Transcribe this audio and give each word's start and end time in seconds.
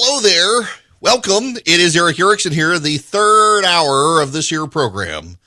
Hello 0.00 0.20
there. 0.20 0.68
Welcome. 1.00 1.56
It 1.56 1.80
is 1.80 1.96
Erick 1.96 2.20
Erickson 2.20 2.52
here, 2.52 2.78
the 2.78 2.98
third 2.98 3.64
hour 3.64 4.22
of 4.22 4.30
this 4.30 4.48
year 4.48 4.68
program. 4.68 5.38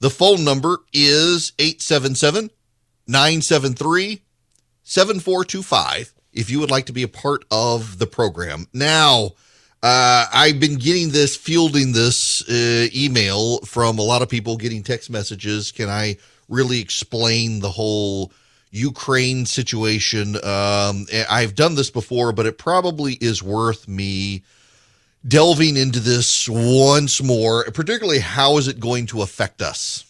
The 0.00 0.10
phone 0.10 0.42
number 0.42 0.78
is 0.92 1.52
877 1.60 2.50
973 3.06 4.20
7425 4.82 6.12
if 6.32 6.50
you 6.50 6.58
would 6.58 6.72
like 6.72 6.86
to 6.86 6.92
be 6.92 7.04
a 7.04 7.08
part 7.08 7.44
of 7.52 8.00
the 8.00 8.06
program. 8.08 8.66
Now, 8.72 9.34
uh, 9.80 10.26
I've 10.32 10.58
been 10.58 10.74
getting 10.74 11.10
this, 11.10 11.36
fielding 11.36 11.92
this 11.92 12.42
uh, 12.50 12.88
email 12.92 13.60
from 13.60 14.00
a 14.00 14.02
lot 14.02 14.22
of 14.22 14.28
people 14.28 14.56
getting 14.56 14.82
text 14.82 15.08
messages. 15.08 15.70
Can 15.70 15.88
I 15.88 16.16
really 16.48 16.80
explain 16.80 17.60
the 17.60 17.70
whole 17.70 18.32
Ukraine 18.70 19.46
situation. 19.46 20.36
Um, 20.44 21.06
I've 21.28 21.54
done 21.54 21.74
this 21.74 21.90
before, 21.90 22.32
but 22.32 22.46
it 22.46 22.58
probably 22.58 23.14
is 23.14 23.42
worth 23.42 23.88
me 23.88 24.42
delving 25.26 25.76
into 25.76 26.00
this 26.00 26.48
once 26.48 27.22
more, 27.22 27.64
particularly 27.64 28.20
how 28.20 28.56
is 28.58 28.68
it 28.68 28.80
going 28.80 29.06
to 29.06 29.22
affect 29.22 29.60
us? 29.60 30.04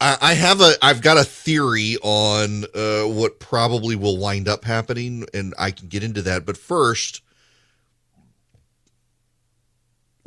I, 0.00 0.34
have 0.34 0.60
a, 0.60 0.74
I've 0.80 1.02
got 1.02 1.18
a 1.18 1.24
theory 1.24 1.96
on 2.02 2.64
uh, 2.72 3.02
what 3.02 3.40
probably 3.40 3.96
will 3.96 4.16
wind 4.16 4.46
up 4.46 4.64
happening, 4.64 5.26
and 5.34 5.54
I 5.58 5.72
can 5.72 5.88
get 5.88 6.04
into 6.04 6.22
that. 6.22 6.46
But 6.46 6.56
first, 6.56 7.20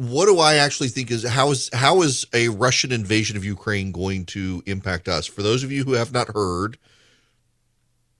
what 0.10 0.26
do 0.26 0.40
I 0.40 0.56
actually 0.56 0.90
think 0.90 1.12
is 1.12 1.24
how 1.24 1.52
is 1.52 1.70
how 1.74 2.02
is 2.02 2.26
a 2.34 2.50
Russian 2.50 2.92
invasion 2.92 3.38
of 3.38 3.46
Ukraine 3.46 3.92
going 3.92 4.26
to 4.28 4.64
impact 4.66 5.08
us? 5.08 5.28
For 5.28 5.44
those 5.44 5.64
of 5.64 5.72
you 5.72 5.84
who 5.84 5.94
have 5.94 6.12
not 6.12 6.30
heard, 6.34 6.78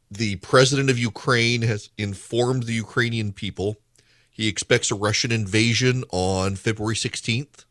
the 0.10 0.36
president 0.38 0.90
of 0.90 1.00
Ukraine 1.00 1.64
has 1.64 1.90
informed 1.98 2.64
the 2.64 2.74
Ukrainian 2.74 3.34
people 3.34 3.78
he 4.32 4.48
expects 4.48 4.90
a 4.90 4.96
Russian 4.96 5.32
invasion 5.32 6.04
on 6.10 6.56
February 6.56 6.96
16th. 6.96 7.66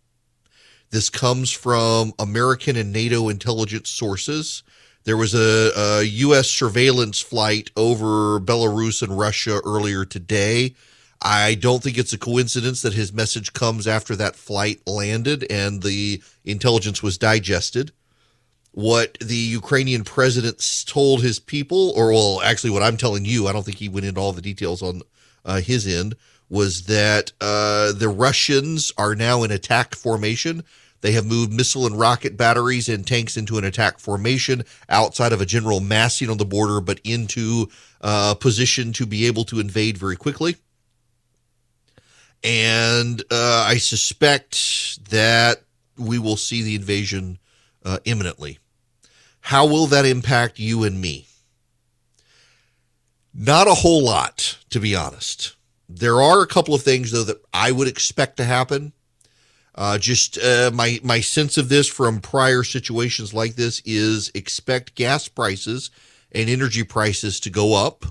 This 0.90 1.08
comes 1.08 1.50
from 1.50 2.12
American 2.18 2.76
and 2.76 2.92
NATO 2.92 3.28
intelligence 3.28 3.88
sources. 3.88 4.62
There 5.04 5.16
was 5.16 5.34
a, 5.34 5.72
a 5.76 6.02
U.S. 6.02 6.48
surveillance 6.48 7.18
flight 7.18 7.70
over 7.76 8.38
Belarus 8.38 9.02
and 9.02 9.18
Russia 9.18 9.60
earlier 9.64 10.04
today 10.04 10.74
I 11.22 11.54
don't 11.54 11.82
think 11.82 11.98
it's 11.98 12.14
a 12.14 12.18
coincidence 12.18 12.80
that 12.82 12.94
his 12.94 13.12
message 13.12 13.52
comes 13.52 13.86
after 13.86 14.16
that 14.16 14.36
flight 14.36 14.80
landed 14.86 15.46
and 15.50 15.82
the 15.82 16.22
intelligence 16.44 17.02
was 17.02 17.18
digested. 17.18 17.92
What 18.72 19.18
the 19.20 19.34
Ukrainian 19.34 20.04
president 20.04 20.84
told 20.86 21.22
his 21.22 21.38
people, 21.38 21.90
or 21.90 22.12
well, 22.12 22.40
actually, 22.42 22.70
what 22.70 22.82
I'm 22.82 22.96
telling 22.96 23.24
you, 23.24 23.48
I 23.48 23.52
don't 23.52 23.64
think 23.64 23.78
he 23.78 23.88
went 23.88 24.06
into 24.06 24.20
all 24.20 24.32
the 24.32 24.40
details 24.40 24.80
on 24.80 25.02
uh, 25.44 25.60
his 25.60 25.86
end, 25.86 26.16
was 26.48 26.84
that 26.84 27.32
uh, 27.40 27.92
the 27.92 28.08
Russians 28.08 28.92
are 28.96 29.14
now 29.14 29.42
in 29.42 29.50
attack 29.50 29.94
formation. 29.94 30.62
They 31.00 31.12
have 31.12 31.26
moved 31.26 31.52
missile 31.52 31.84
and 31.84 31.98
rocket 31.98 32.36
batteries 32.36 32.88
and 32.88 33.06
tanks 33.06 33.36
into 33.36 33.58
an 33.58 33.64
attack 33.64 33.98
formation 33.98 34.62
outside 34.88 35.32
of 35.32 35.40
a 35.40 35.46
general 35.46 35.80
massing 35.80 36.30
on 36.30 36.38
the 36.38 36.44
border, 36.44 36.80
but 36.80 37.00
into 37.04 37.68
a 38.00 38.06
uh, 38.06 38.34
position 38.34 38.92
to 38.94 39.04
be 39.04 39.26
able 39.26 39.44
to 39.44 39.60
invade 39.60 39.98
very 39.98 40.16
quickly 40.16 40.56
and 42.42 43.22
uh, 43.30 43.64
I 43.66 43.76
suspect 43.76 45.10
that 45.10 45.62
we 45.96 46.18
will 46.18 46.36
see 46.36 46.62
the 46.62 46.74
invasion 46.74 47.38
uh, 47.84 47.98
imminently. 48.04 48.58
How 49.40 49.66
will 49.66 49.86
that 49.86 50.06
impact 50.06 50.58
you 50.58 50.84
and 50.84 51.00
me? 51.00 51.26
Not 53.34 53.68
a 53.68 53.74
whole 53.74 54.04
lot, 54.04 54.58
to 54.70 54.80
be 54.80 54.94
honest. 54.94 55.54
There 55.88 56.20
are 56.20 56.42
a 56.42 56.46
couple 56.46 56.74
of 56.74 56.82
things, 56.82 57.10
though, 57.10 57.24
that 57.24 57.42
I 57.52 57.72
would 57.72 57.88
expect 57.88 58.36
to 58.38 58.44
happen. 58.44 58.92
Uh, 59.74 59.98
just 59.98 60.36
uh, 60.38 60.70
my 60.74 60.98
my 61.02 61.20
sense 61.20 61.56
of 61.56 61.68
this 61.68 61.88
from 61.88 62.20
prior 62.20 62.62
situations 62.62 63.32
like 63.32 63.54
this 63.54 63.80
is 63.84 64.30
expect 64.34 64.94
gas 64.94 65.28
prices 65.28 65.90
and 66.32 66.50
energy 66.50 66.82
prices 66.82 67.40
to 67.40 67.50
go 67.50 67.74
up 67.74 68.04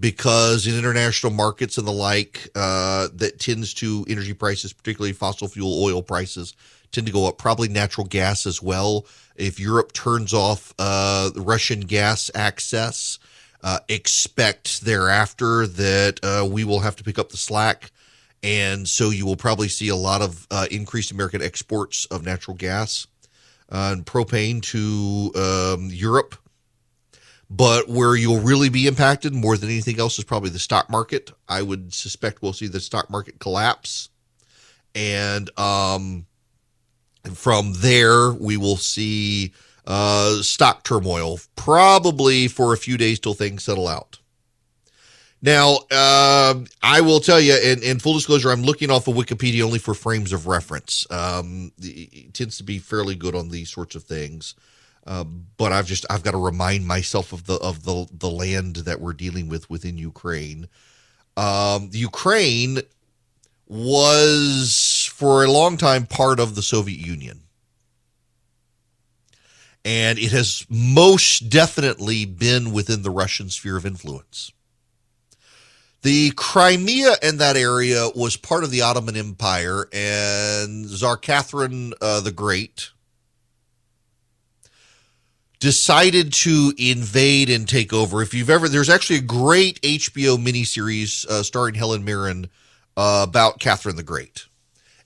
because 0.00 0.66
in 0.66 0.76
international 0.76 1.32
markets 1.32 1.76
and 1.76 1.86
the 1.86 1.92
like, 1.92 2.48
uh, 2.54 3.08
that 3.14 3.38
tends 3.38 3.74
to 3.74 4.04
energy 4.08 4.32
prices, 4.32 4.72
particularly 4.72 5.12
fossil 5.12 5.46
fuel 5.46 5.82
oil 5.84 6.02
prices, 6.02 6.54
tend 6.90 7.06
to 7.06 7.12
go 7.12 7.28
up. 7.28 7.36
Probably 7.38 7.68
natural 7.68 8.06
gas 8.06 8.46
as 8.46 8.62
well. 8.62 9.06
If 9.36 9.60
Europe 9.60 9.92
turns 9.92 10.32
off 10.32 10.74
uh, 10.78 11.30
Russian 11.36 11.80
gas 11.80 12.30
access, 12.34 13.18
uh, 13.62 13.80
expect 13.88 14.80
thereafter 14.82 15.66
that 15.66 16.20
uh, 16.22 16.46
we 16.50 16.64
will 16.64 16.80
have 16.80 16.96
to 16.96 17.04
pick 17.04 17.18
up 17.18 17.28
the 17.28 17.36
slack. 17.36 17.90
And 18.42 18.88
so 18.88 19.10
you 19.10 19.26
will 19.26 19.36
probably 19.36 19.68
see 19.68 19.88
a 19.88 19.96
lot 19.96 20.22
of 20.22 20.46
uh, 20.50 20.66
increased 20.70 21.10
American 21.10 21.42
exports 21.42 22.06
of 22.06 22.24
natural 22.24 22.56
gas 22.56 23.06
uh, 23.70 23.90
and 23.92 24.06
propane 24.06 24.62
to 24.62 25.30
um, 25.38 25.90
Europe 25.92 26.36
but 27.50 27.88
where 27.88 28.14
you'll 28.14 28.40
really 28.40 28.68
be 28.68 28.86
impacted 28.86 29.34
more 29.34 29.56
than 29.56 29.68
anything 29.68 29.98
else 29.98 30.18
is 30.18 30.24
probably 30.24 30.50
the 30.50 30.58
stock 30.58 30.88
market. 30.88 31.32
I 31.48 31.62
would 31.62 31.92
suspect 31.92 32.42
we'll 32.42 32.52
see 32.52 32.68
the 32.68 32.78
stock 32.78 33.10
market 33.10 33.40
collapse. 33.40 34.08
And 34.94 35.50
um, 35.58 36.26
from 37.34 37.72
there, 37.74 38.30
we 38.32 38.56
will 38.56 38.76
see 38.76 39.52
uh, 39.84 40.42
stock 40.42 40.84
turmoil, 40.84 41.40
probably 41.56 42.46
for 42.46 42.72
a 42.72 42.76
few 42.76 42.96
days 42.96 43.18
till 43.18 43.34
things 43.34 43.64
settle 43.64 43.88
out. 43.88 44.18
Now, 45.42 45.78
uh, 45.90 46.54
I 46.82 47.00
will 47.00 47.18
tell 47.18 47.40
you, 47.40 47.54
and, 47.54 47.82
and, 47.82 48.00
full 48.00 48.12
disclosure, 48.12 48.50
I'm 48.50 48.62
looking 48.62 48.90
off 48.90 49.08
of 49.08 49.14
Wikipedia 49.14 49.62
only 49.62 49.78
for 49.78 49.94
frames 49.94 50.34
of 50.34 50.46
reference. 50.46 51.06
Um, 51.10 51.72
it 51.80 52.34
tends 52.34 52.58
to 52.58 52.62
be 52.62 52.78
fairly 52.78 53.14
good 53.14 53.34
on 53.34 53.48
these 53.48 53.70
sorts 53.70 53.94
of 53.94 54.02
things. 54.02 54.54
Uh, 55.10 55.24
but 55.56 55.72
I've 55.72 55.86
just 55.86 56.06
I've 56.08 56.22
got 56.22 56.30
to 56.30 56.38
remind 56.38 56.86
myself 56.86 57.32
of 57.32 57.46
the 57.46 57.54
of 57.54 57.84
the 57.84 58.06
the 58.12 58.30
land 58.30 58.76
that 58.76 59.00
we're 59.00 59.12
dealing 59.12 59.48
with 59.48 59.68
within 59.68 59.98
Ukraine. 59.98 60.68
Um, 61.36 61.90
Ukraine 61.92 62.78
was 63.66 65.10
for 65.12 65.42
a 65.44 65.50
long 65.50 65.76
time 65.76 66.06
part 66.06 66.38
of 66.38 66.54
the 66.54 66.62
Soviet 66.62 67.04
Union. 67.04 67.40
And 69.84 70.16
it 70.16 70.30
has 70.30 70.64
most 70.68 71.48
definitely 71.48 72.24
been 72.24 72.72
within 72.72 73.02
the 73.02 73.10
Russian 73.10 73.48
sphere 73.48 73.76
of 73.76 73.86
influence. 73.86 74.52
The 76.02 76.30
Crimea 76.36 77.14
and 77.20 77.40
that 77.40 77.56
area 77.56 78.10
was 78.14 78.36
part 78.36 78.62
of 78.62 78.70
the 78.70 78.82
Ottoman 78.82 79.16
Empire, 79.16 79.88
and 79.92 80.88
Tsar 80.88 81.16
Catherine 81.16 81.94
uh, 82.00 82.20
the 82.20 82.32
Great, 82.32 82.90
decided 85.60 86.32
to 86.32 86.72
invade 86.78 87.50
and 87.50 87.68
take 87.68 87.92
over. 87.92 88.22
If 88.22 88.32
you've 88.32 88.50
ever, 88.50 88.68
there's 88.68 88.88
actually 88.88 89.18
a 89.18 89.22
great 89.22 89.80
HBO 89.82 90.38
miniseries 90.38 91.26
uh, 91.26 91.42
starring 91.42 91.74
Helen 91.74 92.02
Mirren 92.02 92.48
uh, 92.96 93.26
about 93.28 93.60
Catherine 93.60 93.96
the 93.96 94.02
Great. 94.02 94.46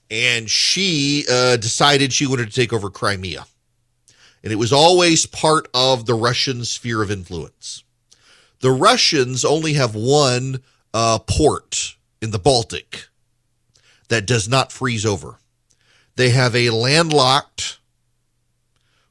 And 0.09 0.49
she 0.49 1.25
uh, 1.29 1.57
decided 1.57 2.13
she 2.13 2.25
wanted 2.25 2.47
to 2.47 2.55
take 2.55 2.71
over 2.71 2.89
Crimea. 2.89 3.45
And 4.43 4.53
it 4.53 4.57
was 4.57 4.71
always 4.71 5.25
part 5.25 5.67
of 5.73 6.05
the 6.05 6.13
Russian 6.13 6.63
sphere 6.63 7.01
of 7.01 7.11
influence. 7.11 7.83
The 8.61 8.71
Russians 8.71 9.43
only 9.43 9.73
have 9.73 9.93
one 9.93 10.61
uh, 10.93 11.19
port 11.19 11.95
in 12.21 12.31
the 12.31 12.39
Baltic 12.39 13.07
that 14.07 14.25
does 14.25 14.47
not 14.47 14.71
freeze 14.71 15.05
over. 15.05 15.39
They 16.15 16.29
have 16.29 16.55
a 16.55 16.69
landlocked 16.69 17.79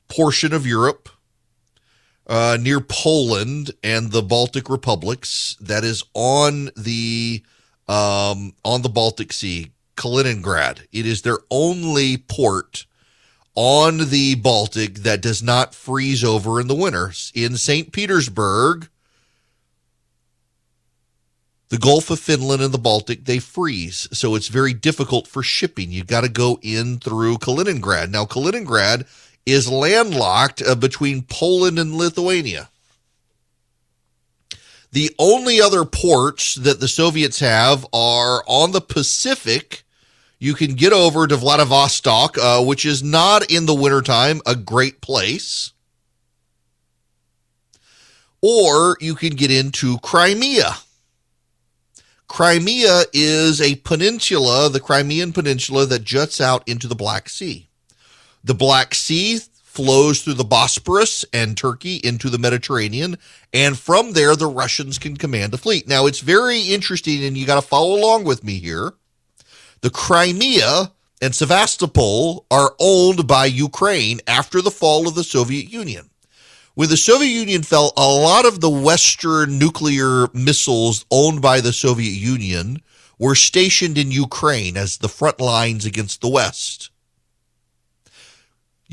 portion 0.08 0.54
of 0.54 0.66
Europe 0.66 1.08
uh, 2.26 2.58
near 2.60 2.80
Poland 2.80 3.72
and 3.82 4.10
the 4.10 4.22
Baltic 4.22 4.68
republics 4.68 5.56
that 5.60 5.84
is 5.84 6.04
on 6.14 6.70
the 6.76 7.42
um, 7.86 8.54
on 8.64 8.82
the 8.82 8.88
Baltic 8.88 9.32
Sea, 9.32 9.72
Kaliningrad. 9.96 10.86
It 10.92 11.06
is 11.06 11.22
their 11.22 11.38
only 11.50 12.16
port 12.16 12.86
on 13.54 14.08
the 14.08 14.34
Baltic 14.36 14.96
that 14.96 15.20
does 15.20 15.42
not 15.42 15.74
freeze 15.74 16.24
over 16.24 16.60
in 16.60 16.66
the 16.66 16.74
winter. 16.74 17.12
In 17.34 17.56
St. 17.56 17.92
Petersburg, 17.92 18.88
the 21.68 21.78
Gulf 21.78 22.10
of 22.10 22.18
Finland 22.18 22.62
and 22.62 22.72
the 22.72 22.78
Baltic, 22.78 23.24
they 23.24 23.38
freeze. 23.38 24.08
So 24.12 24.34
it's 24.34 24.48
very 24.48 24.72
difficult 24.72 25.28
for 25.28 25.42
shipping. 25.42 25.92
You've 25.92 26.06
got 26.06 26.22
to 26.22 26.28
go 26.28 26.58
in 26.62 26.98
through 26.98 27.38
Kaliningrad. 27.38 28.10
Now, 28.10 28.24
Kaliningrad 28.24 29.06
is 29.46 29.70
landlocked 29.70 30.62
uh, 30.62 30.74
between 30.74 31.22
Poland 31.22 31.78
and 31.78 31.94
Lithuania. 31.94 32.68
The 34.92 35.10
only 35.18 35.60
other 35.60 35.84
ports 35.84 36.54
that 36.54 36.78
the 36.78 36.86
Soviets 36.86 37.40
have 37.40 37.84
are 37.92 38.44
on 38.46 38.70
the 38.70 38.80
Pacific. 38.80 39.82
You 40.38 40.54
can 40.54 40.74
get 40.74 40.92
over 40.92 41.26
to 41.26 41.36
Vladivostok, 41.36 42.38
uh, 42.38 42.62
which 42.62 42.84
is 42.84 43.02
not 43.02 43.50
in 43.50 43.66
the 43.66 43.74
wintertime 43.74 44.40
a 44.46 44.54
great 44.54 45.00
place. 45.00 45.72
Or 48.40 48.96
you 49.00 49.14
can 49.14 49.30
get 49.30 49.50
into 49.50 49.98
Crimea. 49.98 50.76
Crimea 52.28 53.02
is 53.12 53.60
a 53.60 53.76
peninsula, 53.76 54.68
the 54.68 54.80
Crimean 54.80 55.32
Peninsula, 55.32 55.86
that 55.86 56.04
juts 56.04 56.40
out 56.40 56.66
into 56.68 56.86
the 56.86 56.94
Black 56.94 57.28
Sea. 57.28 57.68
The 58.44 58.54
Black 58.54 58.94
Sea 58.94 59.40
flows 59.62 60.22
through 60.22 60.34
the 60.34 60.44
Bosporus 60.44 61.24
and 61.32 61.56
Turkey 61.56 61.96
into 62.04 62.28
the 62.28 62.38
Mediterranean, 62.38 63.16
and 63.52 63.76
from 63.76 64.12
there 64.12 64.36
the 64.36 64.46
Russians 64.46 64.98
can 64.98 65.16
command 65.16 65.54
a 65.54 65.56
fleet. 65.56 65.88
Now 65.88 66.04
it's 66.06 66.20
very 66.20 66.60
interesting, 66.60 67.24
and 67.24 67.36
you 67.36 67.46
got 67.46 67.56
to 67.56 67.66
follow 67.66 67.98
along 67.98 68.24
with 68.24 68.44
me 68.44 68.58
here. 68.58 68.92
The 69.80 69.90
Crimea 69.90 70.92
and 71.22 71.34
Sevastopol 71.34 72.46
are 72.50 72.74
owned 72.78 73.26
by 73.26 73.46
Ukraine 73.46 74.20
after 74.26 74.60
the 74.60 74.70
fall 74.70 75.08
of 75.08 75.14
the 75.14 75.24
Soviet 75.24 75.70
Union. 75.72 76.10
When 76.74 76.90
the 76.90 76.96
Soviet 76.96 77.30
Union 77.30 77.62
fell, 77.62 77.92
a 77.96 78.06
lot 78.06 78.44
of 78.44 78.60
the 78.60 78.70
Western 78.70 79.58
nuclear 79.58 80.28
missiles 80.34 81.06
owned 81.10 81.40
by 81.40 81.60
the 81.60 81.72
Soviet 81.72 82.10
Union 82.10 82.82
were 83.18 83.34
stationed 83.34 83.96
in 83.96 84.10
Ukraine 84.10 84.76
as 84.76 84.98
the 84.98 85.08
front 85.08 85.40
lines 85.40 85.86
against 85.86 86.20
the 86.20 86.28
West. 86.28 86.90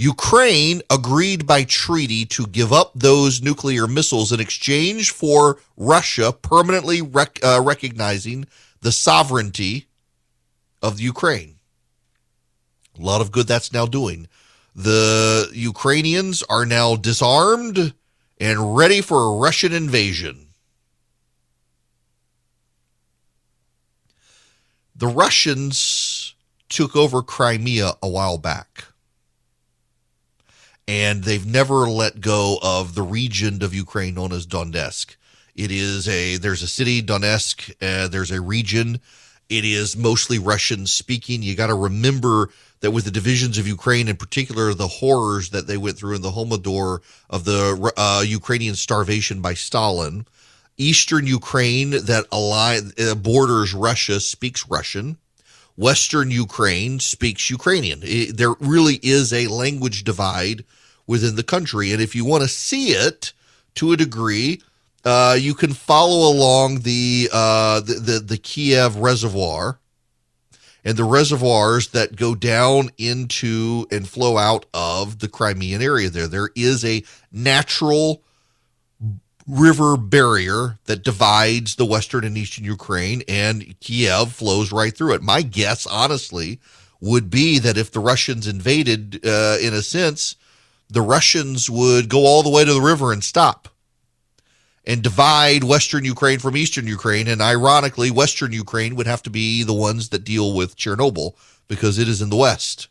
Ukraine 0.02 0.82
agreed 0.90 1.46
by 1.46 1.64
treaty 1.64 2.26
to 2.26 2.48
give 2.48 2.74
up 2.74 2.92
those 2.96 3.40
nuclear 3.40 3.86
missiles 3.86 4.32
in 4.32 4.40
exchange 4.40 5.12
for 5.12 5.60
Russia 5.78 6.34
permanently 6.34 7.04
rec- 7.04 7.40
uh, 7.44 7.62
recognizing 7.64 8.48
the 8.82 8.92
sovereignty 8.92 9.86
of 10.82 11.00
Ukraine. 11.00 11.58
A 12.98 13.02
lot 13.04 13.22
of 13.22 13.32
good 13.32 13.46
that's 13.46 13.72
now 13.72 13.86
doing. 13.86 14.28
The 14.74 15.52
Ukrainians 15.54 16.42
are 16.50 16.66
now 16.66 16.96
disarmed 16.96 17.94
and 18.40 18.76
ready 18.76 19.02
for 19.02 19.20
a 19.22 19.38
Russian 19.38 19.72
invasion. 19.72 20.48
The 24.96 25.06
Russians 25.08 26.34
took 26.70 26.96
over 26.96 27.22
Crimea 27.22 27.98
a 28.02 28.10
while 28.10 28.40
back. 28.40 28.86
And 30.88 31.24
they've 31.24 31.46
never 31.46 31.90
let 31.90 32.22
go 32.22 32.60
of 32.62 32.96
the 32.96 33.04
region 33.04 33.64
of 33.64 33.74
Ukraine 33.74 34.16
known 34.16 34.34
as 34.34 34.46
Donetsk. 34.48 35.16
It 35.56 35.72
is 35.72 36.08
a 36.08 36.38
there's 36.38 36.64
a 36.64 36.68
city 36.68 37.02
Donetsk. 37.02 37.72
Uh, 37.82 38.08
there's 38.08 38.32
a 38.32 38.42
region. 38.42 39.00
It 39.50 39.66
is 39.66 39.98
mostly 39.98 40.40
Russian 40.40 40.88
speaking. 40.88 41.44
You 41.44 41.56
got 41.56 41.68
to 41.68 41.76
remember 41.76 42.50
that 42.80 42.92
with 42.92 43.06
the 43.06 43.12
divisions 43.12 43.58
of 43.58 43.68
Ukraine, 43.68 44.08
in 44.08 44.16
particular, 44.16 44.74
the 44.74 44.88
horrors 44.88 45.50
that 45.50 45.68
they 45.68 45.78
went 45.78 45.98
through 45.98 46.16
in 46.16 46.22
the 46.22 46.32
Holodomor 46.32 47.00
of 47.30 47.44
the 47.44 47.92
uh, 47.98 48.24
Ukrainian 48.26 48.76
starvation 48.76 49.42
by 49.42 49.54
Stalin, 49.54 50.26
Eastern 50.78 51.28
Ukraine 51.28 51.92
that 51.92 52.26
align, 52.32 52.92
uh, 52.98 53.16
borders 53.16 53.74
Russia 53.74 54.20
speaks 54.20 54.68
Russian. 54.68 55.18
Western 55.78 56.32
Ukraine 56.32 57.00
speaks 57.00 57.50
Ukrainian. 57.50 58.02
It, 58.04 58.38
there 58.38 58.56
really 58.60 59.00
is 59.02 59.34
a 59.34 59.48
language 59.48 60.04
divide 60.04 60.64
within 61.08 61.36
the 61.36 61.44
country. 61.44 61.92
And 61.92 62.02
if 62.02 62.16
you 62.16 62.26
want 62.26 62.44
to 62.44 62.50
see 62.50 62.90
it 62.90 63.34
to 63.76 63.92
a 63.92 63.98
degree, 63.98 64.62
uh, 65.04 65.38
you 65.40 65.54
can 65.54 65.74
follow 65.74 66.32
along 66.32 66.80
the, 66.80 67.30
uh, 67.34 67.80
the, 67.82 67.94
the, 67.94 68.20
the 68.20 68.38
Kiev 68.38 68.98
Reservoir 68.98 69.80
and 70.84 70.98
the 70.98 71.04
reservoirs 71.04 71.90
that 71.90 72.16
go 72.16 72.36
down 72.36 72.90
into 72.98 73.86
and 73.92 74.08
flow 74.08 74.38
out 74.38 74.66
of 74.74 75.20
the 75.20 75.28
Crimean 75.28 75.82
area 75.82 76.10
there. 76.10 76.28
There 76.28 76.50
is 76.56 76.84
a 76.84 77.04
natural 77.32 78.24
river 79.48 79.98
barrier 79.98 80.78
that 80.86 81.04
divides 81.04 81.76
the 81.76 81.86
western 81.86 82.24
and 82.24 82.38
eastern 82.38 82.66
Ukraine, 82.66 83.24
and 83.28 83.80
Kiev 83.80 84.32
flows 84.32 84.72
right 84.72 84.96
through 84.96 85.14
it. 85.14 85.22
My 85.22 85.42
guess, 85.42 85.86
honestly, 85.86 86.60
would 87.00 87.30
be 87.30 87.60
that 87.60 87.78
if 87.78 87.92
the 87.92 88.00
Russians 88.00 88.48
invaded, 88.48 89.26
uh, 89.26 89.58
in 89.62 89.74
a 89.74 89.82
sense, 89.82 90.36
the 90.90 91.02
Russians 91.02 91.70
would 91.70 92.10
go 92.10 92.26
all 92.26 92.44
the 92.44 92.50
way 92.50 92.64
to 92.64 92.74
the 92.74 92.82
river 92.82 93.12
and 93.12 93.24
stop 93.24 93.70
and 94.86 95.02
divide 95.02 95.64
Western 95.64 96.06
Ukraine 96.06 96.40
from 96.40 96.58
Eastern 96.58 96.88
Ukraine. 96.88 97.28
And 97.28 97.42
ironically, 97.42 98.12
Western 98.12 98.52
Ukraine 98.52 98.96
would 98.96 99.08
have 99.08 99.24
to 99.24 99.30
be 99.30 99.64
the 99.64 99.74
ones 99.74 100.10
that 100.10 100.24
deal 100.24 100.54
with 100.54 100.76
Chernobyl 100.76 101.34
because 101.68 101.98
it 101.98 102.08
is 102.08 102.22
in 102.22 102.30
the 102.30 102.36
West. 102.36 102.88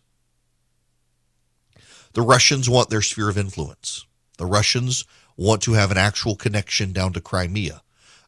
The 2.13 2.23
Russians 2.23 2.69
want 2.69 2.91
their 2.91 3.03
sphere 3.03 3.29
of 3.29 3.39
influence. 3.39 4.07
The 4.39 4.47
Russians 4.47 5.05
want 5.41 5.63
to 5.63 5.73
have 5.73 5.91
an 5.91 5.97
actual 5.97 6.37
connection 6.37 6.93
down 6.93 7.15
to 7.15 7.21
Crimea. 7.21 7.81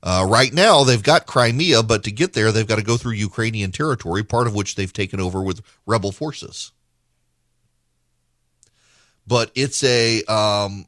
Uh, 0.02 0.26
right 0.28 0.52
now, 0.52 0.82
they've 0.82 1.02
got 1.02 1.26
Crimea, 1.26 1.82
but 1.82 2.02
to 2.04 2.10
get 2.10 2.32
there, 2.32 2.50
they've 2.50 2.66
got 2.66 2.78
to 2.78 2.82
go 2.82 2.96
through 2.96 3.12
Ukrainian 3.12 3.70
territory, 3.70 4.24
part 4.24 4.46
of 4.46 4.54
which 4.54 4.74
they've 4.74 4.92
taken 4.92 5.20
over 5.20 5.42
with 5.42 5.60
rebel 5.86 6.10
forces. 6.10 6.72
But 9.26 9.52
it's 9.54 9.84
a 9.84 10.24
um, 10.24 10.86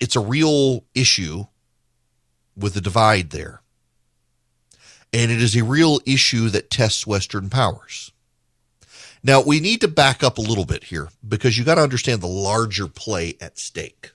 it's 0.00 0.16
a 0.16 0.20
real 0.20 0.84
issue 0.94 1.44
with 2.56 2.74
the 2.74 2.80
divide 2.80 3.30
there. 3.30 3.62
And 5.12 5.30
it 5.30 5.40
is 5.40 5.56
a 5.56 5.64
real 5.64 6.00
issue 6.04 6.48
that 6.50 6.70
tests 6.70 7.06
Western 7.06 7.48
powers. 7.48 8.12
Now, 9.22 9.40
we 9.40 9.60
need 9.60 9.80
to 9.82 9.88
back 9.88 10.22
up 10.22 10.36
a 10.38 10.42
little 10.42 10.64
bit 10.64 10.84
here 10.84 11.08
because 11.26 11.56
you 11.56 11.64
got 11.64 11.76
to 11.76 11.82
understand 11.82 12.20
the 12.20 12.26
larger 12.26 12.86
play 12.86 13.36
at 13.40 13.58
stake. 13.58 14.12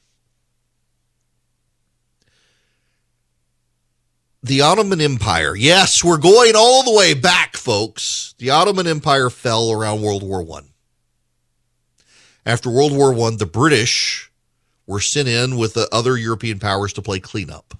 The 4.45 4.61
Ottoman 4.61 5.01
Empire. 5.01 5.55
Yes, 5.55 6.03
we're 6.03 6.19
going 6.19 6.53
all 6.55 6.83
the 6.83 6.93
way 6.93 7.15
back, 7.15 7.57
folks. 7.57 8.35
The 8.37 8.51
Ottoman 8.51 8.85
Empire 8.85 9.31
fell 9.31 9.71
around 9.71 10.03
World 10.03 10.21
War 10.21 10.43
One. 10.43 10.67
After 12.45 12.69
World 12.69 12.95
War 12.95 13.11
One, 13.11 13.37
the 13.37 13.47
British 13.47 14.31
were 14.85 14.99
sent 14.99 15.27
in 15.27 15.57
with 15.57 15.73
the 15.73 15.89
other 15.91 16.15
European 16.15 16.59
powers 16.59 16.93
to 16.93 17.01
play 17.01 17.19
cleanup. 17.19 17.75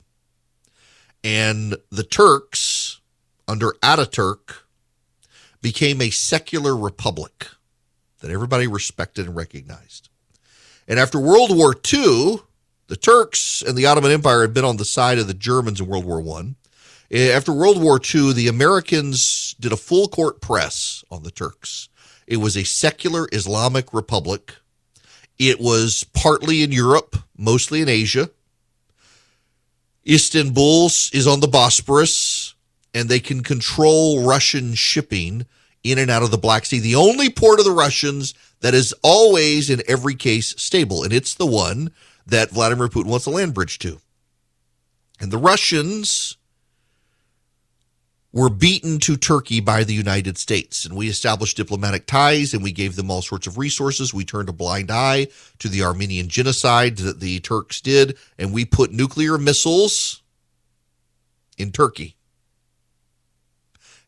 And 1.23 1.75
the 1.91 2.01
Turks, 2.01 2.99
under 3.47 3.73
Ataturk, 3.83 4.63
became 5.61 6.01
a 6.01 6.09
secular 6.09 6.75
republic 6.75 7.45
that 8.21 8.31
everybody 8.31 8.65
respected 8.65 9.27
and 9.27 9.35
recognized. 9.35 10.09
And 10.87 10.97
after 10.97 11.19
World 11.19 11.55
War 11.55 11.75
II, 11.93 12.39
the 12.87 12.95
Turks 12.95 13.61
and 13.61 13.77
the 13.77 13.85
Ottoman 13.85 14.11
Empire 14.11 14.41
had 14.41 14.53
been 14.53 14.65
on 14.65 14.77
the 14.77 14.85
side 14.85 15.17
of 15.17 15.27
the 15.27 15.33
Germans 15.33 15.79
in 15.79 15.87
World 15.87 16.05
War 16.05 16.21
I. 16.39 16.55
Eh, 17.11 17.31
after 17.31 17.53
World 17.53 17.81
War 17.81 17.99
II, 17.99 18.33
the 18.33 18.47
Americans 18.47 19.55
did 19.59 19.71
a 19.71 19.77
full 19.77 20.07
court 20.07 20.41
press 20.41 21.03
on 21.09 21.23
the 21.23 21.31
Turks. 21.31 21.89
It 22.27 22.37
was 22.37 22.57
a 22.57 22.63
secular 22.63 23.27
Islamic 23.31 23.93
republic. 23.93 24.55
It 25.37 25.59
was 25.59 26.05
partly 26.13 26.63
in 26.63 26.71
Europe, 26.71 27.17
mostly 27.37 27.81
in 27.81 27.89
Asia. 27.89 28.29
Istanbul 30.07 30.85
is 30.85 31.27
on 31.27 31.39
the 31.39 31.47
Bosporus, 31.47 32.53
and 32.93 33.09
they 33.09 33.19
can 33.19 33.41
control 33.41 34.23
Russian 34.23 34.75
shipping 34.75 35.45
in 35.83 35.99
and 35.99 36.09
out 36.09 36.23
of 36.23 36.31
the 36.31 36.37
Black 36.37 36.65
Sea. 36.65 36.79
The 36.79 36.95
only 36.95 37.29
port 37.29 37.59
of 37.59 37.65
the 37.65 37.71
Russians 37.71 38.33
that 38.61 38.73
is 38.73 38.93
always, 39.03 39.69
in 39.69 39.83
every 39.87 40.15
case, 40.15 40.55
stable, 40.57 41.03
and 41.03 41.13
it's 41.13 41.35
the 41.35 41.45
one 41.45 41.91
that 42.25 42.51
Vladimir 42.51 42.87
Putin 42.87 43.07
wants 43.07 43.25
a 43.25 43.31
land 43.31 43.53
bridge 43.53 43.79
to. 43.79 43.99
And 45.19 45.31
the 45.31 45.37
Russians 45.37 46.37
were 48.35 48.49
beaten 48.49 48.99
to 48.99 49.15
Turkey 49.15 49.61
by 49.61 49.85
the 49.85 49.93
United 49.93 50.37
States. 50.37 50.83
And 50.83 50.93
we 50.93 51.07
established 51.07 51.55
diplomatic 51.55 52.05
ties 52.05 52.53
and 52.53 52.61
we 52.61 52.73
gave 52.73 52.97
them 52.97 53.09
all 53.09 53.21
sorts 53.21 53.47
of 53.47 53.57
resources. 53.57 54.13
We 54.13 54.25
turned 54.25 54.49
a 54.49 54.53
blind 54.53 54.91
eye 54.91 55.27
to 55.59 55.69
the 55.69 55.83
Armenian 55.83 56.27
genocide 56.27 56.97
that 56.97 57.21
the 57.21 57.39
Turks 57.39 57.79
did, 57.79 58.17
and 58.37 58.53
we 58.53 58.65
put 58.65 58.91
nuclear 58.91 59.37
missiles 59.37 60.21
in 61.57 61.71
Turkey. 61.71 62.17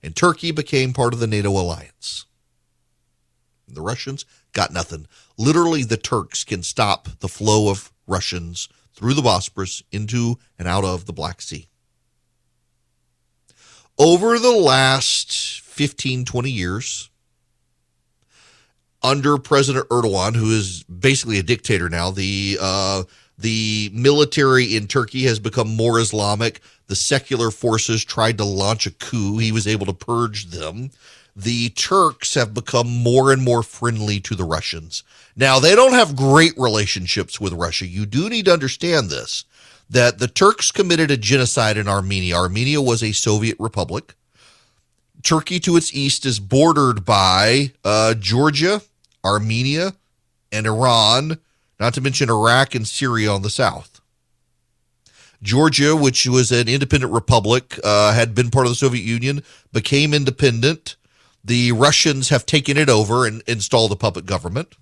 And 0.03 0.13
Turkey 0.13 0.51
became 0.51 0.91
part 0.91 1.13
of 1.13 1.21
the 1.21 1.27
NATO 1.27 1.51
alliance. 1.51 2.25
The 3.65 3.81
Russians 3.81 4.25
got 4.51 4.73
nothing. 4.73 5.07
Literally, 5.37 5.83
the 5.83 5.97
Turks 5.97 6.43
can 6.43 6.63
stop 6.63 7.07
the 7.19 7.27
flow 7.29 7.69
of 7.69 7.93
Russians 8.07 8.69
through 8.93 9.13
the 9.13 9.21
Bosporus 9.21 9.83
into 9.91 10.37
and 10.57 10.67
out 10.67 10.83
of 10.83 11.05
the 11.05 11.13
Black 11.13 11.41
Sea 11.41 11.67
over 13.97 14.37
the 14.37 14.51
last 14.51 15.61
15, 15.61 16.25
20 16.25 16.51
years, 16.51 17.09
under 19.03 19.37
President 19.37 19.87
Erdogan, 19.89 20.35
who 20.35 20.51
is 20.51 20.83
basically 20.83 21.39
a 21.39 21.43
dictator 21.43 21.89
now, 21.89 22.11
the 22.11 22.57
uh, 22.59 23.03
the 23.37 23.91
military 23.93 24.75
in 24.75 24.87
Turkey 24.87 25.23
has 25.23 25.39
become 25.39 25.75
more 25.75 25.99
Islamic. 25.99 26.59
The 26.87 26.95
secular 26.95 27.51
forces 27.51 28.03
tried 28.03 28.39
to 28.39 28.43
launch 28.45 28.87
a 28.87 28.91
coup. 28.91 29.37
He 29.37 29.51
was 29.51 29.67
able 29.67 29.85
to 29.85 29.93
purge 29.93 30.47
them. 30.47 30.89
The 31.39 31.69
Turks 31.69 32.33
have 32.33 32.55
become 32.55 32.87
more 32.89 33.31
and 33.31 33.43
more 33.43 33.61
friendly 33.61 34.19
to 34.21 34.33
the 34.33 34.43
Russians. 34.43 35.03
Now, 35.35 35.59
they 35.59 35.75
don't 35.75 35.93
have 35.93 36.15
great 36.15 36.53
relationships 36.57 37.39
with 37.39 37.53
Russia. 37.53 37.85
You 37.85 38.07
do 38.07 38.27
need 38.27 38.45
to 38.45 38.53
understand 38.53 39.11
this 39.11 39.45
that 39.87 40.17
the 40.17 40.27
Turks 40.27 40.71
committed 40.71 41.11
a 41.11 41.15
genocide 41.15 41.77
in 41.77 41.87
Armenia. 41.87 42.35
Armenia 42.35 42.81
was 42.81 43.03
a 43.03 43.11
Soviet 43.11 43.55
republic. 43.59 44.15
Turkey 45.21 45.59
to 45.59 45.77
its 45.77 45.93
east 45.93 46.25
is 46.25 46.39
bordered 46.39 47.05
by 47.05 47.71
uh, 47.85 48.15
Georgia, 48.15 48.81
Armenia, 49.23 49.93
and 50.51 50.65
Iran, 50.65 51.37
not 51.79 51.93
to 51.93 52.01
mention 52.01 52.31
Iraq 52.31 52.73
and 52.73 52.87
Syria 52.87 53.31
on 53.31 53.43
the 53.43 53.51
south. 53.51 54.01
Georgia, 55.43 55.95
which 55.95 56.25
was 56.25 56.51
an 56.51 56.67
independent 56.67 57.13
republic, 57.13 57.79
uh, 57.83 58.11
had 58.13 58.33
been 58.33 58.49
part 58.49 58.65
of 58.65 58.71
the 58.71 58.75
Soviet 58.75 59.03
Union, 59.03 59.43
became 59.71 60.15
independent. 60.15 60.95
The 61.47 61.71
Russians 61.71 62.27
have 62.27 62.45
taken 62.45 62.75
it 62.75 62.89
over 62.89 63.25
and 63.25 63.41
installed 63.47 63.93
a 63.93 63.95
puppet 63.95 64.25
government. 64.25 64.75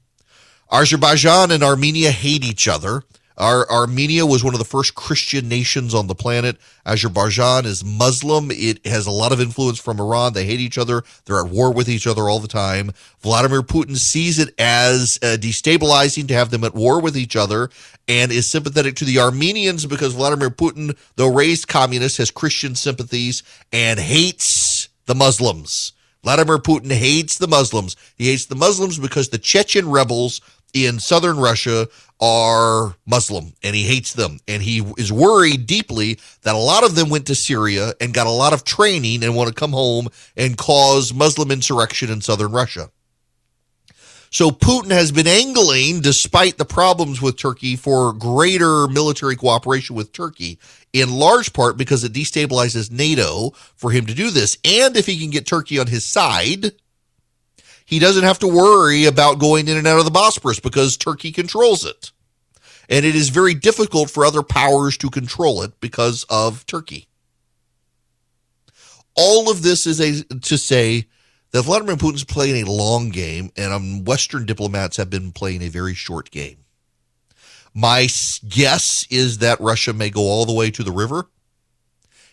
Azerbaijan 0.71 1.51
and 1.51 1.63
Armenia 1.63 2.09
hate 2.09 2.43
each 2.43 2.67
other. 2.67 3.03
Our, 3.37 3.69
Armenia 3.69 4.25
was 4.25 4.43
one 4.43 4.55
of 4.55 4.57
the 4.57 4.65
first 4.65 4.95
Christian 4.95 5.47
nations 5.47 5.93
on 5.93 6.07
the 6.07 6.15
planet. 6.15 6.57
Azerbaijan 6.83 7.67
is 7.67 7.83
Muslim. 7.83 8.49
It 8.49 8.83
has 8.87 9.05
a 9.05 9.11
lot 9.11 9.31
of 9.31 9.39
influence 9.39 9.77
from 9.77 9.99
Iran. 9.99 10.33
They 10.33 10.45
hate 10.45 10.59
each 10.59 10.79
other. 10.79 11.03
They're 11.25 11.45
at 11.45 11.51
war 11.51 11.71
with 11.71 11.87
each 11.87 12.07
other 12.07 12.23
all 12.23 12.39
the 12.39 12.47
time. 12.47 12.93
Vladimir 13.21 13.61
Putin 13.61 13.95
sees 13.95 14.39
it 14.39 14.51
as 14.57 15.19
uh, 15.21 15.37
destabilizing 15.39 16.27
to 16.29 16.33
have 16.33 16.49
them 16.49 16.63
at 16.63 16.73
war 16.73 16.99
with 16.99 17.15
each 17.15 17.35
other 17.35 17.69
and 18.07 18.31
is 18.31 18.49
sympathetic 18.49 18.95
to 18.95 19.05
the 19.05 19.19
Armenians 19.19 19.85
because 19.85 20.15
Vladimir 20.15 20.49
Putin, 20.49 20.97
though 21.15 21.31
raised 21.31 21.67
communist, 21.67 22.17
has 22.17 22.31
Christian 22.31 22.73
sympathies 22.73 23.43
and 23.71 23.99
hates 23.99 24.89
the 25.05 25.13
Muslims. 25.13 25.91
Vladimir 26.25 26.57
Putin 26.57 26.91
hates 26.91 27.37
the 27.37 27.47
Muslims. 27.47 27.95
He 28.15 28.31
hates 28.31 28.47
the 28.47 28.55
Muslims 28.55 28.97
because 28.97 29.29
the 29.29 29.37
Chechen 29.37 29.87
rebels 29.87 30.41
in 30.73 30.99
southern 30.99 31.37
Russia 31.37 31.87
are 32.19 32.95
Muslim 33.05 33.53
and 33.61 33.75
he 33.75 33.83
hates 33.83 34.13
them. 34.13 34.39
And 34.47 34.63
he 34.63 34.83
is 34.97 35.13
worried 35.13 35.67
deeply 35.67 36.17
that 36.41 36.55
a 36.55 36.57
lot 36.57 36.83
of 36.83 36.95
them 36.95 37.09
went 37.09 37.27
to 37.27 37.35
Syria 37.35 37.93
and 38.01 38.11
got 38.11 38.25
a 38.25 38.31
lot 38.31 38.53
of 38.53 38.63
training 38.63 39.23
and 39.23 39.35
want 39.35 39.49
to 39.49 39.53
come 39.53 39.71
home 39.71 40.07
and 40.35 40.57
cause 40.57 41.13
Muslim 41.13 41.51
insurrection 41.51 42.09
in 42.09 42.21
southern 42.21 42.51
Russia. 42.51 42.89
So 44.35 44.51
Putin 44.51 44.91
has 44.91 45.13
been 45.13 45.27
angling, 45.27 46.01
despite 46.01 46.57
the 46.57 46.65
problems 46.65 47.21
with 47.21 47.37
Turkey, 47.37 47.77
for 47.77 48.11
greater 48.11 48.85
military 48.89 49.37
cooperation 49.37 49.95
with 49.95 50.11
Turkey, 50.11 50.59
in 50.91 51.09
large 51.09 51.53
part 51.53 51.77
because 51.77 52.03
it 52.03 52.11
destabilizes 52.11 52.91
NATO 52.91 53.51
for 53.77 53.91
him 53.91 54.05
to 54.07 54.13
do 54.13 54.31
this. 54.31 54.57
And 54.65 54.97
if 54.97 55.05
he 55.05 55.17
can 55.17 55.29
get 55.29 55.47
Turkey 55.47 55.79
on 55.79 55.87
his 55.87 56.05
side, 56.05 56.73
he 57.85 57.97
doesn't 57.97 58.25
have 58.25 58.39
to 58.39 58.47
worry 58.49 59.05
about 59.05 59.39
going 59.39 59.69
in 59.69 59.77
and 59.77 59.87
out 59.87 59.99
of 59.99 60.03
the 60.03 60.11
Bosporus 60.11 60.61
because 60.61 60.97
Turkey 60.97 61.31
controls 61.31 61.85
it. 61.85 62.11
And 62.89 63.05
it 63.05 63.15
is 63.15 63.29
very 63.29 63.53
difficult 63.53 64.09
for 64.09 64.25
other 64.25 64.43
powers 64.43 64.97
to 64.97 65.09
control 65.09 65.61
it 65.61 65.79
because 65.79 66.25
of 66.29 66.65
Turkey. 66.65 67.07
All 69.15 69.49
of 69.49 69.61
this 69.61 69.87
is 69.87 70.01
a 70.01 70.25
to 70.39 70.57
say 70.57 71.05
Vladimir 71.61 71.95
Putin's 71.95 72.23
playing 72.23 72.65
a 72.65 72.71
long 72.71 73.09
game, 73.09 73.51
and 73.55 73.71
um, 73.71 74.03
Western 74.03 74.45
diplomats 74.45 74.97
have 74.97 75.09
been 75.09 75.31
playing 75.31 75.61
a 75.61 75.69
very 75.69 75.93
short 75.93 76.31
game. 76.31 76.57
My 77.73 78.07
guess 78.47 79.05
is 79.09 79.39
that 79.39 79.59
Russia 79.59 79.93
may 79.93 80.09
go 80.09 80.21
all 80.21 80.45
the 80.45 80.53
way 80.53 80.71
to 80.71 80.83
the 80.83 80.91
river 80.91 81.27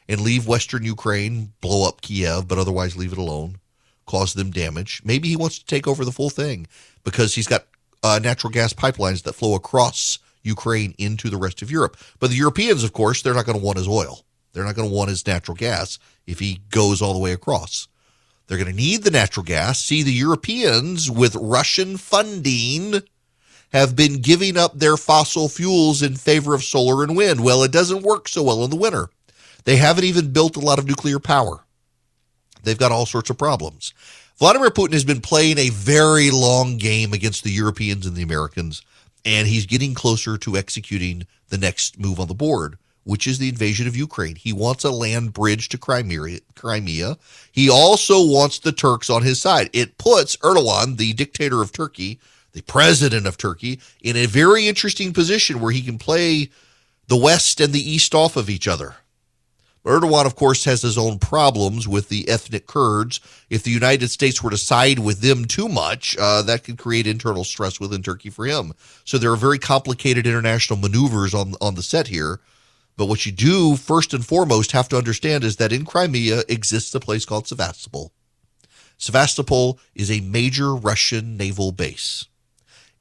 and 0.09 0.21
leave 0.21 0.47
Western 0.47 0.85
Ukraine, 0.85 1.53
blow 1.61 1.89
up 1.89 2.01
Kiev, 2.01 2.47
but 2.49 2.59
otherwise 2.59 2.97
leave 2.97 3.13
it 3.13 3.19
alone 3.19 3.59
cause 4.07 4.35
them 4.35 4.51
damage. 4.51 5.01
Maybe 5.05 5.29
he 5.29 5.37
wants 5.37 5.59
to 5.59 5.65
take 5.65 5.87
over 5.87 6.05
the 6.05 6.13
full 6.13 6.31
thing 6.31 6.67
because 7.05 7.35
he's 7.35 7.47
got 7.47 7.67
uh, 8.03 8.21
natural 8.23 8.53
gas 8.53 8.73
pipelines 8.73 9.23
that 9.23 9.35
flow 9.35 9.55
across 9.55 10.19
Ukraine 10.43 10.95
into 10.99 11.31
the 11.31 11.37
rest 11.37 11.63
of 11.63 11.71
Europe. 11.71 11.97
But 12.19 12.31
the 12.31 12.37
Europeans, 12.37 12.85
of 12.85 12.93
course, 12.93 13.23
they're 13.23 13.35
not 13.35 13.47
going 13.47 13.59
to 13.59 13.65
want 13.65 13.79
his 13.79 13.89
oil. 13.89 14.25
They're 14.53 14.65
not 14.65 14.75
going 14.75 14.89
to 14.89 14.95
want 14.95 15.09
his 15.09 15.27
natural 15.27 15.55
gas 15.55 15.99
if 16.27 16.41
he 16.41 16.61
goes 16.71 17.01
all 17.01 17.15
the 17.15 17.21
way 17.21 17.33
across. 17.33 17.89
They're 18.47 18.59
going 18.59 18.71
to 18.71 18.77
need 18.77 19.05
the 19.05 19.11
natural 19.11 19.45
gas. 19.45 19.83
See, 19.83 20.03
the 20.03 20.13
Europeans, 20.13 21.11
with 21.11 21.35
Russian 21.37 21.97
funding, 21.97 23.03
have 23.73 23.97
been 23.97 24.21
giving 24.21 24.57
up 24.57 24.79
their 24.79 24.97
fossil 24.97 25.49
fuels 25.49 26.03
in 26.03 26.17
favor 26.17 26.55
of 26.55 26.63
solar 26.63 27.03
and 27.03 27.17
wind. 27.17 27.43
Well, 27.43 27.63
it 27.63 27.73
doesn't 27.73 28.03
work 28.03 28.29
so 28.29 28.43
well 28.43 28.65
in 28.65 28.71
the 28.71 28.77
winter. 28.77 29.09
They 29.65 29.77
haven't 29.77 30.05
even 30.05 30.33
built 30.33 30.57
a 30.57 30.61
lot 30.61 30.79
of 30.79 30.87
nuclear 30.87 31.19
power. 31.19 31.65
They've 32.65 32.79
got 32.79 32.93
all 32.93 33.07
sorts 33.07 33.31
of 33.31 33.39
problems. 33.39 33.95
Vladimir 34.39 34.71
Putin 34.71 34.93
has 34.93 35.05
been 35.05 35.21
playing 35.21 35.59
a 35.59 35.71
very 35.71 36.31
long 36.31 36.77
game 36.77 37.13
against 37.13 37.45
the 37.45 37.51
Europeans 37.51 38.07
and 38.07 38.17
the 38.17 38.23
Americans, 38.23 38.83
and 39.25 39.47
he's 39.47 39.67
getting 39.67 39.95
closer 39.95 40.37
to 40.39 40.57
executing 40.57 41.27
the 41.49 41.59
next 41.59 41.99
move 41.99 42.19
on 42.19 42.29
the 42.29 42.35
board, 42.35 42.77
which 43.05 43.27
is 43.27 43.39
the 43.39 43.49
invasion 43.49 43.87
of 43.87 43.97
Ukraine. 43.97 44.37
He 44.37 44.53
wants 44.53 44.85
a 44.85 44.91
land 44.91 45.33
bridge 45.33 45.69
to 45.71 45.79
Crimea. 45.79 47.19
He 47.51 47.71
also 47.71 48.25
wants 48.25 48.59
the 48.59 48.73
Turks 48.73 49.11
on 49.11 49.23
his 49.23 49.41
side. 49.41 49.71
It 49.73 49.99
puts 49.99 50.37
Erdogan, 50.37 50.97
the 50.97 51.13
dictator 51.13 51.63
of 51.63 51.73
Turkey, 51.73 52.21
the 52.53 52.63
president 52.63 53.27
of 53.27 53.37
Turkey, 53.37 53.81
in 54.01 54.17
a 54.17 54.27
very 54.27 54.69
interesting 54.69 55.13
position 55.13 55.61
where 55.61 55.73
he 55.73 55.83
can 55.83 55.99
play 55.99 56.51
the 57.09 57.17
West 57.17 57.61
and 57.61 57.73
the 57.73 57.91
East 57.91 58.15
off 58.15 58.37
of 58.37 58.49
each 58.49 58.69
other. 58.69 58.97
Erdogan, 59.85 60.27
of 60.27 60.37
course, 60.37 60.65
has 60.65 60.83
his 60.83 60.97
own 60.97 61.19
problems 61.19 61.89
with 61.89 62.09
the 62.09 62.29
ethnic 62.29 62.69
Kurds. 62.69 63.19
If 63.51 63.65
the 63.65 63.73
United 63.73 64.09
States 64.09 64.41
were 64.41 64.51
to 64.51 64.57
side 64.57 65.01
with 65.01 65.21
them 65.21 65.45
too 65.45 65.69
much, 65.69 66.17
uh, 66.21 66.43
that 66.43 66.63
could 66.63 66.79
create 66.79 67.09
internal 67.09 67.43
stress 67.43 67.81
within 67.81 68.01
Turkey 68.01 68.31
for 68.31 68.47
him. 68.47 68.75
So 69.05 69.19
there 69.19 69.33
are 69.33 69.37
very 69.37 69.59
complicated 69.59 70.25
international 70.25 70.79
maneuvers 70.79 71.35
on 71.35 71.55
on 71.61 71.75
the 71.75 71.83
set 71.83 72.07
here. 72.07 72.39
But 72.97 73.07
what 73.07 73.25
you 73.27 73.33
do 73.33 73.77
first 73.77 74.13
and 74.13 74.25
foremost 74.25 74.73
have 74.73 74.89
to 74.91 74.99
understand 74.99 75.45
is 75.45 75.57
that 75.57 75.73
in 75.73 75.85
Crimea 75.85 76.43
exists 76.49 76.95
a 76.95 77.01
place 77.01 77.25
called 77.25 77.49
Sevastopol. 77.49 78.13
Sevastopol 78.99 79.79
is 79.95 80.11
a 80.11 80.21
major 80.21 80.75
Russian 80.75 81.37
naval 81.37 81.73
base. 81.73 82.27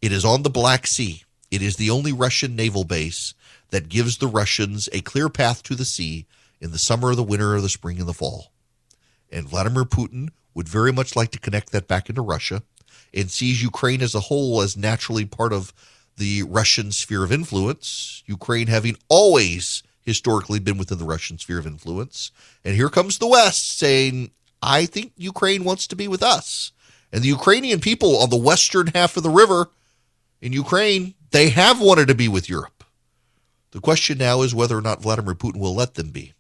It 0.01 0.12
is 0.12 0.25
on 0.25 0.43
the 0.43 0.50
Black 0.50 0.88
Sea. 0.88 1.24
It 1.51 1.62
is 1.62 1.75
the 1.75 1.89
only 1.89 2.12
Russian 2.12 2.55
naval 2.55 2.86
base 2.86 3.33
that 3.69 3.89
gives 3.89 4.17
the 4.17 4.27
Russians 4.27 4.89
a 4.93 5.01
clear 5.01 5.29
path 5.29 5.62
to 5.63 5.75
the 5.75 5.86
sea 5.86 6.25
in 6.60 6.71
the 6.71 6.79
summer, 6.79 7.13
the 7.13 7.24
winter, 7.24 7.60
the 7.60 7.69
spring, 7.69 8.00
and 8.00 8.07
the 8.07 8.13
fall. 8.13 8.51
And 9.31 9.48
Vladimir 9.48 9.83
Putin 9.83 10.29
would 10.53 10.67
very 10.67 10.91
much 10.91 11.15
like 11.15 11.31
to 11.31 11.39
connect 11.39 11.71
that 11.71 11.88
back 11.88 12.10
into 12.10 12.21
Russia 12.21 12.63
and 13.13 13.29
sees 13.29 13.62
Ukraine 13.62 14.01
as 14.01 14.15
a 14.15 14.21
whole 14.21 14.62
as 14.62 14.77
naturally 14.77 15.25
part 15.25 15.53
of 15.53 15.74
the 16.18 16.44
Russian 16.44 16.91
sphere 16.91 17.24
of 17.24 17.32
influence, 17.32 18.24
Ukraine 18.25 18.68
having 18.68 18.98
always 19.10 19.84
historically 20.01 20.60
been 20.60 20.77
within 20.77 20.98
the 20.98 21.06
Russian 21.06 21.38
sphere 21.38 21.60
of 21.60 21.68
influence. 21.68 22.32
And 22.65 22.75
here 22.75 22.89
comes 22.89 23.18
the 23.18 23.27
West 23.27 23.77
saying, 23.77 24.32
I 24.62 24.86
think 24.86 25.13
Ukraine 25.18 25.63
wants 25.63 25.88
to 25.88 25.96
be 25.96 26.08
with 26.08 26.24
us. 26.24 26.72
And 27.12 27.24
the 27.24 27.27
Ukrainian 27.27 27.80
people 27.80 28.18
on 28.18 28.30
the 28.30 28.38
western 28.38 28.88
half 28.88 29.18
of 29.18 29.24
the 29.24 29.30
river 29.30 29.70
in 30.39 30.53
Ukraine, 30.53 31.13
they 31.32 31.50
have 31.50 31.82
wanted 31.82 32.08
to 32.08 32.15
be 32.15 32.27
with 32.27 32.50
Europe. 32.50 32.84
The 33.72 33.80
question 33.80 34.18
now 34.18 34.41
is 34.41 34.56
whether 34.56 34.77
or 34.77 34.82
not 34.82 35.01
Vladimir 35.01 35.36
Putin 35.36 35.60
will 35.60 35.75
let 35.75 35.96
them 35.96 36.10
be. 36.10 36.34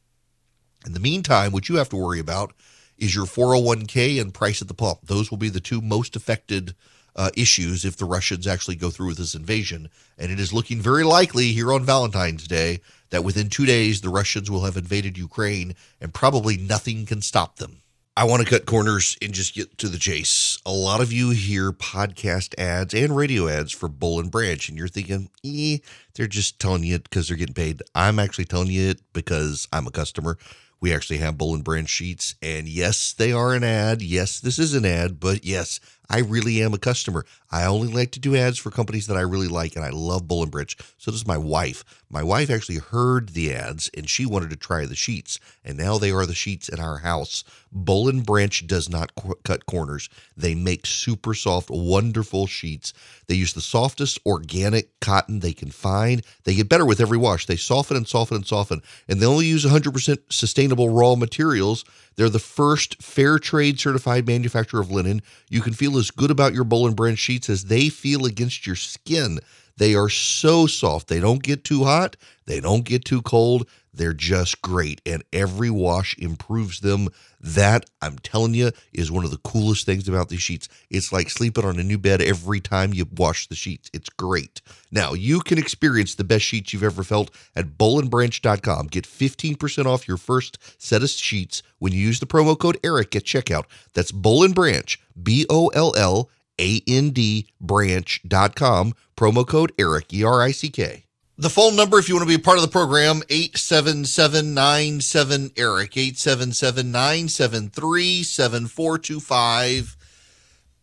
In 0.85 0.93
the 0.93 0.99
meantime, 0.99 1.51
what 1.51 1.69
you 1.69 1.75
have 1.75 1.89
to 1.89 1.95
worry 1.95 2.19
about 2.19 2.53
is 2.97 3.15
your 3.15 3.25
401k 3.25 4.19
and 4.19 4.33
price 4.33 4.61
at 4.61 4.67
the 4.67 4.73
pump. 4.73 4.99
Those 5.03 5.29
will 5.29 5.37
be 5.37 5.49
the 5.49 5.59
two 5.59 5.81
most 5.81 6.15
affected 6.15 6.75
uh, 7.15 7.31
issues 7.35 7.85
if 7.85 7.97
the 7.97 8.05
Russians 8.05 8.47
actually 8.47 8.75
go 8.75 8.89
through 8.89 9.07
with 9.07 9.17
this 9.17 9.35
invasion. 9.35 9.89
And 10.17 10.31
it 10.31 10.39
is 10.39 10.53
looking 10.53 10.79
very 10.79 11.03
likely 11.03 11.51
here 11.51 11.73
on 11.73 11.83
Valentine's 11.83 12.47
Day 12.47 12.81
that 13.09 13.23
within 13.23 13.49
two 13.49 13.65
days 13.65 14.01
the 14.01 14.09
Russians 14.09 14.49
will 14.49 14.65
have 14.65 14.77
invaded 14.77 15.17
Ukraine 15.17 15.75
and 15.99 16.13
probably 16.13 16.57
nothing 16.57 17.05
can 17.05 17.21
stop 17.21 17.57
them. 17.57 17.81
I 18.17 18.25
want 18.25 18.43
to 18.43 18.49
cut 18.49 18.65
corners 18.65 19.17
and 19.21 19.31
just 19.31 19.55
get 19.55 19.77
to 19.77 19.87
the 19.87 19.97
chase. 19.97 20.59
A 20.65 20.71
lot 20.71 20.99
of 20.99 21.13
you 21.13 21.29
hear 21.29 21.71
podcast 21.71 22.53
ads 22.59 22.93
and 22.93 23.15
radio 23.15 23.47
ads 23.47 23.71
for 23.71 23.87
Boll 23.87 24.19
and 24.19 24.29
Branch, 24.29 24.67
and 24.67 24.77
you're 24.77 24.89
thinking, 24.89 25.29
eh, 25.45 25.77
they're 26.13 26.27
just 26.27 26.59
telling 26.59 26.83
you 26.83 26.95
it 26.95 27.05
because 27.05 27.29
they're 27.29 27.37
getting 27.37 27.53
paid. 27.53 27.81
I'm 27.95 28.19
actually 28.19 28.45
telling 28.45 28.67
you 28.67 28.89
it 28.89 29.01
because 29.13 29.65
I'm 29.71 29.87
a 29.87 29.91
customer. 29.91 30.37
We 30.81 30.93
actually 30.93 31.19
have 31.19 31.37
Boll 31.37 31.55
and 31.55 31.63
Branch 31.63 31.87
sheets. 31.87 32.35
And 32.41 32.67
yes, 32.67 33.13
they 33.13 33.31
are 33.31 33.53
an 33.53 33.63
ad. 33.63 34.01
Yes, 34.01 34.41
this 34.41 34.59
is 34.59 34.73
an 34.73 34.85
ad, 34.85 35.19
but 35.19 35.45
yes, 35.45 35.79
I 36.11 36.19
really 36.19 36.61
am 36.61 36.73
a 36.73 36.77
customer. 36.77 37.25
I 37.51 37.65
only 37.65 37.87
like 37.87 38.11
to 38.11 38.19
do 38.19 38.35
ads 38.35 38.57
for 38.57 38.69
companies 38.69 39.07
that 39.07 39.15
I 39.15 39.21
really 39.21 39.47
like, 39.47 39.77
and 39.77 39.85
I 39.85 39.91
love 39.91 40.27
Branch. 40.27 40.77
So 40.97 41.09
does 41.09 41.25
my 41.25 41.37
wife. 41.37 41.85
My 42.09 42.21
wife 42.21 42.49
actually 42.49 42.79
heard 42.79 43.29
the 43.29 43.53
ads 43.53 43.89
and 43.95 44.09
she 44.09 44.25
wanted 44.25 44.49
to 44.49 44.57
try 44.57 44.85
the 44.85 44.95
sheets, 44.95 45.39
and 45.63 45.77
now 45.77 45.97
they 45.97 46.11
are 46.11 46.25
the 46.25 46.35
sheets 46.35 46.67
in 46.67 46.81
our 46.81 46.97
house. 46.97 47.45
Boll 47.71 48.09
and 48.09 48.25
Branch 48.25 48.67
does 48.67 48.89
not 48.89 49.15
qu- 49.15 49.39
cut 49.45 49.65
corners. 49.65 50.09
They 50.35 50.53
make 50.53 50.85
super 50.85 51.33
soft, 51.33 51.69
wonderful 51.69 52.45
sheets. 52.45 52.93
They 53.27 53.35
use 53.35 53.53
the 53.53 53.61
softest 53.61 54.19
organic 54.25 54.99
cotton 54.99 55.39
they 55.39 55.53
can 55.53 55.71
find. 55.71 56.23
They 56.43 56.55
get 56.55 56.67
better 56.67 56.85
with 56.85 56.99
every 56.99 57.17
wash. 57.17 57.45
They 57.45 57.55
soften 57.55 57.95
and 57.95 58.05
soften 58.07 58.35
and 58.35 58.45
soften, 58.45 58.81
and 59.07 59.21
they 59.21 59.25
only 59.25 59.45
use 59.45 59.65
100% 59.65 60.17
sustainable 60.29 60.89
raw 60.89 61.15
materials. 61.15 61.85
They're 62.21 62.29
the 62.29 62.37
first 62.37 63.01
fair 63.01 63.39
trade 63.39 63.79
certified 63.79 64.27
manufacturer 64.27 64.79
of 64.79 64.91
linen. 64.91 65.23
You 65.49 65.59
can 65.59 65.73
feel 65.73 65.97
as 65.97 66.11
good 66.11 66.29
about 66.29 66.53
your 66.53 66.63
Boll 66.63 66.85
and 66.85 66.95
Branch 66.95 67.17
sheets 67.17 67.49
as 67.49 67.63
they 67.65 67.89
feel 67.89 68.27
against 68.27 68.67
your 68.67 68.75
skin. 68.75 69.39
They 69.77 69.95
are 69.95 70.07
so 70.07 70.67
soft. 70.67 71.07
They 71.07 71.19
don't 71.19 71.41
get 71.41 71.63
too 71.63 71.83
hot. 71.83 72.17
They 72.45 72.59
don't 72.59 72.85
get 72.85 73.05
too 73.05 73.23
cold. 73.23 73.67
They're 73.93 74.13
just 74.13 74.61
great, 74.61 75.01
and 75.05 75.23
every 75.33 75.69
wash 75.69 76.17
improves 76.17 76.79
them. 76.79 77.09
That, 77.41 77.89
I'm 78.01 78.19
telling 78.19 78.53
you, 78.53 78.71
is 78.93 79.11
one 79.11 79.25
of 79.25 79.31
the 79.31 79.37
coolest 79.37 79.85
things 79.85 80.07
about 80.07 80.29
these 80.29 80.41
sheets. 80.41 80.69
It's 80.89 81.11
like 81.11 81.29
sleeping 81.29 81.65
on 81.65 81.79
a 81.79 81.83
new 81.83 81.97
bed 81.97 82.21
every 82.21 82.59
time 82.61 82.93
you 82.93 83.05
wash 83.15 83.47
the 83.47 83.55
sheets. 83.55 83.89
It's 83.93 84.09
great. 84.09 84.61
Now, 84.91 85.13
you 85.13 85.41
can 85.41 85.57
experience 85.57 86.15
the 86.15 86.23
best 86.23 86.45
sheets 86.45 86.71
you've 86.71 86.83
ever 86.83 87.03
felt 87.03 87.31
at 87.55 87.77
bollandbranch.com. 87.77 88.87
Get 88.87 89.05
15% 89.05 89.85
off 89.85 90.07
your 90.07 90.17
first 90.17 90.57
set 90.81 91.03
of 91.03 91.09
sheets 91.09 91.61
when 91.79 91.91
you 91.91 91.99
use 91.99 92.19
the 92.19 92.27
promo 92.27 92.57
code 92.57 92.77
ERICK 92.83 93.15
at 93.15 93.23
checkout. 93.23 93.65
That's 93.93 94.11
Boll 94.11 94.43
and 94.43 94.55
Branch, 94.55 94.99
B 95.21 95.45
O 95.49 95.67
L 95.69 95.93
L 95.97 96.29
A 96.59 96.81
N 96.87 97.09
D 97.09 97.47
branch.com, 97.59 98.93
promo 99.17 99.47
code 99.47 99.73
ERICK, 99.77 100.13
E 100.13 100.23
R 100.23 100.41
I 100.41 100.51
C 100.51 100.69
K. 100.69 101.05
The 101.37 101.49
phone 101.49 101.75
number, 101.75 101.97
if 101.97 102.07
you 102.07 102.15
want 102.15 102.23
to 102.23 102.27
be 102.27 102.39
a 102.39 102.43
part 102.43 102.57
of 102.57 102.61
the 102.61 102.67
program, 102.67 103.23
877 103.29 105.51
Erick, 105.57 105.97
877 105.97 106.91
973 106.91 108.23
7425. 108.23 109.97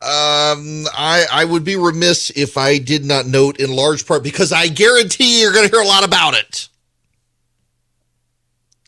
Um, 0.00 0.86
I, 0.94 1.26
I 1.30 1.44
would 1.44 1.64
be 1.64 1.76
remiss 1.76 2.30
if 2.30 2.56
I 2.56 2.78
did 2.78 3.04
not 3.04 3.26
note 3.26 3.60
in 3.60 3.74
large 3.74 4.06
part 4.06 4.22
because 4.22 4.52
I 4.52 4.68
guarantee 4.68 5.40
you're 5.40 5.52
going 5.52 5.68
to 5.68 5.74
hear 5.74 5.84
a 5.84 5.86
lot 5.86 6.04
about 6.04 6.34
it. 6.34 6.68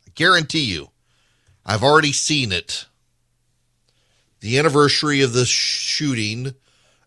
I 0.07 0.11
guarantee 0.15 0.65
you. 0.65 0.89
I've 1.67 1.83
already 1.83 2.13
seen 2.13 2.53
it. 2.53 2.87
The 4.41 4.59
anniversary 4.59 5.21
of 5.21 5.33
the 5.33 5.45
shooting 5.45 6.55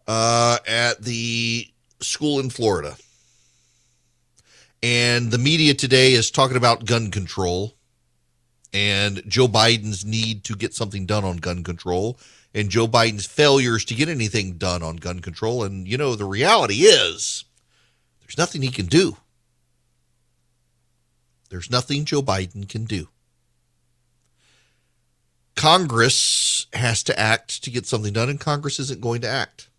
uh, 0.08 0.58
at 0.68 1.02
the 1.02 1.68
school 2.00 2.40
in 2.40 2.50
Florida. 2.50 2.96
And 4.84 5.32
the 5.32 5.38
media 5.38 5.74
today 5.74 6.12
is 6.12 6.30
talking 6.30 6.58
about 6.58 6.86
gun 6.86 7.10
control 7.10 7.74
and 8.74 9.24
Joe 9.26 9.48
Biden's 9.48 10.04
need 10.04 10.44
to 10.44 10.58
get 10.58 10.74
something 10.74 11.06
done 11.06 11.24
on 11.24 11.38
gun 11.38 11.64
control 11.64 12.20
and 12.54 12.70
Joe 12.70 12.88
Biden's 12.88 13.26
failures 13.26 13.86
to 13.86 13.96
get 13.96 14.10
anything 14.10 14.58
done 14.58 14.84
on 14.84 14.98
gun 14.98 15.22
control. 15.22 15.64
And, 15.64 15.88
you 15.88 15.98
know, 15.98 16.16
the 16.16 16.26
reality 16.26 16.82
is 16.82 17.46
there's 18.20 18.38
nothing 18.38 18.62
he 18.62 18.72
can 18.72 18.88
do. 18.88 19.16
There's 21.50 21.72
nothing 21.72 22.04
Joe 22.04 22.22
Biden 22.22 22.68
can 22.68 22.84
do. 22.84 23.08
Congress 25.56 26.68
has 26.74 27.04
to 27.04 27.18
act 27.18 27.64
to 27.64 27.70
get 27.70 27.86
something 27.86 28.12
done, 28.12 28.28
and 28.28 28.40
Congress 28.40 28.80
isn't 28.80 29.00
going 29.00 29.22
to 29.22 29.30
act. 29.30 29.70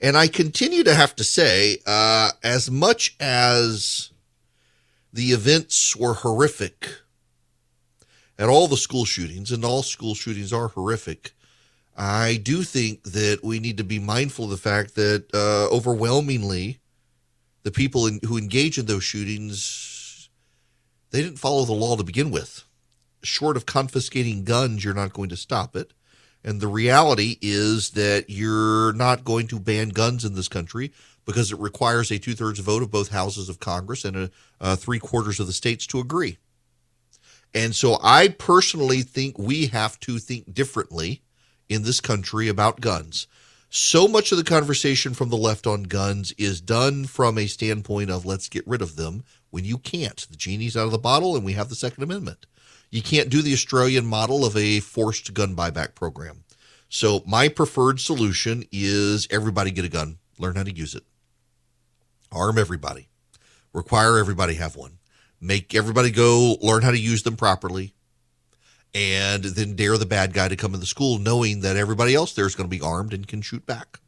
And 0.00 0.16
I 0.16 0.28
continue 0.28 0.84
to 0.84 0.94
have 0.94 1.16
to 1.16 1.24
say, 1.24 1.78
uh, 1.86 2.30
as 2.42 2.70
much 2.70 3.16
as 3.18 4.10
the 5.12 5.32
events 5.32 5.96
were 5.96 6.14
horrific 6.14 6.88
at 8.38 8.48
all 8.48 8.68
the 8.68 8.76
school 8.76 9.06
shootings, 9.06 9.50
and 9.50 9.64
all 9.64 9.82
school 9.82 10.14
shootings 10.14 10.52
are 10.52 10.68
horrific, 10.68 11.32
I 11.96 12.36
do 12.42 12.62
think 12.62 13.04
that 13.04 13.40
we 13.42 13.58
need 13.58 13.78
to 13.78 13.84
be 13.84 13.98
mindful 13.98 14.44
of 14.44 14.50
the 14.50 14.56
fact 14.58 14.94
that 14.96 15.24
uh, 15.32 15.74
overwhelmingly, 15.74 16.78
the 17.62 17.70
people 17.70 18.06
in, 18.06 18.20
who 18.26 18.36
engage 18.36 18.76
in 18.76 18.84
those 18.84 19.04
shootings, 19.04 20.28
they 21.10 21.22
didn't 21.22 21.38
follow 21.38 21.64
the 21.64 21.72
law 21.72 21.96
to 21.96 22.04
begin 22.04 22.30
with. 22.30 22.64
Short 23.22 23.56
of 23.56 23.64
confiscating 23.64 24.44
guns, 24.44 24.84
you're 24.84 24.92
not 24.92 25.14
going 25.14 25.30
to 25.30 25.36
stop 25.36 25.74
it. 25.74 25.92
And 26.46 26.60
the 26.60 26.68
reality 26.68 27.38
is 27.42 27.90
that 27.90 28.30
you're 28.30 28.92
not 28.92 29.24
going 29.24 29.48
to 29.48 29.58
ban 29.58 29.88
guns 29.88 30.24
in 30.24 30.34
this 30.34 30.46
country 30.46 30.92
because 31.24 31.50
it 31.50 31.58
requires 31.58 32.12
a 32.12 32.20
two 32.20 32.34
thirds 32.34 32.60
vote 32.60 32.84
of 32.84 32.90
both 32.92 33.08
houses 33.08 33.48
of 33.48 33.58
Congress 33.58 34.04
and 34.04 34.16
a, 34.16 34.22
uh, 34.22 34.28
a 34.60 34.76
three 34.76 35.00
quarters 35.00 35.40
of 35.40 35.48
the 35.48 35.52
states 35.52 35.88
to 35.88 35.98
agree. 35.98 36.38
And 37.52 37.74
so 37.74 37.98
I 38.00 38.28
personally 38.28 39.02
think 39.02 39.36
we 39.36 39.66
have 39.66 39.98
to 40.00 40.18
think 40.18 40.54
differently 40.54 41.22
in 41.68 41.82
this 41.82 42.00
country 42.00 42.46
about 42.46 42.80
guns. 42.80 43.26
So 43.68 44.06
much 44.06 44.30
of 44.30 44.38
the 44.38 44.44
conversation 44.44 45.14
from 45.14 45.30
the 45.30 45.36
left 45.36 45.66
on 45.66 45.82
guns 45.82 46.32
is 46.38 46.60
done 46.60 47.06
from 47.06 47.38
a 47.38 47.48
standpoint 47.48 48.10
of 48.10 48.24
let's 48.24 48.48
get 48.48 48.66
rid 48.68 48.82
of 48.82 48.94
them 48.94 49.24
when 49.50 49.64
you 49.64 49.78
can't. 49.78 50.24
The 50.30 50.36
genie's 50.36 50.76
out 50.76 50.86
of 50.86 50.92
the 50.92 50.98
bottle 50.98 51.34
and 51.34 51.44
we 51.44 51.54
have 51.54 51.68
the 51.68 51.74
Second 51.74 52.04
Amendment. 52.04 52.46
You 52.96 53.02
can't 53.02 53.28
do 53.28 53.42
the 53.42 53.52
Australian 53.52 54.06
model 54.06 54.42
of 54.42 54.56
a 54.56 54.80
forced 54.80 55.34
gun 55.34 55.54
buyback 55.54 55.94
program. 55.94 56.44
So, 56.88 57.22
my 57.26 57.48
preferred 57.48 58.00
solution 58.00 58.64
is 58.72 59.28
everybody 59.30 59.70
get 59.70 59.84
a 59.84 59.90
gun, 59.90 60.16
learn 60.38 60.56
how 60.56 60.62
to 60.62 60.74
use 60.74 60.94
it, 60.94 61.02
arm 62.32 62.56
everybody, 62.56 63.08
require 63.74 64.16
everybody 64.16 64.54
have 64.54 64.76
one, 64.76 64.96
make 65.42 65.74
everybody 65.74 66.10
go 66.10 66.56
learn 66.62 66.80
how 66.80 66.90
to 66.90 66.98
use 66.98 67.22
them 67.22 67.36
properly, 67.36 67.92
and 68.94 69.44
then 69.44 69.76
dare 69.76 69.98
the 69.98 70.06
bad 70.06 70.32
guy 70.32 70.48
to 70.48 70.56
come 70.56 70.72
in 70.72 70.80
the 70.80 70.86
school 70.86 71.18
knowing 71.18 71.60
that 71.60 71.76
everybody 71.76 72.14
else 72.14 72.32
there 72.32 72.46
is 72.46 72.54
going 72.54 72.70
to 72.70 72.74
be 72.74 72.82
armed 72.82 73.12
and 73.12 73.28
can 73.28 73.42
shoot 73.42 73.66
back. 73.66 74.00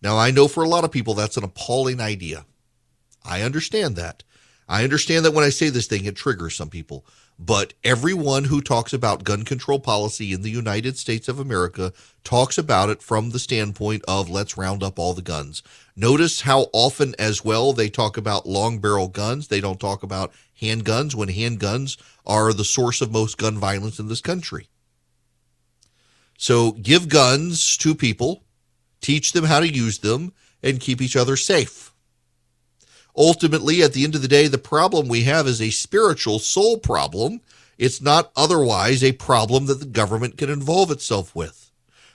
Now, 0.00 0.16
I 0.16 0.30
know 0.30 0.46
for 0.46 0.62
a 0.62 0.68
lot 0.68 0.84
of 0.84 0.92
people 0.92 1.14
that's 1.14 1.36
an 1.36 1.42
appalling 1.42 2.00
idea. 2.00 2.44
I 3.24 3.42
understand 3.42 3.96
that. 3.96 4.22
I 4.68 4.84
understand 4.84 5.24
that 5.24 5.34
when 5.34 5.44
I 5.44 5.48
say 5.48 5.68
this 5.68 5.88
thing, 5.88 6.04
it 6.04 6.14
triggers 6.14 6.54
some 6.54 6.70
people. 6.70 7.04
But 7.42 7.72
everyone 7.82 8.44
who 8.44 8.60
talks 8.60 8.92
about 8.92 9.24
gun 9.24 9.44
control 9.44 9.80
policy 9.80 10.34
in 10.34 10.42
the 10.42 10.50
United 10.50 10.98
States 10.98 11.26
of 11.26 11.38
America 11.38 11.94
talks 12.22 12.58
about 12.58 12.90
it 12.90 13.02
from 13.02 13.30
the 13.30 13.38
standpoint 13.38 14.04
of 14.06 14.28
let's 14.28 14.58
round 14.58 14.82
up 14.82 14.98
all 14.98 15.14
the 15.14 15.22
guns. 15.22 15.62
Notice 15.96 16.42
how 16.42 16.66
often, 16.74 17.14
as 17.18 17.42
well, 17.42 17.72
they 17.72 17.88
talk 17.88 18.18
about 18.18 18.46
long 18.46 18.78
barrel 18.78 19.08
guns. 19.08 19.48
They 19.48 19.62
don't 19.62 19.80
talk 19.80 20.02
about 20.02 20.34
handguns 20.60 21.14
when 21.14 21.30
handguns 21.30 21.96
are 22.26 22.52
the 22.52 22.62
source 22.62 23.00
of 23.00 23.10
most 23.10 23.38
gun 23.38 23.56
violence 23.56 23.98
in 23.98 24.08
this 24.08 24.20
country. 24.20 24.68
So 26.36 26.72
give 26.72 27.08
guns 27.08 27.78
to 27.78 27.94
people, 27.94 28.44
teach 29.00 29.32
them 29.32 29.44
how 29.44 29.60
to 29.60 29.68
use 29.68 30.00
them, 30.00 30.34
and 30.62 30.78
keep 30.78 31.00
each 31.00 31.16
other 31.16 31.36
safe. 31.36 31.89
Ultimately, 33.20 33.82
at 33.82 33.92
the 33.92 34.02
end 34.02 34.14
of 34.14 34.22
the 34.22 34.28
day, 34.28 34.48
the 34.48 34.56
problem 34.56 35.06
we 35.06 35.24
have 35.24 35.46
is 35.46 35.60
a 35.60 35.68
spiritual 35.68 36.38
soul 36.38 36.78
problem. 36.78 37.42
It's 37.76 38.00
not 38.00 38.32
otherwise 38.34 39.04
a 39.04 39.12
problem 39.12 39.66
that 39.66 39.78
the 39.78 39.84
government 39.84 40.38
can 40.38 40.48
involve 40.48 40.90
itself 40.90 41.36
with. 41.36 41.70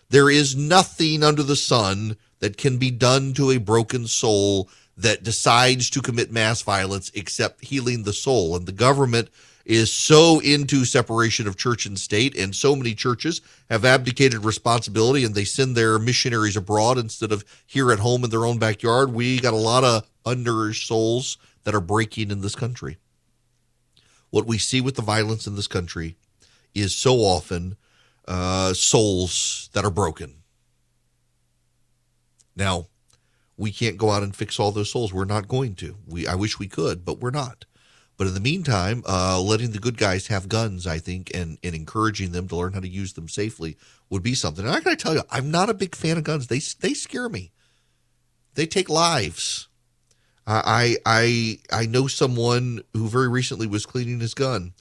There 0.09 0.31
is 0.31 0.55
nothing 0.55 1.21
under 1.21 1.43
the 1.43 1.55
sun 1.55 2.17
that 2.39 2.57
can 2.57 2.79
be 2.79 2.89
done 2.89 3.35
to 3.35 3.51
a 3.51 3.59
broken 3.59 4.07
soul 4.07 4.67
that 4.97 5.21
decides 5.21 5.91
to 5.91 6.01
commit 6.01 6.31
mass 6.31 6.63
violence 6.63 7.11
except 7.13 7.65
healing 7.65 8.01
the 8.01 8.11
soul. 8.11 8.55
And 8.55 8.65
the 8.65 8.71
government 8.71 9.29
is 9.65 9.91
so 9.91 10.39
into 10.39 10.85
separation 10.85 11.47
of 11.47 11.57
church 11.57 11.85
and 11.85 11.99
state, 11.99 12.37
and 12.37 12.55
so 12.55 12.75
many 12.75 12.93
churches 12.93 13.41
have 13.69 13.83
abdicated 13.83 14.45
responsibility 14.45 15.23
and 15.23 15.33
they 15.33 15.43
send 15.43 15.75
their 15.75 15.97
missionaries 15.97 16.55
abroad 16.55 16.97
instead 16.97 17.31
of 17.31 17.43
here 17.65 17.91
at 17.91 17.99
home 17.99 18.23
in 18.23 18.29
their 18.29 18.45
own 18.45 18.59
backyard. 18.59 19.11
We 19.11 19.39
got 19.39 19.53
a 19.53 19.57
lot 19.57 19.83
of 19.83 20.07
undernourished 20.25 20.87
souls 20.87 21.37
that 21.63 21.75
are 21.75 21.81
breaking 21.81 22.31
in 22.31 22.41
this 22.41 22.55
country. 22.55 22.97
What 24.29 24.45
we 24.45 24.57
see 24.57 24.81
with 24.81 24.95
the 24.95 25.01
violence 25.01 25.47
in 25.47 25.55
this 25.55 25.67
country 25.67 26.15
is 26.73 26.95
so 26.95 27.15
often 27.17 27.77
uh, 28.27 28.73
souls 28.73 29.69
that 29.73 29.85
are 29.85 29.91
broken. 29.91 30.35
Now, 32.55 32.87
we 33.57 33.71
can't 33.71 33.97
go 33.97 34.11
out 34.11 34.23
and 34.23 34.35
fix 34.35 34.59
all 34.59 34.71
those 34.71 34.91
souls. 34.91 35.13
We're 35.13 35.25
not 35.25 35.47
going 35.47 35.75
to. 35.75 35.95
We 36.05 36.27
I 36.27 36.35
wish 36.35 36.59
we 36.59 36.67
could, 36.67 37.05
but 37.05 37.19
we're 37.19 37.31
not. 37.31 37.65
But 38.17 38.27
in 38.27 38.33
the 38.33 38.39
meantime, 38.39 39.03
uh, 39.07 39.41
letting 39.41 39.71
the 39.71 39.79
good 39.79 39.97
guys 39.97 40.27
have 40.27 40.47
guns, 40.47 40.87
I 40.87 40.99
think, 40.99 41.31
and, 41.33 41.57
and 41.63 41.75
encouraging 41.75 42.31
them 42.31 42.47
to 42.47 42.55
learn 42.55 42.73
how 42.73 42.79
to 42.79 42.87
use 42.87 43.13
them 43.13 43.27
safely 43.27 43.77
would 44.09 44.23
be 44.23 44.33
something. 44.33 44.65
And 44.65 44.73
I 44.73 44.79
got 44.79 44.91
to 44.91 44.95
tell 44.95 45.13
you, 45.13 45.23
I'm 45.29 45.51
not 45.51 45.69
a 45.69 45.73
big 45.73 45.95
fan 45.95 46.17
of 46.17 46.23
guns. 46.23 46.47
They 46.47 46.59
they 46.79 46.93
scare 46.93 47.27
me. 47.27 47.51
They 48.53 48.65
take 48.65 48.89
lives. 48.89 49.67
I 50.47 50.97
I 51.05 51.59
I 51.71 51.85
know 51.87 52.07
someone 52.07 52.81
who 52.93 53.07
very 53.09 53.27
recently 53.27 53.67
was 53.67 53.85
cleaning 53.85 54.19
his 54.19 54.33
gun 54.33 54.73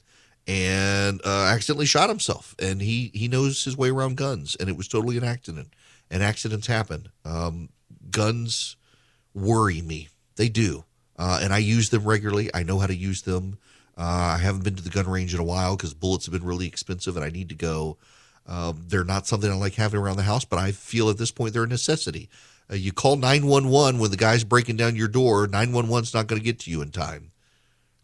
and 0.47 1.21
uh, 1.25 1.45
accidentally 1.51 1.87
shot 1.87 2.09
himself, 2.09 2.55
and 2.59 2.81
he 2.81 3.11
he 3.13 3.27
knows 3.27 3.63
his 3.63 3.75
way 3.75 3.89
around 3.89 4.15
guns, 4.15 4.55
and 4.59 4.69
it 4.69 4.77
was 4.77 4.87
totally 4.87 5.17
an 5.17 5.23
accident. 5.23 5.73
And 6.11 6.21
accidents 6.21 6.67
happen. 6.67 7.09
Um, 7.25 7.69
guns 8.11 8.77
worry 9.33 9.81
me. 9.81 10.09
They 10.35 10.49
do 10.49 10.85
uh, 11.17 11.39
and 11.41 11.53
I 11.53 11.59
use 11.59 11.89
them 11.89 12.03
regularly. 12.03 12.49
I 12.53 12.63
know 12.63 12.79
how 12.79 12.87
to 12.87 12.95
use 12.95 13.21
them. 13.21 13.57
Uh, 13.97 14.35
I 14.35 14.37
haven't 14.37 14.63
been 14.63 14.75
to 14.75 14.83
the 14.83 14.89
gun 14.89 15.07
range 15.07 15.33
in 15.33 15.39
a 15.39 15.43
while 15.43 15.75
because 15.75 15.93
bullets 15.93 16.25
have 16.25 16.33
been 16.33 16.43
really 16.43 16.67
expensive, 16.67 17.15
and 17.15 17.25
I 17.25 17.29
need 17.29 17.49
to 17.49 17.55
go. 17.55 17.97
Um, 18.47 18.83
they're 18.87 19.03
not 19.03 19.25
something 19.25 19.49
I 19.49 19.55
like 19.55 19.75
having 19.75 19.99
around 19.99 20.17
the 20.17 20.23
house, 20.23 20.45
but 20.45 20.59
I 20.59 20.71
feel 20.71 21.09
at 21.09 21.17
this 21.17 21.31
point 21.31 21.53
they're 21.53 21.63
a 21.63 21.67
necessity. 21.67 22.29
Uh, 22.69 22.75
you 22.75 22.91
call 22.91 23.15
911 23.15 23.99
when 23.99 24.11
the 24.11 24.17
guy's 24.17 24.43
breaking 24.43 24.75
down 24.75 24.95
your 24.95 25.07
door, 25.07 25.47
911's 25.47 26.13
not 26.13 26.27
going 26.27 26.39
to 26.39 26.45
get 26.45 26.59
to 26.59 26.71
you 26.71 26.81
in 26.81 26.91
time. 26.91 27.31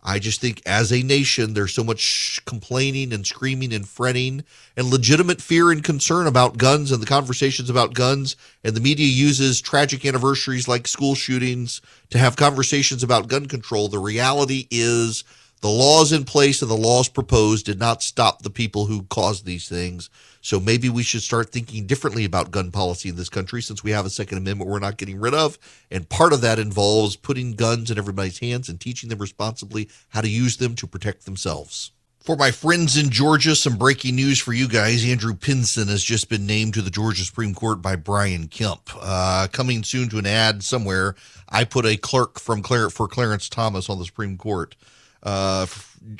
I 0.03 0.19
just 0.19 0.41
think 0.41 0.61
as 0.65 0.91
a 0.91 1.03
nation, 1.03 1.53
there's 1.53 1.73
so 1.73 1.83
much 1.83 2.39
complaining 2.45 3.13
and 3.13 3.25
screaming 3.25 3.73
and 3.73 3.87
fretting 3.87 4.43
and 4.75 4.87
legitimate 4.87 5.41
fear 5.41 5.71
and 5.71 5.83
concern 5.83 6.27
about 6.27 6.57
guns 6.57 6.91
and 6.91 7.01
the 7.01 7.07
conversations 7.07 7.69
about 7.69 7.93
guns. 7.93 8.35
And 8.63 8.75
the 8.75 8.81
media 8.81 9.07
uses 9.07 9.61
tragic 9.61 10.05
anniversaries 10.05 10.67
like 10.67 10.87
school 10.87 11.15
shootings 11.15 11.81
to 12.09 12.17
have 12.17 12.35
conversations 12.35 13.03
about 13.03 13.27
gun 13.27 13.45
control. 13.47 13.87
The 13.89 13.99
reality 13.99 14.67
is 14.71 15.23
The 15.61 15.69
laws 15.69 16.11
in 16.11 16.23
place 16.23 16.61
and 16.63 16.71
the 16.71 16.75
laws 16.75 17.07
proposed 17.07 17.67
did 17.67 17.79
not 17.79 18.01
stop 18.01 18.41
the 18.41 18.49
people 18.49 18.87
who 18.87 19.03
caused 19.03 19.45
these 19.45 19.69
things. 19.69 20.09
So 20.41 20.59
maybe 20.59 20.89
we 20.89 21.03
should 21.03 21.21
start 21.21 21.51
thinking 21.51 21.85
differently 21.85 22.25
about 22.25 22.51
gun 22.51 22.71
policy 22.71 23.09
in 23.09 23.15
this 23.15 23.29
country 23.29 23.61
since 23.61 23.83
we 23.83 23.91
have 23.91 24.05
a 24.05 24.09
Second 24.09 24.39
Amendment 24.39 24.69
we're 24.69 24.79
not 24.79 24.97
getting 24.97 25.19
rid 25.19 25.33
of. 25.33 25.57
And 25.89 26.09
part 26.09 26.33
of 26.33 26.41
that 26.41 26.59
involves 26.59 27.15
putting 27.15 27.53
guns 27.53 27.91
in 27.91 27.97
everybody's 27.97 28.39
hands 28.39 28.67
and 28.67 28.79
teaching 28.79 29.09
them 29.09 29.19
responsibly 29.19 29.87
how 30.09 30.21
to 30.21 30.29
use 30.29 30.57
them 30.57 30.75
to 30.75 30.87
protect 30.87 31.25
themselves. 31.25 31.91
For 32.21 32.35
my 32.35 32.51
friends 32.51 32.97
in 32.97 33.09
Georgia, 33.09 33.55
some 33.55 33.77
breaking 33.77 34.15
news 34.15 34.37
for 34.37 34.53
you 34.53 34.67
guys. 34.67 35.03
Andrew 35.03 35.33
Pinson 35.33 35.87
has 35.87 36.03
just 36.03 36.29
been 36.29 36.45
named 36.45 36.75
to 36.75 36.83
the 36.83 36.91
Georgia 36.91 37.23
Supreme 37.23 37.55
Court 37.55 37.81
by 37.81 37.95
Brian 37.95 38.47
Kemp. 38.47 38.91
Uh, 38.99 39.47
coming 39.51 39.83
soon 39.83 40.07
to 40.09 40.19
an 40.19 40.27
ad 40.27 40.63
somewhere, 40.63 41.15
I 41.49 41.63
put 41.63 41.83
a 41.87 41.97
clerk 41.97 42.39
from 42.39 42.61
Clar- 42.61 42.91
for 42.91 43.07
Clarence 43.07 43.49
Thomas 43.49 43.89
on 43.89 43.97
the 43.97 44.05
Supreme 44.05 44.37
Court. 44.37 44.75
Uh, 45.23 45.65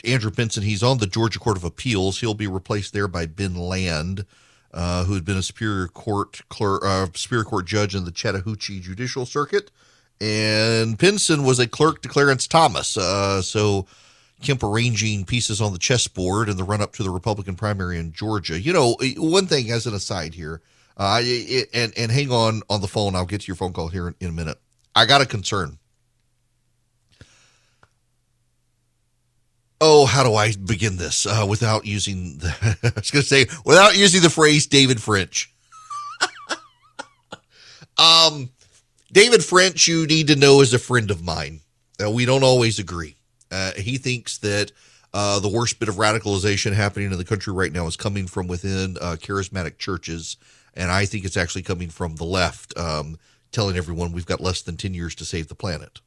Andrew 0.03 0.31
Pinson, 0.31 0.63
he's 0.63 0.83
on 0.83 0.99
the 0.99 1.07
Georgia 1.07 1.39
Court 1.39 1.57
of 1.57 1.63
Appeals. 1.63 2.19
He'll 2.19 2.33
be 2.33 2.47
replaced 2.47 2.93
there 2.93 3.07
by 3.07 3.25
Ben 3.25 3.55
Land, 3.55 4.25
uh, 4.73 5.05
who's 5.05 5.21
been 5.21 5.37
a 5.37 5.43
Superior 5.43 5.87
Court 5.87 6.41
clerk, 6.49 6.83
uh, 6.85 7.07
Superior 7.15 7.43
Court 7.43 7.65
judge 7.65 7.95
in 7.95 8.05
the 8.05 8.11
Chattahoochee 8.11 8.79
Judicial 8.79 9.25
Circuit. 9.25 9.71
And 10.19 10.99
Pinson 10.99 11.43
was 11.43 11.59
a 11.59 11.67
clerk 11.67 12.03
to 12.03 12.09
Clarence 12.09 12.45
Thomas. 12.45 12.95
Uh, 12.95 13.41
so 13.41 13.87
Kemp 14.41 14.63
arranging 14.63 15.25
pieces 15.25 15.61
on 15.61 15.73
the 15.73 15.79
chessboard 15.79 16.49
in 16.49 16.57
the 16.57 16.63
run 16.63 16.81
up 16.81 16.93
to 16.93 17.03
the 17.03 17.09
Republican 17.09 17.55
primary 17.55 17.97
in 17.97 18.11
Georgia. 18.11 18.59
You 18.59 18.73
know, 18.73 18.97
one 19.17 19.47
thing 19.47 19.71
as 19.71 19.87
an 19.87 19.93
aside 19.93 20.33
here, 20.33 20.61
uh, 20.97 21.21
it, 21.23 21.69
and 21.73 21.93
and 21.97 22.11
hang 22.11 22.31
on 22.31 22.61
on 22.69 22.81
the 22.81 22.87
phone. 22.87 23.15
I'll 23.15 23.25
get 23.25 23.41
to 23.41 23.47
your 23.47 23.55
phone 23.55 23.73
call 23.73 23.87
here 23.87 24.07
in, 24.07 24.15
in 24.19 24.29
a 24.29 24.33
minute. 24.33 24.59
I 24.95 25.05
got 25.05 25.21
a 25.21 25.25
concern. 25.25 25.77
Oh, 29.81 30.05
how 30.05 30.23
do 30.23 30.35
I 30.35 30.53
begin 30.53 30.95
this 30.95 31.25
uh, 31.25 31.45
without 31.49 31.85
using 31.85 32.37
the, 32.37 32.55
I 32.83 32.91
was 32.95 33.11
going 33.11 33.23
to 33.23 33.27
say, 33.27 33.47
without 33.65 33.97
using 33.97 34.21
the 34.21 34.29
phrase 34.29 34.67
David 34.67 35.01
French. 35.01 35.51
um, 37.97 38.51
David 39.11 39.43
French, 39.43 39.87
you 39.87 40.05
need 40.05 40.27
to 40.27 40.35
know, 40.35 40.61
is 40.61 40.73
a 40.73 40.79
friend 40.79 41.09
of 41.11 41.23
mine. 41.23 41.61
Uh, 42.01 42.11
we 42.11 42.25
don't 42.25 42.43
always 42.43 42.79
agree. 42.79 43.15
Uh, 43.51 43.71
he 43.73 43.97
thinks 43.97 44.37
that 44.37 44.71
uh, 45.13 45.39
the 45.39 45.49
worst 45.49 45.79
bit 45.79 45.89
of 45.89 45.95
radicalization 45.95 46.73
happening 46.73 47.11
in 47.11 47.17
the 47.17 47.25
country 47.25 47.51
right 47.51 47.73
now 47.73 47.87
is 47.87 47.97
coming 47.97 48.27
from 48.27 48.47
within 48.47 48.97
uh, 49.01 49.17
charismatic 49.19 49.77
churches. 49.77 50.37
And 50.73 50.89
I 50.89 51.05
think 51.05 51.25
it's 51.25 51.35
actually 51.35 51.63
coming 51.63 51.89
from 51.89 52.15
the 52.15 52.23
left, 52.23 52.77
um, 52.77 53.17
telling 53.51 53.75
everyone 53.75 54.13
we've 54.13 54.25
got 54.25 54.39
less 54.39 54.61
than 54.61 54.77
10 54.77 54.93
years 54.93 55.15
to 55.15 55.25
save 55.25 55.49
the 55.49 55.55
planet. 55.55 55.99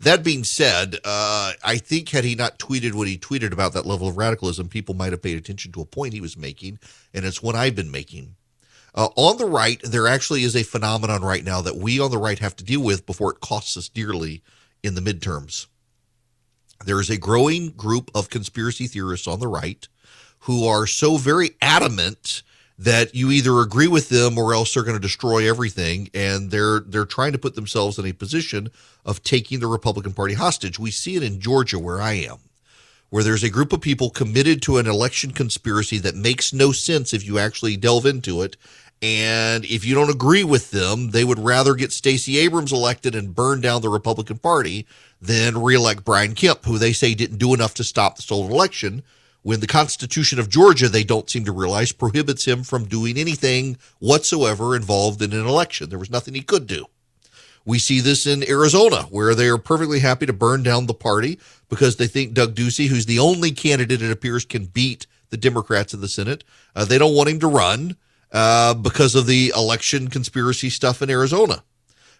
That 0.00 0.24
being 0.24 0.42
said, 0.42 0.96
uh, 1.04 1.52
I 1.64 1.76
think 1.78 2.08
had 2.08 2.24
he 2.24 2.34
not 2.34 2.58
tweeted 2.58 2.94
what 2.94 3.06
he 3.06 3.16
tweeted 3.16 3.52
about 3.52 3.72
that 3.74 3.86
level 3.86 4.08
of 4.08 4.16
radicalism, 4.16 4.68
people 4.68 4.94
might 4.94 5.12
have 5.12 5.22
paid 5.22 5.38
attention 5.38 5.70
to 5.72 5.80
a 5.80 5.86
point 5.86 6.12
he 6.12 6.20
was 6.20 6.36
making, 6.36 6.80
and 7.14 7.24
it's 7.24 7.42
one 7.42 7.54
I've 7.54 7.76
been 7.76 7.90
making. 7.90 8.34
Uh, 8.94 9.08
on 9.16 9.38
the 9.38 9.46
right, 9.46 9.80
there 9.84 10.06
actually 10.06 10.42
is 10.42 10.56
a 10.56 10.64
phenomenon 10.64 11.22
right 11.22 11.44
now 11.44 11.62
that 11.62 11.76
we 11.76 12.00
on 12.00 12.10
the 12.10 12.18
right 12.18 12.40
have 12.40 12.56
to 12.56 12.64
deal 12.64 12.82
with 12.82 13.06
before 13.06 13.32
it 13.32 13.40
costs 13.40 13.76
us 13.76 13.88
dearly 13.88 14.42
in 14.82 14.94
the 14.94 15.00
midterms. 15.00 15.66
There 16.84 17.00
is 17.00 17.08
a 17.08 17.16
growing 17.16 17.70
group 17.70 18.10
of 18.14 18.28
conspiracy 18.28 18.86
theorists 18.88 19.26
on 19.26 19.40
the 19.40 19.48
right 19.48 19.86
who 20.40 20.66
are 20.66 20.86
so 20.86 21.16
very 21.16 21.50
adamant 21.62 22.42
that 22.82 23.14
you 23.14 23.30
either 23.30 23.60
agree 23.60 23.86
with 23.86 24.08
them 24.08 24.36
or 24.38 24.54
else 24.54 24.74
they're 24.74 24.82
going 24.82 24.96
to 24.96 25.00
destroy 25.00 25.48
everything 25.48 26.10
and 26.14 26.50
they're 26.50 26.80
they're 26.80 27.04
trying 27.04 27.32
to 27.32 27.38
put 27.38 27.54
themselves 27.54 27.98
in 27.98 28.06
a 28.06 28.12
position 28.12 28.70
of 29.04 29.22
taking 29.22 29.60
the 29.60 29.66
Republican 29.66 30.12
Party 30.12 30.34
hostage. 30.34 30.78
We 30.78 30.90
see 30.90 31.16
it 31.16 31.22
in 31.22 31.40
Georgia 31.40 31.78
where 31.78 32.00
I 32.00 32.12
am 32.12 32.38
where 33.10 33.22
there's 33.22 33.44
a 33.44 33.50
group 33.50 33.74
of 33.74 33.80
people 33.82 34.08
committed 34.08 34.62
to 34.62 34.78
an 34.78 34.86
election 34.86 35.32
conspiracy 35.32 35.98
that 35.98 36.14
makes 36.14 36.54
no 36.54 36.72
sense 36.72 37.12
if 37.12 37.26
you 37.26 37.38
actually 37.38 37.76
delve 37.76 38.06
into 38.06 38.40
it 38.40 38.56
and 39.02 39.64
if 39.64 39.84
you 39.84 39.96
don't 39.96 40.10
agree 40.10 40.44
with 40.44 40.70
them, 40.70 41.10
they 41.10 41.24
would 41.24 41.40
rather 41.40 41.74
get 41.74 41.90
Stacey 41.90 42.38
Abrams 42.38 42.72
elected 42.72 43.16
and 43.16 43.34
burn 43.34 43.60
down 43.60 43.82
the 43.82 43.88
Republican 43.88 44.38
Party 44.38 44.86
than 45.20 45.60
reelect 45.60 46.04
Brian 46.04 46.34
Kemp, 46.34 46.64
who 46.64 46.78
they 46.78 46.92
say 46.92 47.12
didn't 47.12 47.38
do 47.38 47.52
enough 47.52 47.74
to 47.74 47.84
stop 47.84 48.14
the 48.16 48.22
stolen 48.22 48.52
election 48.52 49.02
when 49.42 49.60
the 49.60 49.66
Constitution 49.66 50.38
of 50.38 50.48
Georgia, 50.48 50.88
they 50.88 51.04
don't 51.04 51.28
seem 51.28 51.44
to 51.44 51.52
realize, 51.52 51.92
prohibits 51.92 52.44
him 52.44 52.62
from 52.62 52.84
doing 52.84 53.16
anything 53.16 53.76
whatsoever 53.98 54.74
involved 54.76 55.20
in 55.20 55.32
an 55.32 55.46
election. 55.46 55.88
There 55.88 55.98
was 55.98 56.10
nothing 56.10 56.34
he 56.34 56.42
could 56.42 56.66
do. 56.66 56.86
We 57.64 57.78
see 57.78 58.00
this 58.00 58.26
in 58.26 58.48
Arizona, 58.48 59.02
where 59.02 59.34
they 59.34 59.48
are 59.48 59.58
perfectly 59.58 60.00
happy 60.00 60.26
to 60.26 60.32
burn 60.32 60.62
down 60.62 60.86
the 60.86 60.94
party 60.94 61.38
because 61.68 61.96
they 61.96 62.08
think 62.08 62.34
Doug 62.34 62.54
Ducey, 62.54 62.88
who's 62.88 63.06
the 63.06 63.18
only 63.18 63.52
candidate 63.52 64.02
it 64.02 64.10
appears 64.10 64.44
can 64.44 64.66
beat 64.66 65.06
the 65.30 65.36
Democrats 65.36 65.94
in 65.94 66.00
the 66.00 66.08
Senate, 66.08 66.44
uh, 66.74 66.84
they 66.84 66.98
don't 66.98 67.14
want 67.14 67.28
him 67.28 67.40
to 67.40 67.46
run 67.46 67.96
uh, 68.32 68.74
because 68.74 69.14
of 69.14 69.26
the 69.26 69.52
election 69.56 70.08
conspiracy 70.08 70.70
stuff 70.70 71.02
in 71.02 71.10
Arizona. 71.10 71.62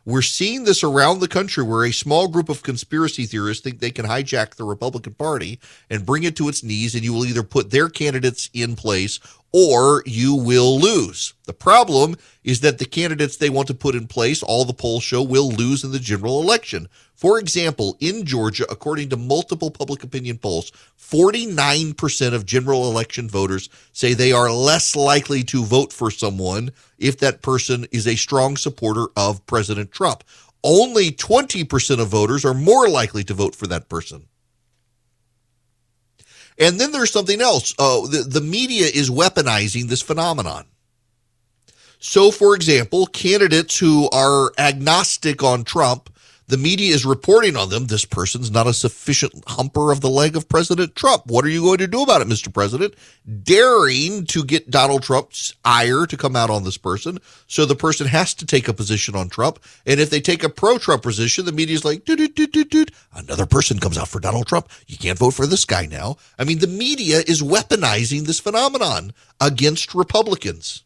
We're 0.04 0.22
seeing 0.22 0.64
this 0.64 0.82
around 0.82 1.20
the 1.20 1.28
country 1.28 1.62
where 1.62 1.84
a 1.84 1.92
small 1.92 2.26
group 2.26 2.48
of 2.48 2.64
conspiracy 2.64 3.24
theorists 3.24 3.62
think 3.62 3.78
they 3.78 3.92
can 3.92 4.04
hijack 4.04 4.56
the 4.56 4.64
Republican 4.64 5.14
Party 5.14 5.60
and 5.88 6.04
bring 6.04 6.24
it 6.24 6.34
to 6.36 6.48
its 6.48 6.64
knees, 6.64 6.96
and 6.96 7.04
you 7.04 7.12
will 7.12 7.24
either 7.24 7.44
put 7.44 7.70
their 7.70 7.88
candidates 7.88 8.50
in 8.52 8.74
place 8.74 9.20
or 9.52 10.02
you 10.06 10.34
will 10.34 10.80
lose. 10.80 11.34
The 11.44 11.52
problem 11.52 12.16
is 12.42 12.60
that 12.60 12.78
the 12.78 12.84
candidates 12.84 13.36
they 13.36 13.50
want 13.50 13.68
to 13.68 13.74
put 13.74 13.94
in 13.94 14.06
place, 14.06 14.42
all 14.42 14.64
the 14.64 14.72
polls 14.72 15.02
show, 15.02 15.22
will 15.22 15.50
lose 15.50 15.84
in 15.84 15.92
the 15.92 15.98
general 15.98 16.40
election. 16.40 16.88
For 17.14 17.38
example, 17.38 17.96
in 18.00 18.24
Georgia, 18.24 18.64
according 18.70 19.10
to 19.10 19.16
multiple 19.16 19.70
public 19.70 20.02
opinion 20.02 20.38
polls, 20.38 20.72
49% 20.98 22.32
of 22.34 22.46
general 22.46 22.90
election 22.90 23.28
voters 23.28 23.68
say 23.92 24.14
they 24.14 24.32
are 24.32 24.50
less 24.50 24.96
likely 24.96 25.42
to 25.44 25.64
vote 25.64 25.92
for 25.92 26.10
someone 26.10 26.70
if 26.98 27.18
that 27.18 27.42
person 27.42 27.86
is 27.92 28.06
a 28.06 28.16
strong 28.16 28.56
supporter 28.56 29.06
of 29.16 29.44
President 29.46 29.92
Trump. 29.92 30.24
Only 30.64 31.10
20% 31.10 32.00
of 32.00 32.08
voters 32.08 32.44
are 32.44 32.54
more 32.54 32.88
likely 32.88 33.24
to 33.24 33.34
vote 33.34 33.54
for 33.54 33.66
that 33.66 33.88
person. 33.88 34.26
And 36.58 36.78
then 36.78 36.92
there's 36.92 37.10
something 37.10 37.40
else. 37.40 37.74
Uh, 37.78 38.06
the, 38.06 38.24
the 38.28 38.40
media 38.40 38.86
is 38.86 39.10
weaponizing 39.10 39.88
this 39.88 40.02
phenomenon. 40.02 40.66
So, 41.98 42.30
for 42.30 42.54
example, 42.54 43.06
candidates 43.06 43.78
who 43.78 44.10
are 44.10 44.52
agnostic 44.58 45.42
on 45.42 45.64
Trump 45.64 46.11
the 46.52 46.58
media 46.58 46.94
is 46.94 47.06
reporting 47.06 47.56
on 47.56 47.70
them. 47.70 47.86
This 47.86 48.04
person's 48.04 48.50
not 48.50 48.66
a 48.66 48.74
sufficient 48.74 49.42
humper 49.46 49.90
of 49.90 50.02
the 50.02 50.10
leg 50.10 50.36
of 50.36 50.50
President 50.50 50.94
Trump. 50.94 51.22
What 51.24 51.46
are 51.46 51.48
you 51.48 51.62
going 51.62 51.78
to 51.78 51.86
do 51.86 52.02
about 52.02 52.20
it, 52.20 52.28
Mr. 52.28 52.52
President? 52.52 52.94
Daring 53.42 54.26
to 54.26 54.44
get 54.44 54.70
Donald 54.70 55.02
Trump's 55.02 55.54
ire 55.64 56.04
to 56.04 56.16
come 56.18 56.36
out 56.36 56.50
on 56.50 56.64
this 56.64 56.76
person. 56.76 57.18
So 57.46 57.64
the 57.64 57.74
person 57.74 58.06
has 58.06 58.34
to 58.34 58.44
take 58.44 58.68
a 58.68 58.74
position 58.74 59.16
on 59.16 59.30
Trump. 59.30 59.60
And 59.86 59.98
if 59.98 60.10
they 60.10 60.20
take 60.20 60.44
a 60.44 60.50
pro 60.50 60.76
Trump 60.76 61.02
position, 61.02 61.46
the 61.46 61.52
media's 61.52 61.86
like, 61.86 62.06
another 62.06 63.46
person 63.46 63.78
comes 63.78 63.96
out 63.96 64.08
for 64.08 64.20
Donald 64.20 64.46
Trump. 64.46 64.68
You 64.86 64.98
can't 64.98 65.18
vote 65.18 65.32
for 65.32 65.46
this 65.46 65.64
guy 65.64 65.86
now. 65.86 66.18
I 66.38 66.44
mean, 66.44 66.58
the 66.58 66.66
media 66.66 67.22
is 67.26 67.40
weaponizing 67.40 68.26
this 68.26 68.40
phenomenon 68.40 69.14
against 69.40 69.94
Republicans. 69.94 70.84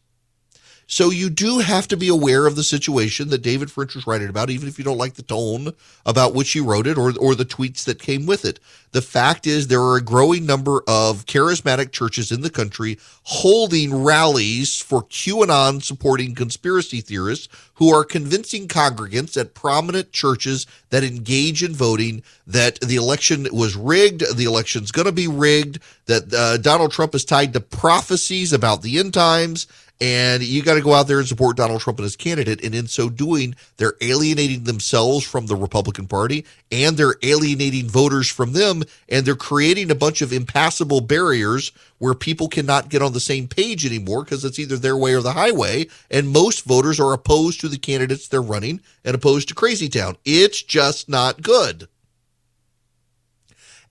So 0.89 1.09
you 1.09 1.29
do 1.29 1.59
have 1.59 1.89
to 1.89 1.97
be 1.97 2.07
aware 2.07 2.47
of 2.47 2.55
the 2.55 2.63
situation 2.63 3.27
that 3.29 3.41
David 3.41 3.69
French 3.69 3.93
was 3.93 4.07
writing 4.07 4.29
about, 4.29 4.49
even 4.49 4.69
if 4.69 4.77
you 4.77 4.85
don't 4.85 4.97
like 4.97 5.15
the 5.15 5.21
tone 5.21 5.73
about 6.05 6.33
which 6.33 6.51
he 6.51 6.61
wrote 6.61 6.87
it 6.87 6.97
or, 6.97 7.13
or 7.19 7.35
the 7.35 7.43
tweets 7.43 7.83
that 7.83 7.99
came 7.99 8.25
with 8.25 8.45
it. 8.45 8.61
The 8.93 9.01
fact 9.01 9.45
is 9.45 9.67
there 9.67 9.81
are 9.81 9.97
a 9.97 10.01
growing 10.01 10.45
number 10.45 10.81
of 10.87 11.25
charismatic 11.25 11.91
churches 11.91 12.31
in 12.31 12.39
the 12.39 12.49
country 12.49 12.97
holding 13.23 14.01
rallies 14.01 14.79
for 14.79 15.03
QAnon 15.03 15.83
supporting 15.83 16.33
conspiracy 16.33 17.01
theorists 17.01 17.49
who 17.73 17.93
are 17.93 18.05
convincing 18.05 18.69
congregants 18.69 19.35
at 19.35 19.53
prominent 19.53 20.13
churches 20.13 20.65
that 20.89 21.03
engage 21.03 21.63
in 21.63 21.73
voting 21.73 22.23
that 22.47 22.79
the 22.79 22.95
election 22.95 23.45
was 23.51 23.75
rigged, 23.75 24.23
the 24.37 24.45
election's 24.45 24.91
going 24.91 25.05
to 25.05 25.11
be 25.11 25.27
rigged, 25.27 25.79
that 26.05 26.33
uh, 26.33 26.55
Donald 26.55 26.93
Trump 26.93 27.13
is 27.13 27.25
tied 27.25 27.51
to 27.51 27.59
prophecies 27.59 28.53
about 28.53 28.81
the 28.81 28.97
end 28.97 29.13
times 29.13 29.67
and 29.99 30.43
you 30.43 30.61
got 30.61 30.75
to 30.75 30.81
go 30.81 30.93
out 30.93 31.07
there 31.07 31.19
and 31.19 31.27
support 31.27 31.57
Donald 31.57 31.81
Trump 31.81 31.97
and 31.97 32.03
his 32.03 32.15
candidate. 32.15 32.63
And 32.63 32.75
in 32.75 32.87
so 32.87 33.09
doing, 33.09 33.55
they're 33.77 33.95
alienating 34.01 34.63
themselves 34.63 35.25
from 35.25 35.47
the 35.47 35.55
Republican 35.55 36.07
Party 36.07 36.45
and 36.71 36.97
they're 36.97 37.15
alienating 37.23 37.87
voters 37.87 38.29
from 38.29 38.53
them. 38.53 38.83
And 39.09 39.25
they're 39.25 39.35
creating 39.35 39.89
a 39.89 39.95
bunch 39.95 40.21
of 40.21 40.31
impassable 40.31 41.01
barriers 41.01 41.71
where 41.97 42.13
people 42.13 42.47
cannot 42.47 42.89
get 42.89 43.01
on 43.01 43.13
the 43.13 43.19
same 43.19 43.47
page 43.47 43.85
anymore 43.85 44.23
because 44.23 44.45
it's 44.45 44.59
either 44.59 44.77
their 44.77 44.97
way 44.97 45.13
or 45.13 45.21
the 45.21 45.33
highway. 45.33 45.87
And 46.11 46.29
most 46.29 46.63
voters 46.63 46.99
are 46.99 47.13
opposed 47.13 47.59
to 47.61 47.67
the 47.67 47.79
candidates 47.79 48.27
they're 48.27 48.41
running 48.41 48.81
and 49.03 49.15
opposed 49.15 49.47
to 49.47 49.55
Crazy 49.55 49.89
Town. 49.89 50.17
It's 50.25 50.61
just 50.61 51.09
not 51.09 51.41
good. 51.41 51.87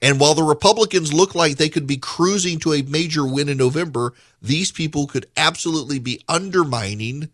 And 0.03 0.21
while 0.21 0.35
the 0.35 0.43
Republicans 0.43 1.13
look 1.13 1.35
like 1.35 1.57
they 1.57 1.69
could 1.69 1.87
be 1.87 1.97
cruising 1.97 2.59
to 2.61 2.75
a 2.75 2.83
major 2.83 3.27
win 3.27 3.49
in 3.49 3.57
November, 3.57 4.13
these 4.43 4.71
people 4.71 5.07
could 5.07 5.27
absolutely 5.37 5.99
be 5.99 6.23
undermining 6.29 7.31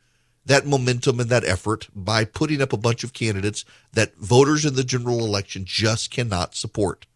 that 0.46 0.66
momentum 0.66 1.20
and 1.20 1.30
that 1.30 1.44
effort 1.44 1.88
by 1.94 2.24
putting 2.24 2.62
up 2.62 2.72
a 2.72 2.76
bunch 2.78 3.04
of 3.04 3.12
candidates 3.12 3.64
that 3.92 4.14
voters 4.16 4.64
in 4.64 4.74
the 4.74 4.84
general 4.84 5.24
election 5.24 5.64
just 5.64 6.10
cannot 6.10 6.54
support. 6.54 7.06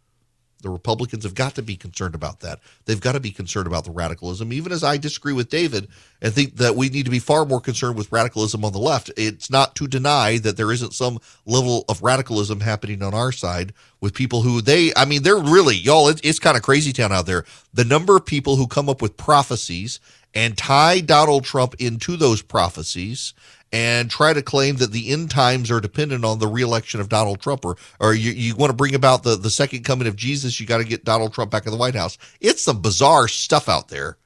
The 0.63 0.71
Republicans 0.71 1.25
have 1.25 1.35
got 1.35 1.55
to 1.57 1.63
be 1.63 1.77
concerned 1.77 2.15
about 2.15 2.41
that. 2.41 2.61
They've 2.87 3.01
got 3.01 3.13
to 3.13 3.21
be 3.21 3.31
concerned 3.31 3.67
about 3.67 3.85
the 3.85 3.91
radicalism, 3.91 4.53
even 4.53 4.73
as 4.73 4.83
I 4.83 4.97
disagree 4.97 5.35
with 5.35 5.51
David 5.51 5.89
and 6.23 6.33
think 6.33 6.57
that 6.57 6.77
we 6.77 6.89
need 6.89 7.05
to 7.05 7.11
be 7.11 7.19
far 7.19 7.45
more 7.45 7.61
concerned 7.61 7.97
with 7.97 8.11
radicalism 8.11 8.65
on 8.65 8.73
the 8.73 8.79
left. 8.79 9.11
It's 9.17 9.51
not 9.51 9.75
to 9.77 9.87
deny 9.87 10.39
that 10.39 10.57
there 10.57 10.73
isn't 10.73 10.95
some 10.95 11.21
level 11.45 11.85
of 11.89 12.03
radicalism 12.03 12.61
happening 12.61 13.03
on 13.03 13.15
our 13.15 13.33
side 13.33 13.75
with 14.01 14.15
people 14.15 14.43
who 14.43 14.63
they, 14.63 14.93
I 14.97 15.05
mean, 15.05 15.23
they're 15.23 15.37
really, 15.37 15.77
y'all, 15.77 16.09
it, 16.09 16.21
it's 16.25 16.39
kind 16.39 16.57
of 16.57 16.63
crazy 16.63 16.93
town 16.93 17.13
out 17.13 17.27
there. 17.27 17.45
The 17.75 17.85
number 17.85 18.17
of 18.17 18.25
people 18.25 18.57
who 18.57 18.67
come 18.67 18.89
up 18.89 19.03
with 19.03 19.17
prophecies 19.17 20.01
and 20.35 20.57
tie 20.57 21.01
Donald 21.01 21.45
Trump 21.45 21.75
into 21.79 22.17
those 22.17 22.43
prophecies 22.43 23.35
and 23.73 24.11
try 24.11 24.33
to 24.33 24.43
claim 24.43 24.77
that 24.77 24.93
the 24.93 25.11
end 25.11 25.31
times 25.31 25.71
are 25.71 25.81
dependent 25.81 26.25
on 26.25 26.39
the 26.39 26.47
reelection 26.47 27.01
of 27.01 27.09
Donald 27.09 27.41
Trump 27.41 27.65
or, 27.65 27.77
or 28.01 28.15
you, 28.15 28.33
you 28.33 28.55
want 28.55 28.71
to 28.71 28.77
bring 28.77 28.95
about 28.95 29.23
the, 29.23 29.37
the 29.37 29.51
second 29.51 29.85
coming 29.85 30.07
of 30.07 30.17
Jesus, 30.17 30.61
you 30.61 30.67
got 30.67 30.79
to 30.79 30.85
get 30.85 31.05
Donald 31.05 31.35
Trump 31.35 31.51
back 31.51 31.67
in 31.67 31.73
the 31.73 31.79
White 31.79 31.95
House. 31.95 32.17
It's 32.41 32.63
some 32.63 32.81
bizarre 32.81 33.29
stuff 33.29 33.69
out 33.69 33.89
there. 33.89 34.17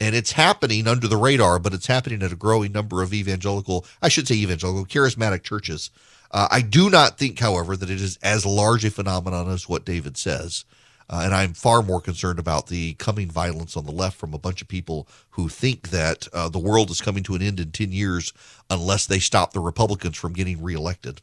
And 0.00 0.14
it's 0.14 0.32
happening 0.32 0.88
under 0.88 1.06
the 1.06 1.16
radar, 1.16 1.58
but 1.58 1.72
it's 1.72 1.86
happening 1.86 2.22
at 2.22 2.32
a 2.32 2.36
growing 2.36 2.72
number 2.72 3.00
of 3.00 3.14
evangelical, 3.14 3.86
I 4.02 4.08
should 4.08 4.26
say 4.26 4.34
evangelical, 4.34 4.84
charismatic 4.84 5.44
churches. 5.44 5.90
Uh, 6.30 6.48
I 6.50 6.62
do 6.62 6.90
not 6.90 7.16
think, 7.16 7.38
however, 7.38 7.76
that 7.76 7.88
it 7.88 8.00
is 8.00 8.18
as 8.20 8.44
large 8.44 8.84
a 8.84 8.90
phenomenon 8.90 9.48
as 9.48 9.68
what 9.68 9.84
David 9.84 10.16
says. 10.16 10.64
Uh, 11.08 11.22
and 11.24 11.34
I'm 11.34 11.52
far 11.52 11.82
more 11.82 12.00
concerned 12.00 12.38
about 12.38 12.68
the 12.68 12.94
coming 12.94 13.30
violence 13.30 13.76
on 13.76 13.84
the 13.84 13.92
left 13.92 14.16
from 14.16 14.32
a 14.32 14.38
bunch 14.38 14.62
of 14.62 14.68
people 14.68 15.06
who 15.30 15.48
think 15.48 15.90
that 15.90 16.28
uh, 16.32 16.48
the 16.48 16.58
world 16.58 16.90
is 16.90 17.00
coming 17.00 17.22
to 17.24 17.34
an 17.34 17.42
end 17.42 17.60
in 17.60 17.72
10 17.72 17.92
years 17.92 18.32
unless 18.70 19.06
they 19.06 19.18
stop 19.18 19.52
the 19.52 19.60
Republicans 19.60 20.16
from 20.16 20.32
getting 20.32 20.62
reelected. 20.62 21.20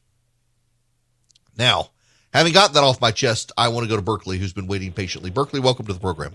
Now, 1.58 1.90
having 2.34 2.54
gotten 2.54 2.76
that 2.76 2.84
off 2.84 3.02
my 3.02 3.12
chest, 3.12 3.52
I 3.58 3.70
want 3.70 3.84
to 3.84 3.90
go 3.90 3.96
to 3.96 4.02
Berkeley, 4.02 4.38
who's 4.38 4.54
been 4.54 4.68
waiting 4.68 4.94
patiently. 4.94 5.32
Berkeley, 5.32 5.60
welcome 5.60 5.88
to 5.88 5.94
the 5.94 6.00
program. 6.00 6.34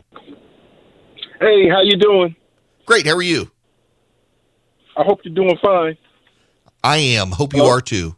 Hey, 1.41 1.69
how 1.69 1.83
you 1.83 1.97
doing? 1.97 2.35
Great. 2.85 3.07
How 3.07 3.15
are 3.15 3.23
you? 3.23 3.51
I 4.97 5.03
hope 5.05 5.21
you're 5.25 5.35
doing 5.35 5.57
fine. 5.63 5.97
I 6.83 6.97
am. 6.97 7.31
Hope 7.31 7.55
you 7.55 7.63
oh. 7.63 7.69
are 7.69 7.81
too. 7.81 8.17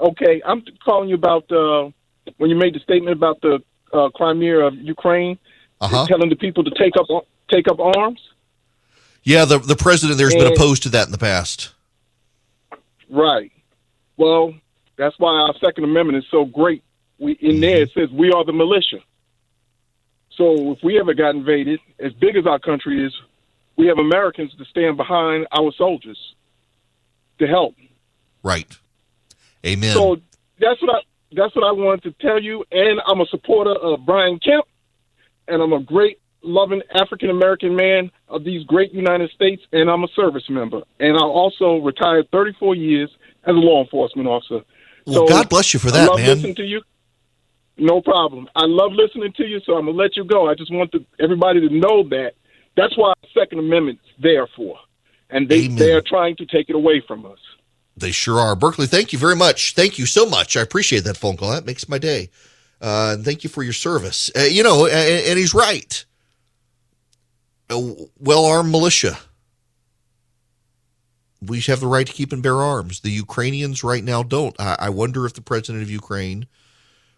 Okay, 0.00 0.40
I'm 0.44 0.64
calling 0.82 1.08
you 1.08 1.14
about 1.14 1.50
uh, 1.52 1.90
when 2.38 2.48
you 2.48 2.56
made 2.56 2.74
the 2.74 2.80
statement 2.80 3.16
about 3.16 3.40
the 3.42 3.62
uh, 3.92 4.10
Crimea 4.10 4.58
of 4.58 4.74
Ukraine, 4.74 5.38
uh-huh. 5.80 6.06
telling 6.06 6.28
the 6.28 6.36
people 6.36 6.64
to 6.64 6.70
take 6.70 6.94
up 6.96 7.06
take 7.50 7.68
up 7.68 7.80
arms. 7.80 8.20
Yeah, 9.22 9.44
the 9.44 9.58
the 9.58 9.76
president 9.76 10.18
there's 10.18 10.34
and, 10.34 10.44
been 10.44 10.52
opposed 10.52 10.82
to 10.84 10.88
that 10.90 11.06
in 11.06 11.12
the 11.12 11.18
past. 11.18 11.72
Right. 13.08 13.52
Well, 14.16 14.54
that's 14.96 15.18
why 15.18 15.32
our 15.32 15.54
Second 15.64 15.84
Amendment 15.84 16.18
is 16.18 16.24
so 16.30 16.44
great. 16.44 16.82
We 17.18 17.32
in 17.32 17.52
mm-hmm. 17.52 17.60
there 17.60 17.82
it 17.82 17.90
says 17.92 18.10
we 18.10 18.32
are 18.32 18.44
the 18.44 18.52
militia. 18.52 19.00
So 20.36 20.72
if 20.72 20.78
we 20.82 20.98
ever 20.98 21.12
got 21.12 21.34
invaded, 21.34 21.80
as 21.98 22.12
big 22.14 22.36
as 22.36 22.46
our 22.46 22.58
country 22.58 23.04
is, 23.04 23.14
we 23.76 23.86
have 23.88 23.98
Americans 23.98 24.54
to 24.56 24.64
stand 24.64 24.96
behind 24.96 25.46
our 25.52 25.72
soldiers 25.72 26.18
to 27.38 27.46
help. 27.46 27.74
Right. 28.42 28.78
Amen. 29.66 29.92
So 29.92 30.16
that's 30.58 30.80
what 30.80 30.96
I 30.96 31.00
that's 31.32 31.54
what 31.54 31.64
I 31.64 31.72
wanted 31.72 32.02
to 32.04 32.26
tell 32.26 32.40
you. 32.40 32.64
And 32.70 33.00
I'm 33.06 33.20
a 33.20 33.26
supporter 33.26 33.74
of 33.74 34.04
Brian 34.04 34.38
Kemp, 34.38 34.64
and 35.48 35.62
I'm 35.62 35.72
a 35.72 35.82
great, 35.82 36.20
loving 36.42 36.82
African 36.94 37.30
American 37.30 37.76
man 37.76 38.10
of 38.28 38.44
these 38.44 38.64
great 38.64 38.92
United 38.92 39.30
States, 39.30 39.62
and 39.72 39.90
I'm 39.90 40.04
a 40.04 40.08
service 40.16 40.48
member. 40.48 40.82
And 40.98 41.16
I 41.16 41.22
also 41.22 41.78
retired 41.78 42.28
34 42.32 42.74
years 42.74 43.10
as 43.44 43.54
a 43.54 43.58
law 43.58 43.82
enforcement 43.82 44.28
officer. 44.28 44.64
Well, 45.06 45.26
so 45.26 45.28
God 45.28 45.48
bless 45.48 45.72
you 45.74 45.80
for 45.80 45.90
that, 45.90 46.02
I 46.02 46.06
love 46.06 46.18
man. 46.18 46.28
Listening 46.28 46.54
to 46.56 46.64
you. 46.64 46.82
No 47.78 48.02
problem. 48.02 48.46
I 48.54 48.66
love 48.66 48.92
listening 48.92 49.32
to 49.38 49.46
you, 49.46 49.60
so 49.64 49.74
I'm 49.74 49.86
gonna 49.86 49.96
let 49.96 50.16
you 50.16 50.24
go. 50.24 50.48
I 50.48 50.54
just 50.54 50.72
want 50.72 50.92
to, 50.92 51.04
everybody 51.18 51.66
to 51.66 51.74
know 51.74 52.06
that 52.10 52.32
that's 52.76 52.96
why 52.96 53.14
Second 53.32 53.58
Amendment's 53.60 54.02
there 54.20 54.46
for, 54.54 54.76
and 55.30 55.48
they 55.48 55.64
Amen. 55.64 55.76
they 55.76 55.92
are 55.92 56.02
trying 56.02 56.36
to 56.36 56.46
take 56.46 56.68
it 56.68 56.76
away 56.76 57.02
from 57.06 57.24
us. 57.24 57.38
They 58.00 58.10
sure 58.10 58.40
are. 58.40 58.56
Berkeley, 58.56 58.86
thank 58.86 59.12
you 59.12 59.18
very 59.18 59.36
much. 59.36 59.74
Thank 59.74 59.98
you 59.98 60.06
so 60.06 60.26
much. 60.26 60.56
I 60.56 60.62
appreciate 60.62 61.04
that 61.04 61.16
phone 61.16 61.36
call. 61.36 61.50
That 61.50 61.66
makes 61.66 61.88
my 61.88 61.98
day. 61.98 62.30
Uh, 62.80 63.16
thank 63.18 63.44
you 63.44 63.50
for 63.50 63.62
your 63.62 63.72
service. 63.72 64.30
Uh, 64.36 64.42
you 64.42 64.62
know, 64.62 64.86
and, 64.86 65.26
and 65.26 65.38
he's 65.38 65.54
right. 65.54 66.04
A 67.68 67.78
well 68.18 68.46
armed 68.46 68.70
militia. 68.70 69.18
We 71.42 71.60
have 71.60 71.80
the 71.80 71.86
right 71.86 72.06
to 72.06 72.12
keep 72.12 72.32
and 72.32 72.42
bear 72.42 72.56
arms. 72.56 73.00
The 73.00 73.10
Ukrainians 73.10 73.82
right 73.84 74.04
now 74.04 74.22
don't. 74.22 74.58
I, 74.60 74.76
I 74.78 74.88
wonder 74.90 75.24
if 75.24 75.34
the 75.34 75.40
president 75.40 75.82
of 75.82 75.90
Ukraine 75.90 76.46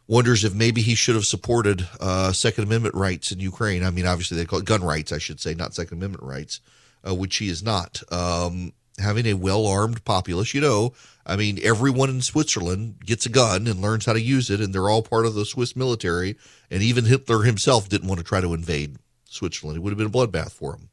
wonders 0.07 0.45
if 0.45 0.55
maybe 0.55 0.83
he 0.83 0.95
should 0.95 1.15
have 1.15 1.25
supported 1.25 1.89
uh, 2.01 2.33
Second 2.33 2.65
Amendment 2.65 2.95
rights 2.95 3.33
in 3.33 3.41
Ukraine. 3.41 3.83
I 3.83 3.91
mean, 3.91 4.07
obviously 4.07 4.37
they 4.37 4.45
call 4.45 4.59
it 4.59 4.65
gun 4.65 4.83
rights, 4.85 5.13
I 5.13 5.19
should 5.19 5.41
say, 5.41 5.55
not 5.55 5.75
Second 5.75 5.99
Amendment 5.99 6.25
rights, 6.25 6.61
uh, 7.09 7.15
which 7.15 7.37
he 7.37 7.49
is 7.49 7.63
not. 7.63 8.03
Um, 8.13 8.73
having 8.99 9.27
a 9.27 9.35
well 9.35 9.67
armed 9.67 10.05
populace. 10.05 10.55
You 10.55 10.61
know, 10.61 10.93
I 11.27 11.37
mean, 11.37 11.59
everyone 11.63 12.11
in 12.11 12.21
Switzerland 12.21 13.05
gets 13.05 13.27
a 13.27 13.31
gun 13.31 13.67
and 13.67 13.81
learns 13.81 14.07
how 14.07 14.13
to 14.13 14.21
use 14.21 14.51
it, 14.51 14.61
and 14.61 14.75
they're 14.75 14.91
all 14.91 15.03
part 15.03 15.27
of 15.27 15.35
the 15.35 15.45
Swiss 15.45 15.77
military. 15.77 16.37
And 16.71 16.83
even 16.83 17.05
Hitler 17.05 17.43
himself 17.43 17.89
didn't 17.89 18.09
want 18.09 18.19
to 18.19 18.25
try 18.25 18.41
to 18.41 18.55
invade 18.55 18.97
Switzerland. 19.25 19.77
It 19.77 19.81
would 19.81 19.91
have 19.91 19.99
been 19.99 20.07
a 20.07 20.11
bloodbath 20.11 20.53
for 20.53 20.75
him. 20.75 20.89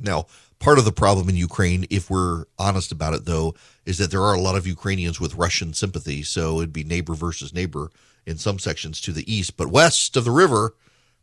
Now, 0.00 0.26
part 0.58 0.78
of 0.78 0.84
the 0.84 0.92
problem 0.92 1.28
in 1.28 1.36
Ukraine, 1.36 1.86
if 1.90 2.10
we're 2.10 2.44
honest 2.58 2.92
about 2.92 3.14
it, 3.14 3.24
though, 3.24 3.54
is 3.84 3.98
that 3.98 4.10
there 4.10 4.22
are 4.22 4.34
a 4.34 4.40
lot 4.40 4.56
of 4.56 4.66
Ukrainians 4.66 5.20
with 5.20 5.34
Russian 5.34 5.72
sympathy. 5.74 6.22
So 6.22 6.58
it'd 6.58 6.72
be 6.72 6.84
neighbor 6.84 7.14
versus 7.14 7.52
neighbor 7.52 7.90
in 8.26 8.38
some 8.38 8.58
sections 8.58 9.00
to 9.02 9.12
the 9.12 9.32
east. 9.32 9.56
But 9.56 9.68
west 9.68 10.16
of 10.16 10.24
the 10.24 10.30
river, 10.30 10.74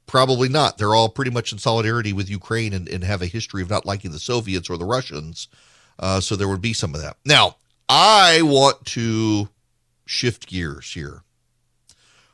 Probably 0.08 0.50
not. 0.50 0.78
They're 0.78 0.96
all 0.96 1.10
pretty 1.10 1.32
much 1.32 1.52
in 1.52 1.58
solidarity 1.58 2.14
with 2.14 2.30
Ukraine 2.30 2.74
and, 2.74 2.88
and 2.88 3.04
have 3.04 3.22
a 3.22 3.28
history 3.28 3.62
of 3.62 3.70
not 3.70 3.86
liking 3.86 4.12
the 4.12 4.20
Soviets 4.20 4.70
or 4.70 4.78
the 4.78 4.86
Russians. 4.86 5.48
Uh, 5.98 6.20
so 6.20 6.36
there 6.36 6.48
would 6.48 6.62
be 6.62 6.74
some 6.74 6.94
of 6.94 7.02
that. 7.02 7.18
Now, 7.26 7.58
I 7.90 8.42
want 8.42 8.86
to 8.88 9.50
shift 10.06 10.48
gears 10.48 10.94
here. 10.94 11.24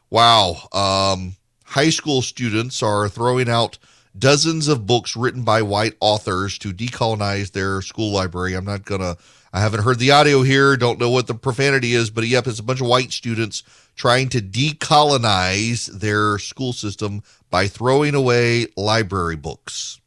Wow. 0.09 0.67
Um, 0.73 1.35
high 1.63 1.89
school 1.89 2.21
students 2.21 2.83
are 2.83 3.07
throwing 3.07 3.49
out 3.49 3.77
dozens 4.17 4.67
of 4.67 4.85
books 4.85 5.15
written 5.15 5.43
by 5.43 5.61
white 5.61 5.95
authors 6.01 6.57
to 6.57 6.73
decolonize 6.73 7.51
their 7.51 7.81
school 7.81 8.11
library. 8.11 8.55
I'm 8.55 8.65
not 8.65 8.83
going 8.83 9.01
to, 9.01 9.17
I 9.53 9.59
haven't 9.59 9.83
heard 9.83 9.99
the 9.99 10.11
audio 10.11 10.43
here, 10.43 10.77
don't 10.77 10.99
know 10.99 11.09
what 11.09 11.27
the 11.27 11.33
profanity 11.33 11.93
is, 11.93 12.09
but 12.09 12.25
yep, 12.25 12.47
it's 12.47 12.59
a 12.59 12.63
bunch 12.63 12.79
of 12.79 12.87
white 12.87 13.11
students 13.11 13.63
trying 13.95 14.29
to 14.29 14.41
decolonize 14.41 15.87
their 15.87 16.37
school 16.37 16.71
system 16.71 17.21
by 17.49 17.67
throwing 17.67 18.15
away 18.15 18.67
library 18.77 19.35
books. 19.35 19.99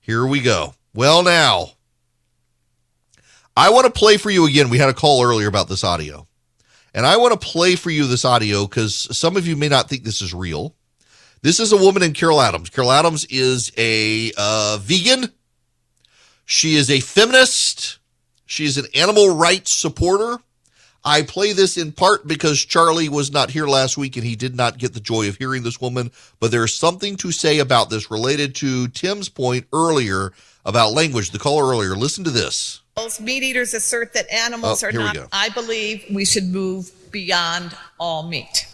Here 0.00 0.26
we 0.26 0.40
go. 0.40 0.74
Well, 0.92 1.22
now, 1.22 1.74
I 3.56 3.70
want 3.70 3.86
to 3.86 3.92
play 3.92 4.16
for 4.16 4.30
you 4.30 4.46
again. 4.46 4.68
We 4.68 4.78
had 4.78 4.88
a 4.88 4.94
call 4.94 5.22
earlier 5.22 5.46
about 5.46 5.68
this 5.68 5.84
audio. 5.84 6.26
And 6.92 7.06
I 7.06 7.18
want 7.18 7.40
to 7.40 7.46
play 7.46 7.76
for 7.76 7.90
you 7.90 8.08
this 8.08 8.24
audio 8.24 8.66
because 8.66 9.16
some 9.16 9.36
of 9.36 9.46
you 9.46 9.54
may 9.54 9.68
not 9.68 9.88
think 9.88 10.02
this 10.02 10.20
is 10.20 10.34
real. 10.34 10.74
This 11.42 11.60
is 11.60 11.72
a 11.72 11.76
woman 11.76 12.02
in 12.02 12.12
Carol 12.12 12.40
Adams. 12.40 12.68
Carol 12.68 12.90
Adams 12.90 13.24
is 13.26 13.70
a 13.78 14.32
uh, 14.36 14.78
vegan. 14.80 15.30
She 16.44 16.74
is 16.74 16.90
a 16.90 16.98
feminist. 16.98 17.99
She 18.50 18.64
is 18.64 18.76
an 18.76 18.86
animal 18.96 19.36
rights 19.36 19.70
supporter. 19.72 20.38
I 21.04 21.22
play 21.22 21.52
this 21.52 21.76
in 21.76 21.92
part 21.92 22.26
because 22.26 22.64
Charlie 22.64 23.08
was 23.08 23.30
not 23.30 23.50
here 23.50 23.68
last 23.68 23.96
week 23.96 24.16
and 24.16 24.26
he 24.26 24.34
did 24.34 24.56
not 24.56 24.76
get 24.76 24.92
the 24.92 24.98
joy 24.98 25.28
of 25.28 25.36
hearing 25.36 25.62
this 25.62 25.80
woman. 25.80 26.10
But 26.40 26.50
there's 26.50 26.74
something 26.74 27.16
to 27.18 27.30
say 27.30 27.60
about 27.60 27.90
this 27.90 28.10
related 28.10 28.56
to 28.56 28.88
Tim's 28.88 29.28
point 29.28 29.66
earlier 29.72 30.32
about 30.64 30.92
language. 30.94 31.30
The 31.30 31.38
caller 31.38 31.70
earlier. 31.70 31.94
Listen 31.94 32.24
to 32.24 32.30
this. 32.30 32.80
Meat 33.20 33.44
eaters 33.44 33.72
assert 33.72 34.14
that 34.14 34.28
animals 34.32 34.82
Oh, 34.82 34.88
are 34.88 34.92
not. 34.92 35.16
I 35.32 35.50
believe 35.50 36.04
we 36.12 36.24
should 36.24 36.48
move 36.48 36.90
beyond 37.12 37.76
all 38.00 38.28
meat. 38.28 38.66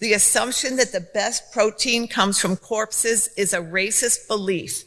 The 0.00 0.14
assumption 0.14 0.76
that 0.76 0.90
the 0.90 1.00
best 1.00 1.52
protein 1.52 2.08
comes 2.08 2.40
from 2.40 2.56
corpses 2.56 3.28
is 3.36 3.52
a 3.52 3.60
racist 3.60 4.26
belief. 4.26 4.82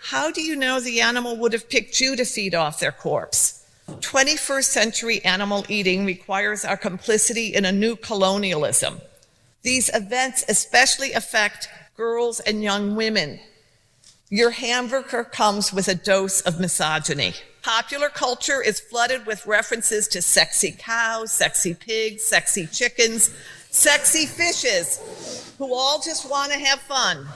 How 0.00 0.30
do 0.30 0.40
you 0.42 0.54
know 0.54 0.78
the 0.78 1.00
animal 1.00 1.36
would 1.38 1.52
have 1.52 1.68
picked 1.68 2.00
you 2.00 2.14
to 2.14 2.24
feed 2.24 2.54
off 2.54 2.78
their 2.78 2.92
corpse? 2.92 3.62
21st 3.88 4.64
century 4.64 5.24
animal 5.24 5.64
eating 5.68 6.04
requires 6.04 6.64
our 6.64 6.76
complicity 6.76 7.54
in 7.54 7.64
a 7.64 7.72
new 7.72 7.96
colonialism. 7.96 9.00
These 9.62 9.90
events 9.94 10.44
especially 10.48 11.12
affect 11.12 11.68
girls 11.96 12.40
and 12.40 12.62
young 12.62 12.96
women. 12.96 13.40
Your 14.30 14.50
hamburger 14.50 15.24
comes 15.24 15.72
with 15.72 15.88
a 15.88 15.94
dose 15.94 16.40
of 16.42 16.58
misogyny. 16.58 17.34
Popular 17.62 18.08
culture 18.08 18.60
is 18.60 18.80
flooded 18.80 19.26
with 19.26 19.46
references 19.46 20.08
to 20.08 20.20
sexy 20.20 20.74
cows, 20.76 21.32
sexy 21.32 21.74
pigs, 21.74 22.22
sexy 22.22 22.66
chickens, 22.66 23.30
sexy 23.70 24.26
fishes, 24.26 25.54
who 25.58 25.74
all 25.74 26.00
just 26.00 26.28
want 26.28 26.52
to 26.52 26.58
have 26.58 26.80
fun. 26.80 27.26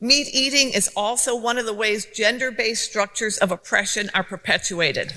Meat 0.00 0.28
eating 0.32 0.70
is 0.70 0.90
also 0.96 1.36
one 1.36 1.58
of 1.58 1.66
the 1.66 1.74
ways 1.74 2.06
gender 2.06 2.50
based 2.50 2.84
structures 2.84 3.36
of 3.38 3.52
oppression 3.52 4.08
are 4.14 4.24
perpetuated. 4.24 5.12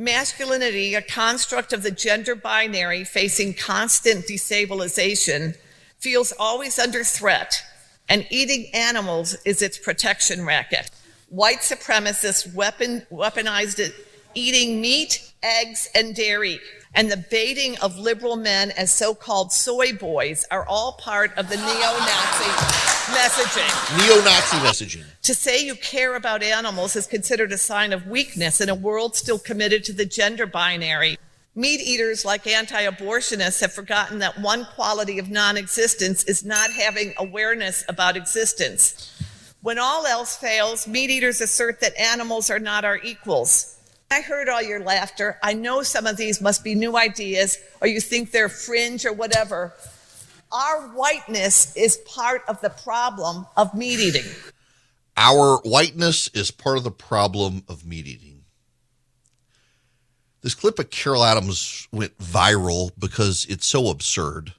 Masculinity, 0.00 0.94
a 0.94 1.02
construct 1.02 1.74
of 1.74 1.82
the 1.82 1.90
gender 1.90 2.34
binary 2.34 3.04
facing 3.04 3.52
constant 3.52 4.24
destabilization, 4.24 5.54
feels 5.98 6.32
always 6.38 6.78
under 6.78 7.04
threat, 7.04 7.62
and 8.08 8.26
eating 8.30 8.70
animals 8.72 9.36
is 9.44 9.60
its 9.60 9.76
protection 9.76 10.46
racket. 10.46 10.90
White 11.28 11.58
supremacists 11.58 12.50
weapon, 12.54 13.06
weaponized 13.12 13.78
it, 13.78 13.92
eating 14.34 14.80
meat, 14.80 15.29
eggs, 15.42 15.88
and 15.94 16.14
dairy 16.14 16.60
and 16.94 17.10
the 17.10 17.16
baiting 17.16 17.78
of 17.78 17.96
liberal 17.96 18.36
men 18.36 18.72
as 18.72 18.92
so 18.92 19.14
called 19.14 19.52
soy 19.52 19.92
boys 19.92 20.44
are 20.50 20.66
all 20.66 20.92
part 20.92 21.36
of 21.38 21.48
the 21.48 21.56
neo 21.56 21.64
Nazi 21.64 22.50
messaging. 23.12 23.98
Neo 23.98 24.24
Nazi 24.24 24.56
messaging. 24.58 25.04
To 25.22 25.34
say 25.34 25.64
you 25.64 25.76
care 25.76 26.16
about 26.16 26.42
animals 26.42 26.96
is 26.96 27.06
considered 27.06 27.52
a 27.52 27.58
sign 27.58 27.92
of 27.92 28.06
weakness 28.06 28.60
in 28.60 28.68
a 28.68 28.74
world 28.74 29.14
still 29.14 29.38
committed 29.38 29.84
to 29.84 29.92
the 29.92 30.04
gender 30.04 30.46
binary. 30.46 31.16
Meat 31.54 31.80
eaters, 31.80 32.24
like 32.24 32.46
anti 32.46 32.84
abortionists, 32.84 33.60
have 33.60 33.72
forgotten 33.72 34.20
that 34.20 34.40
one 34.40 34.64
quality 34.74 35.18
of 35.18 35.30
non 35.30 35.56
existence 35.56 36.24
is 36.24 36.44
not 36.44 36.70
having 36.70 37.12
awareness 37.18 37.84
about 37.88 38.16
existence. 38.16 39.12
When 39.62 39.78
all 39.78 40.06
else 40.06 40.36
fails, 40.36 40.86
meat 40.86 41.10
eaters 41.10 41.40
assert 41.40 41.80
that 41.80 41.98
animals 41.98 42.50
are 42.50 42.60
not 42.60 42.84
our 42.84 42.98
equals. 42.98 43.79
I 44.12 44.22
heard 44.22 44.48
all 44.48 44.60
your 44.60 44.80
laughter. 44.80 45.38
I 45.40 45.52
know 45.52 45.82
some 45.82 46.06
of 46.06 46.16
these 46.16 46.40
must 46.40 46.64
be 46.64 46.74
new 46.74 46.96
ideas, 46.96 47.58
or 47.80 47.86
you 47.86 48.00
think 48.00 48.32
they're 48.32 48.48
fringe 48.48 49.06
or 49.06 49.12
whatever. 49.12 49.72
Our 50.50 50.88
whiteness 50.88 51.76
is 51.76 51.96
part 51.98 52.42
of 52.48 52.60
the 52.60 52.70
problem 52.70 53.46
of 53.56 53.72
meat 53.72 54.00
eating. 54.00 54.28
Our 55.16 55.58
whiteness 55.58 56.26
is 56.28 56.50
part 56.50 56.76
of 56.76 56.82
the 56.82 56.90
problem 56.90 57.62
of 57.68 57.86
meat 57.86 58.08
eating. 58.08 58.42
This 60.42 60.54
clip 60.54 60.80
of 60.80 60.90
Carol 60.90 61.22
Adams 61.22 61.86
went 61.92 62.18
viral 62.18 62.90
because 62.98 63.46
it's 63.48 63.66
so 63.66 63.90
absurd, 63.90 64.54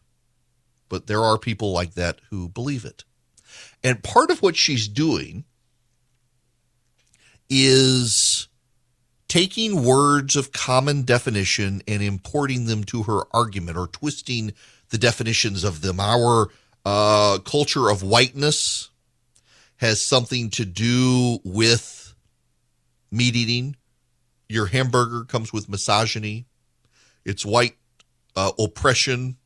but 0.88 1.08
there 1.08 1.24
are 1.24 1.38
people 1.38 1.74
like 1.74 1.96
that 1.96 2.22
who 2.30 2.48
believe 2.48 2.86
it. 2.86 3.04
And 3.84 4.02
part 4.02 4.30
of 4.30 4.42
what 4.42 4.56
she's 4.56 4.88
doing 4.88 5.44
is 7.50 8.48
taking 9.32 9.86
words 9.86 10.36
of 10.36 10.52
common 10.52 11.04
definition 11.04 11.82
and 11.88 12.04
importing 12.04 12.66
them 12.66 12.84
to 12.84 13.04
her 13.04 13.22
argument 13.32 13.78
or 13.78 13.88
twisting 13.88 14.52
the 14.90 14.98
definitions 14.98 15.64
of 15.64 15.80
them. 15.80 16.02
Our 16.02 16.50
uh, 16.84 17.38
culture 17.46 17.90
of 17.90 18.04
whiteness 18.04 18.90
has 19.78 20.06
something 20.06 20.50
to 20.50 20.66
do 20.66 21.40
with 21.46 22.14
meat 23.10 23.38
eating. 23.38 23.78
Your 24.50 24.66
hamburger 24.66 25.24
comes 25.24 25.54
with 25.54 25.70
misogyny. 25.70 26.46
It's 27.24 27.46
white 27.46 27.78
uh, 28.36 28.52
oppression 28.60 29.38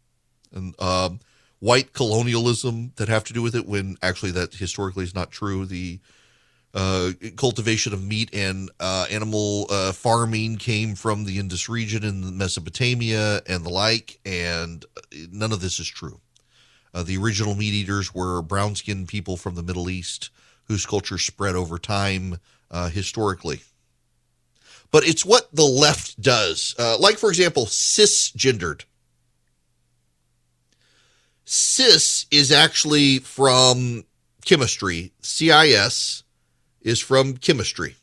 and 0.52 0.74
uh, 0.80 1.12
white 1.60 1.94
colonialism 1.94 2.94
that 2.96 3.08
have 3.08 3.24
to 3.26 3.34
do 3.34 3.44
with 3.44 3.54
it 3.54 3.68
when 3.68 3.98
actually 4.02 4.32
that 4.32 4.56
historically 4.56 5.04
is 5.04 5.14
not 5.14 5.30
true. 5.30 5.64
The 5.64 6.00
uh, 6.76 7.12
cultivation 7.38 7.94
of 7.94 8.04
meat 8.04 8.30
and 8.34 8.70
uh, 8.82 9.06
animal 9.10 9.66
uh, 9.70 9.94
farming 9.94 10.58
came 10.58 10.94
from 10.94 11.24
the 11.24 11.40
Indus 11.40 11.70
region 11.70 12.04
in 12.04 12.38
Mesopotamia 12.38 13.42
and 13.48 13.66
the 13.66 13.70
like, 13.70 14.20
and 14.26 14.86
none 15.32 15.54
of 15.54 15.62
this 15.62 15.80
is 15.80 15.88
true. 15.88 16.20
Uh, 16.94 17.04
the 17.04 17.18
original 17.18 17.56
meat 17.56 17.74
eaters 17.74 18.14
were 18.14 18.42
brown 18.42 18.76
skinned 18.76 19.08
people 19.08 19.38
from 19.38 19.56
the 19.56 19.64
Middle 19.64 19.90
East 19.90 20.30
whose 20.66 20.86
culture 20.86 21.18
spread 21.18 21.56
over 21.56 21.78
time 21.78 22.40
uh, 22.70 22.90
historically. 22.90 23.62
But 24.92 25.08
it's 25.08 25.26
what 25.26 25.54
the 25.56 25.64
left 25.64 26.22
does. 26.22 26.76
Uh, 26.78 26.98
like, 27.00 27.18
for 27.18 27.30
example, 27.30 27.66
cisgendered. 27.66 28.84
Cis 31.46 32.26
is 32.32 32.52
actually 32.52 33.20
from 33.20 34.04
chemistry, 34.44 35.14
CIS 35.22 36.24
is 36.86 37.02
from 37.02 37.36
chemistry, 37.36 37.96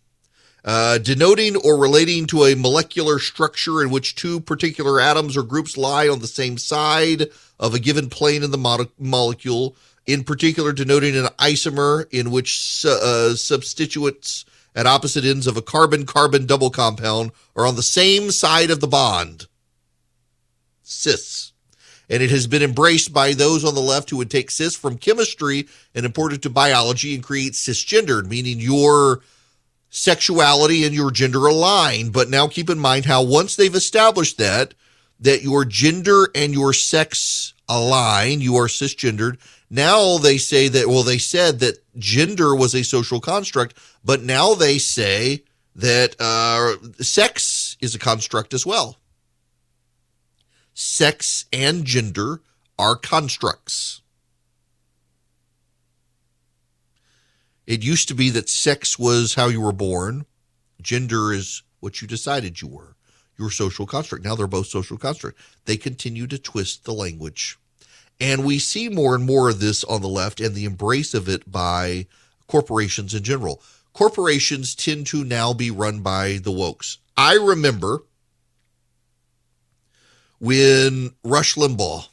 uh, 0.64 0.98
denoting 0.98 1.56
or 1.56 1.78
relating 1.78 2.26
to 2.26 2.44
a 2.44 2.56
molecular 2.56 3.18
structure 3.18 3.80
in 3.80 3.90
which 3.90 4.16
two 4.16 4.40
particular 4.40 5.00
atoms 5.00 5.36
or 5.36 5.42
groups 5.42 5.78
lie 5.78 6.08
on 6.08 6.18
the 6.18 6.26
same 6.26 6.58
side 6.58 7.28
of 7.58 7.72
a 7.72 7.78
given 7.78 8.10
plane 8.10 8.42
in 8.42 8.50
the 8.50 8.58
mo- 8.58 8.90
molecule, 8.98 9.76
in 10.04 10.24
particular 10.24 10.72
denoting 10.72 11.16
an 11.16 11.26
isomer 11.38 12.06
in 12.10 12.30
which 12.30 12.58
su- 12.58 12.88
uh, 12.88 13.34
substituents 13.34 14.44
at 14.74 14.86
opposite 14.86 15.24
ends 15.24 15.46
of 15.46 15.56
a 15.56 15.62
carbon 15.62 16.04
carbon 16.04 16.44
double 16.44 16.70
compound 16.70 17.30
are 17.54 17.66
on 17.66 17.76
the 17.76 17.82
same 17.82 18.30
side 18.30 18.70
of 18.70 18.80
the 18.80 18.88
bond. 18.88 19.46
Cis 20.82 21.51
and 22.12 22.22
it 22.22 22.30
has 22.30 22.46
been 22.46 22.62
embraced 22.62 23.10
by 23.10 23.32
those 23.32 23.64
on 23.64 23.74
the 23.74 23.80
left 23.80 24.10
who 24.10 24.18
would 24.18 24.30
take 24.30 24.50
cis 24.50 24.76
from 24.76 24.98
chemistry 24.98 25.66
and 25.94 26.04
import 26.04 26.34
it 26.34 26.42
to 26.42 26.50
biology 26.50 27.14
and 27.14 27.24
create 27.24 27.54
cisgendered, 27.54 28.28
meaning 28.28 28.60
your 28.60 29.22
sexuality 29.88 30.84
and 30.84 30.94
your 30.94 31.10
gender 31.10 31.46
align. 31.46 32.10
But 32.10 32.28
now 32.28 32.48
keep 32.48 32.68
in 32.68 32.78
mind 32.78 33.06
how 33.06 33.22
once 33.22 33.56
they've 33.56 33.74
established 33.74 34.36
that, 34.36 34.74
that 35.20 35.42
your 35.42 35.64
gender 35.64 36.28
and 36.34 36.52
your 36.52 36.74
sex 36.74 37.54
align, 37.66 38.42
you 38.42 38.56
are 38.56 38.66
cisgendered. 38.66 39.38
Now 39.70 40.18
they 40.18 40.36
say 40.36 40.68
that, 40.68 40.88
well, 40.88 41.04
they 41.04 41.18
said 41.18 41.60
that 41.60 41.82
gender 41.96 42.54
was 42.54 42.74
a 42.74 42.84
social 42.84 43.20
construct, 43.20 43.74
but 44.04 44.22
now 44.22 44.52
they 44.52 44.76
say 44.76 45.44
that 45.76 46.14
uh, 46.20 46.76
sex 47.02 47.78
is 47.80 47.94
a 47.94 47.98
construct 47.98 48.52
as 48.52 48.66
well 48.66 48.98
sex 50.74 51.44
and 51.52 51.84
gender 51.84 52.40
are 52.78 52.96
constructs. 52.96 54.00
It 57.66 57.84
used 57.84 58.08
to 58.08 58.14
be 58.14 58.30
that 58.30 58.48
sex 58.48 58.98
was 58.98 59.34
how 59.34 59.48
you 59.48 59.60
were 59.60 59.72
born, 59.72 60.26
gender 60.80 61.32
is 61.32 61.62
what 61.80 62.02
you 62.02 62.08
decided 62.08 62.60
you 62.60 62.68
were, 62.68 62.96
your 63.38 63.50
social 63.50 63.86
construct. 63.86 64.24
Now 64.24 64.34
they're 64.34 64.46
both 64.46 64.66
social 64.66 64.98
construct. 64.98 65.38
They 65.64 65.76
continue 65.76 66.26
to 66.26 66.38
twist 66.38 66.84
the 66.84 66.92
language. 66.92 67.58
And 68.20 68.44
we 68.44 68.58
see 68.58 68.88
more 68.88 69.14
and 69.14 69.24
more 69.24 69.48
of 69.48 69.60
this 69.60 69.84
on 69.84 70.02
the 70.02 70.08
left 70.08 70.40
and 70.40 70.54
the 70.54 70.64
embrace 70.64 71.14
of 71.14 71.28
it 71.28 71.50
by 71.50 72.06
corporations 72.46 73.14
in 73.14 73.22
general. 73.22 73.62
Corporations 73.92 74.74
tend 74.74 75.06
to 75.08 75.24
now 75.24 75.52
be 75.52 75.70
run 75.70 76.00
by 76.00 76.38
the 76.42 76.52
wokes. 76.52 76.98
I 77.16 77.34
remember 77.34 78.02
when 80.42 81.14
Rush 81.22 81.54
Limbaugh 81.54 82.08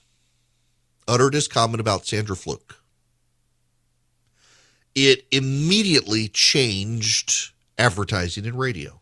uttered 1.07 1.33
his 1.33 1.47
comment 1.47 1.81
about 1.81 2.05
Sandra 2.05 2.35
Fluke, 2.35 2.75
it 4.93 5.25
immediately 5.31 6.27
changed 6.27 7.53
advertising 7.79 8.45
and 8.45 8.59
radio. 8.59 9.01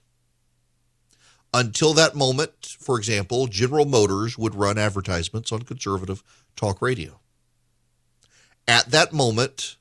Until 1.53 1.93
that 1.95 2.15
moment, 2.15 2.77
for 2.79 2.97
example, 2.97 3.47
General 3.47 3.83
Motors 3.83 4.37
would 4.37 4.55
run 4.55 4.77
advertisements 4.77 5.51
on 5.51 5.63
conservative 5.63 6.23
talk 6.55 6.81
radio. 6.81 7.19
At 8.65 8.91
that 8.91 9.11
moment, 9.11 9.75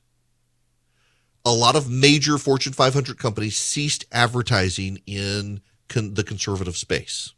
a 1.45 1.53
lot 1.53 1.77
of 1.77 1.89
major 1.89 2.37
Fortune 2.37 2.73
500 2.73 3.17
companies 3.17 3.55
ceased 3.55 4.03
advertising 4.11 5.01
in 5.05 5.61
con- 5.87 6.15
the 6.15 6.23
conservative 6.25 6.75
space. 6.75 7.31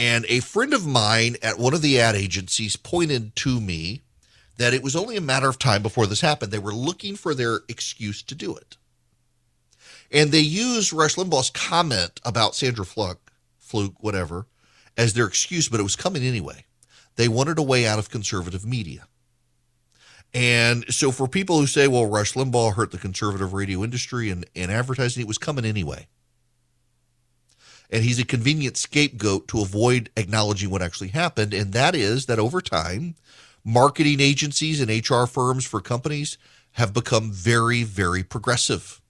And 0.00 0.24
a 0.30 0.40
friend 0.40 0.72
of 0.72 0.86
mine 0.86 1.36
at 1.42 1.58
one 1.58 1.74
of 1.74 1.82
the 1.82 2.00
ad 2.00 2.14
agencies 2.14 2.74
pointed 2.74 3.36
to 3.36 3.60
me 3.60 4.00
that 4.56 4.72
it 4.72 4.82
was 4.82 4.96
only 4.96 5.14
a 5.14 5.20
matter 5.20 5.46
of 5.46 5.58
time 5.58 5.82
before 5.82 6.06
this 6.06 6.22
happened. 6.22 6.50
They 6.50 6.58
were 6.58 6.72
looking 6.72 7.16
for 7.16 7.34
their 7.34 7.60
excuse 7.68 8.22
to 8.22 8.34
do 8.34 8.56
it. 8.56 8.78
And 10.10 10.32
they 10.32 10.40
used 10.40 10.94
Rush 10.94 11.16
Limbaugh's 11.16 11.50
comment 11.50 12.18
about 12.24 12.54
Sandra 12.54 12.86
Fluke, 12.86 13.30
Fluke, 13.58 14.02
whatever, 14.02 14.46
as 14.96 15.12
their 15.12 15.26
excuse, 15.26 15.68
but 15.68 15.80
it 15.80 15.82
was 15.82 15.96
coming 15.96 16.22
anyway. 16.22 16.64
They 17.16 17.28
wanted 17.28 17.58
a 17.58 17.62
way 17.62 17.86
out 17.86 17.98
of 17.98 18.08
conservative 18.08 18.64
media. 18.64 19.06
And 20.32 20.86
so 20.88 21.12
for 21.12 21.28
people 21.28 21.58
who 21.58 21.66
say, 21.66 21.88
well, 21.88 22.06
Rush 22.06 22.32
Limbaugh 22.32 22.72
hurt 22.72 22.90
the 22.90 22.96
conservative 22.96 23.52
radio 23.52 23.84
industry 23.84 24.30
and, 24.30 24.46
and 24.56 24.70
advertising, 24.72 25.20
it 25.20 25.28
was 25.28 25.36
coming 25.36 25.66
anyway 25.66 26.06
and 27.90 28.04
he's 28.04 28.18
a 28.18 28.24
convenient 28.24 28.76
scapegoat 28.76 29.48
to 29.48 29.60
avoid 29.60 30.10
acknowledging 30.16 30.70
what 30.70 30.82
actually 30.82 31.08
happened. 31.08 31.52
And 31.52 31.72
that 31.72 31.94
is 31.94 32.26
that 32.26 32.38
over 32.38 32.60
time, 32.60 33.16
marketing 33.64 34.20
agencies 34.20 34.80
and 34.80 34.90
HR 34.90 35.24
firms 35.26 35.64
for 35.64 35.80
companies 35.80 36.38
have 36.72 36.94
become 36.94 37.32
very, 37.32 37.82
very 37.82 38.22
progressive. 38.22 39.00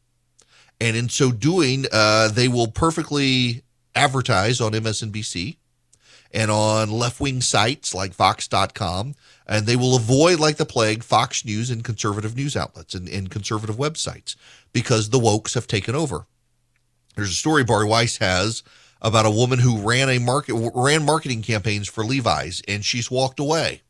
And 0.80 0.96
in 0.96 1.08
so 1.10 1.30
doing, 1.30 1.84
uh, 1.92 2.28
they 2.28 2.48
will 2.48 2.68
perfectly 2.68 3.62
advertise 3.94 4.60
on 4.60 4.72
MSNBC 4.72 5.56
and 6.32 6.50
on 6.50 6.90
left 6.90 7.20
wing 7.20 7.42
sites 7.42 7.94
like 7.94 8.14
Vox.com. 8.14 9.14
And 9.46 9.66
they 9.66 9.76
will 9.76 9.96
avoid, 9.96 10.38
like 10.38 10.56
the 10.56 10.64
plague, 10.64 11.02
Fox 11.02 11.44
News 11.44 11.70
and 11.70 11.84
conservative 11.84 12.36
news 12.36 12.56
outlets 12.56 12.94
and, 12.94 13.08
and 13.08 13.30
conservative 13.30 13.76
websites 13.76 14.36
because 14.72 15.10
the 15.10 15.18
wokes 15.18 15.54
have 15.54 15.66
taken 15.66 15.94
over. 15.94 16.26
There's 17.20 17.32
a 17.32 17.34
story 17.34 17.64
Bari 17.64 17.84
Weiss 17.84 18.16
has 18.16 18.62
about 19.02 19.26
a 19.26 19.30
woman 19.30 19.58
who 19.58 19.86
ran 19.86 20.08
a 20.08 20.18
market 20.18 20.54
ran 20.74 21.04
marketing 21.04 21.42
campaigns 21.42 21.86
for 21.86 22.02
Levi's 22.02 22.62
and 22.66 22.82
she's 22.82 23.10
walked 23.10 23.38
away. 23.38 23.82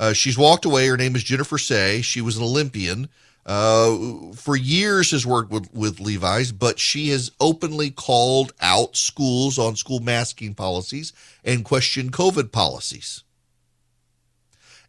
Uh, 0.00 0.12
she's 0.12 0.36
walked 0.36 0.64
away. 0.64 0.88
Her 0.88 0.96
name 0.96 1.14
is 1.14 1.22
Jennifer 1.22 1.56
Sey. 1.56 2.02
She 2.02 2.20
was 2.20 2.36
an 2.36 2.42
Olympian. 2.42 3.08
Uh, 3.46 4.32
for 4.34 4.56
years 4.56 5.12
has 5.12 5.24
worked 5.24 5.52
with, 5.52 5.72
with 5.72 6.00
Levi's, 6.00 6.50
but 6.50 6.80
she 6.80 7.10
has 7.10 7.30
openly 7.38 7.90
called 7.90 8.52
out 8.60 8.96
schools 8.96 9.56
on 9.56 9.76
school 9.76 10.00
masking 10.00 10.52
policies 10.52 11.12
and 11.44 11.64
questioned 11.64 12.12
COVID 12.12 12.50
policies. 12.50 13.22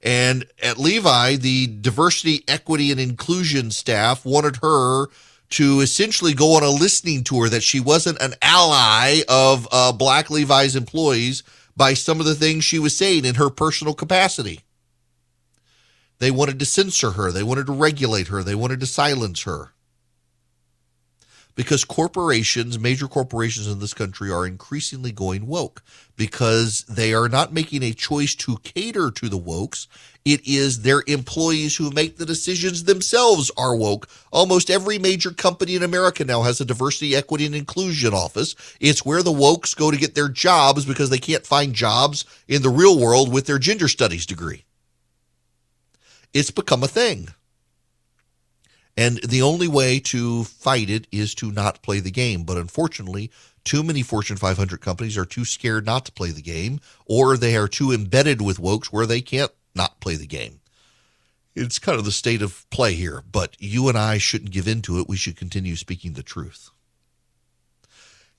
And 0.01 0.47
at 0.62 0.80
Levi, 0.80 1.36
the 1.36 1.68
diversity, 1.68 2.43
equity, 2.47 2.91
and 2.91 2.99
inclusion 2.99 3.70
staff 3.70 4.26
wanted 4.26 4.58
her 4.64 5.08
to 5.54 5.82
essentially 5.82 6.34
go 6.34 6.56
on 6.56 6.64
a 6.64 6.70
listening 6.70 7.24
tour 7.24 7.49
that 7.49 7.64
she 7.64 7.80
wasn't 7.80 8.22
an 8.22 8.34
ally 8.41 9.22
of 9.28 9.68
uh, 9.72 9.91
Black 9.91 10.30
Levi's 10.30 10.76
employees 10.76 11.43
by 11.76 11.93
some 11.93 12.20
of 12.20 12.26
the 12.26 12.36
things 12.36 12.64
she 12.64 12.80
was 12.80 12.95
saying 12.95 13.26
in 13.26 13.36
her 13.36 13.49
personal 13.49 13.93
capacity. 13.93 14.62
They 16.20 16.32
wanted 16.32 16.60
to 16.60 16.66
censor 16.66 17.12
her, 17.12 17.32
they 17.32 17.43
wanted 17.43 17.68
to 17.68 17.74
regulate 17.74 18.28
her, 18.28 18.43
they 18.43 18.56
wanted 18.56 18.80
to 18.80 18.86
silence 18.86 19.43
her 19.43 19.74
because 21.56 21.86
corporations, 21.86 22.80
major 22.80 23.08
corporations 23.08 23.68
in 23.68 23.80
this 23.80 23.93
country, 23.93 24.32
are 24.32 24.45
increasingly 24.45 25.12
going 25.12 25.47
woke 25.47 25.84
because 26.16 26.84
they 26.84 27.14
are 27.14 27.30
not 27.30 27.54
making 27.54 27.84
a 27.84 27.93
choice 27.93 28.36
to 28.36 28.58
cater 28.64 29.12
to 29.12 29.30
the 29.30 29.38
wokes. 29.38 29.88
It 30.26 30.47
is 30.47 30.82
their 30.82 31.04
employees 31.08 31.76
who 31.76 31.91
make 31.91 32.18
the 32.18 32.26
decisions 32.26 32.84
themselves 32.84 33.51
are 33.58 33.76
woke. 33.76 34.08
Almost 34.32 34.70
every 34.70 34.97
major 34.97 35.32
company 35.32 35.76
in 35.76 35.84
America 35.84 36.24
now 36.26 36.43
has 36.43 36.60
a 36.62 36.66
diversity, 36.66 37.16
equity, 37.16 37.45
and 37.45 37.56
inclusion 37.56 38.14
office. 38.14 38.56
It's 38.80 39.06
where 39.06 39.22
the 39.22 39.32
wokes 39.32 39.76
go 39.76 39.91
to 39.91 39.97
get 39.97 40.16
their 40.16 40.30
jobs 40.30 40.86
because 40.86 41.10
they 41.10 41.20
can't 41.20 41.45
find 41.45 41.74
jobs 41.74 42.26
in 42.47 42.62
the 42.62 42.70
real 42.70 42.99
world 42.99 43.32
with 43.32 43.45
their 43.45 43.60
gender 43.60 43.88
studies 43.88 44.26
degree. 44.26 44.66
It's 46.34 46.51
become 46.51 46.84
a 46.84 46.88
thing. 46.88 47.30
And 48.96 49.18
the 49.24 49.41
only 49.41 49.68
way 49.68 50.00
to 50.00 50.44
fight 50.44 50.89
it 50.89 51.08
is 51.12 51.34
to 51.36 51.52
not 51.52 51.82
play 51.82 52.00
the 52.00 52.12
game. 52.12 52.44
But 52.44 52.58
unfortunately, 52.58 53.32
too 53.64 53.82
many 53.82 54.04
Fortune 54.04 54.38
500 54.38 54.82
companies 54.82 55.18
are 55.18 55.26
too 55.26 55.46
scared 55.46 55.86
not 55.86 56.06
to 56.06 56.12
play 56.12 56.32
the 56.32 56.41
game, 56.41 56.80
or 57.06 57.38
they 57.38 57.56
are 57.56 57.68
too 57.68 57.91
embedded 57.91 58.41
with 58.41 58.60
wokes 58.60 58.88
where 58.88 59.06
they 59.06 59.22
can't 59.22 59.52
not 59.74 60.00
play 60.00 60.16
the 60.16 60.28
game. 60.28 60.60
It's 61.56 61.80
kind 61.80 61.98
of 61.98 62.06
the 62.06 62.12
state 62.12 62.41
of 62.41 62.68
play 62.70 62.94
here, 62.94 63.24
but 63.32 63.56
you 63.60 63.88
and 63.88 63.98
I 63.98 64.18
shouldn't 64.18 64.52
give 64.52 64.68
in 64.68 64.82
to 64.84 65.00
it. 65.00 65.08
We 65.08 65.18
should 65.18 65.38
continue 65.38 65.76
speaking 65.76 66.14
the 66.14 66.24
truth. 66.24 66.70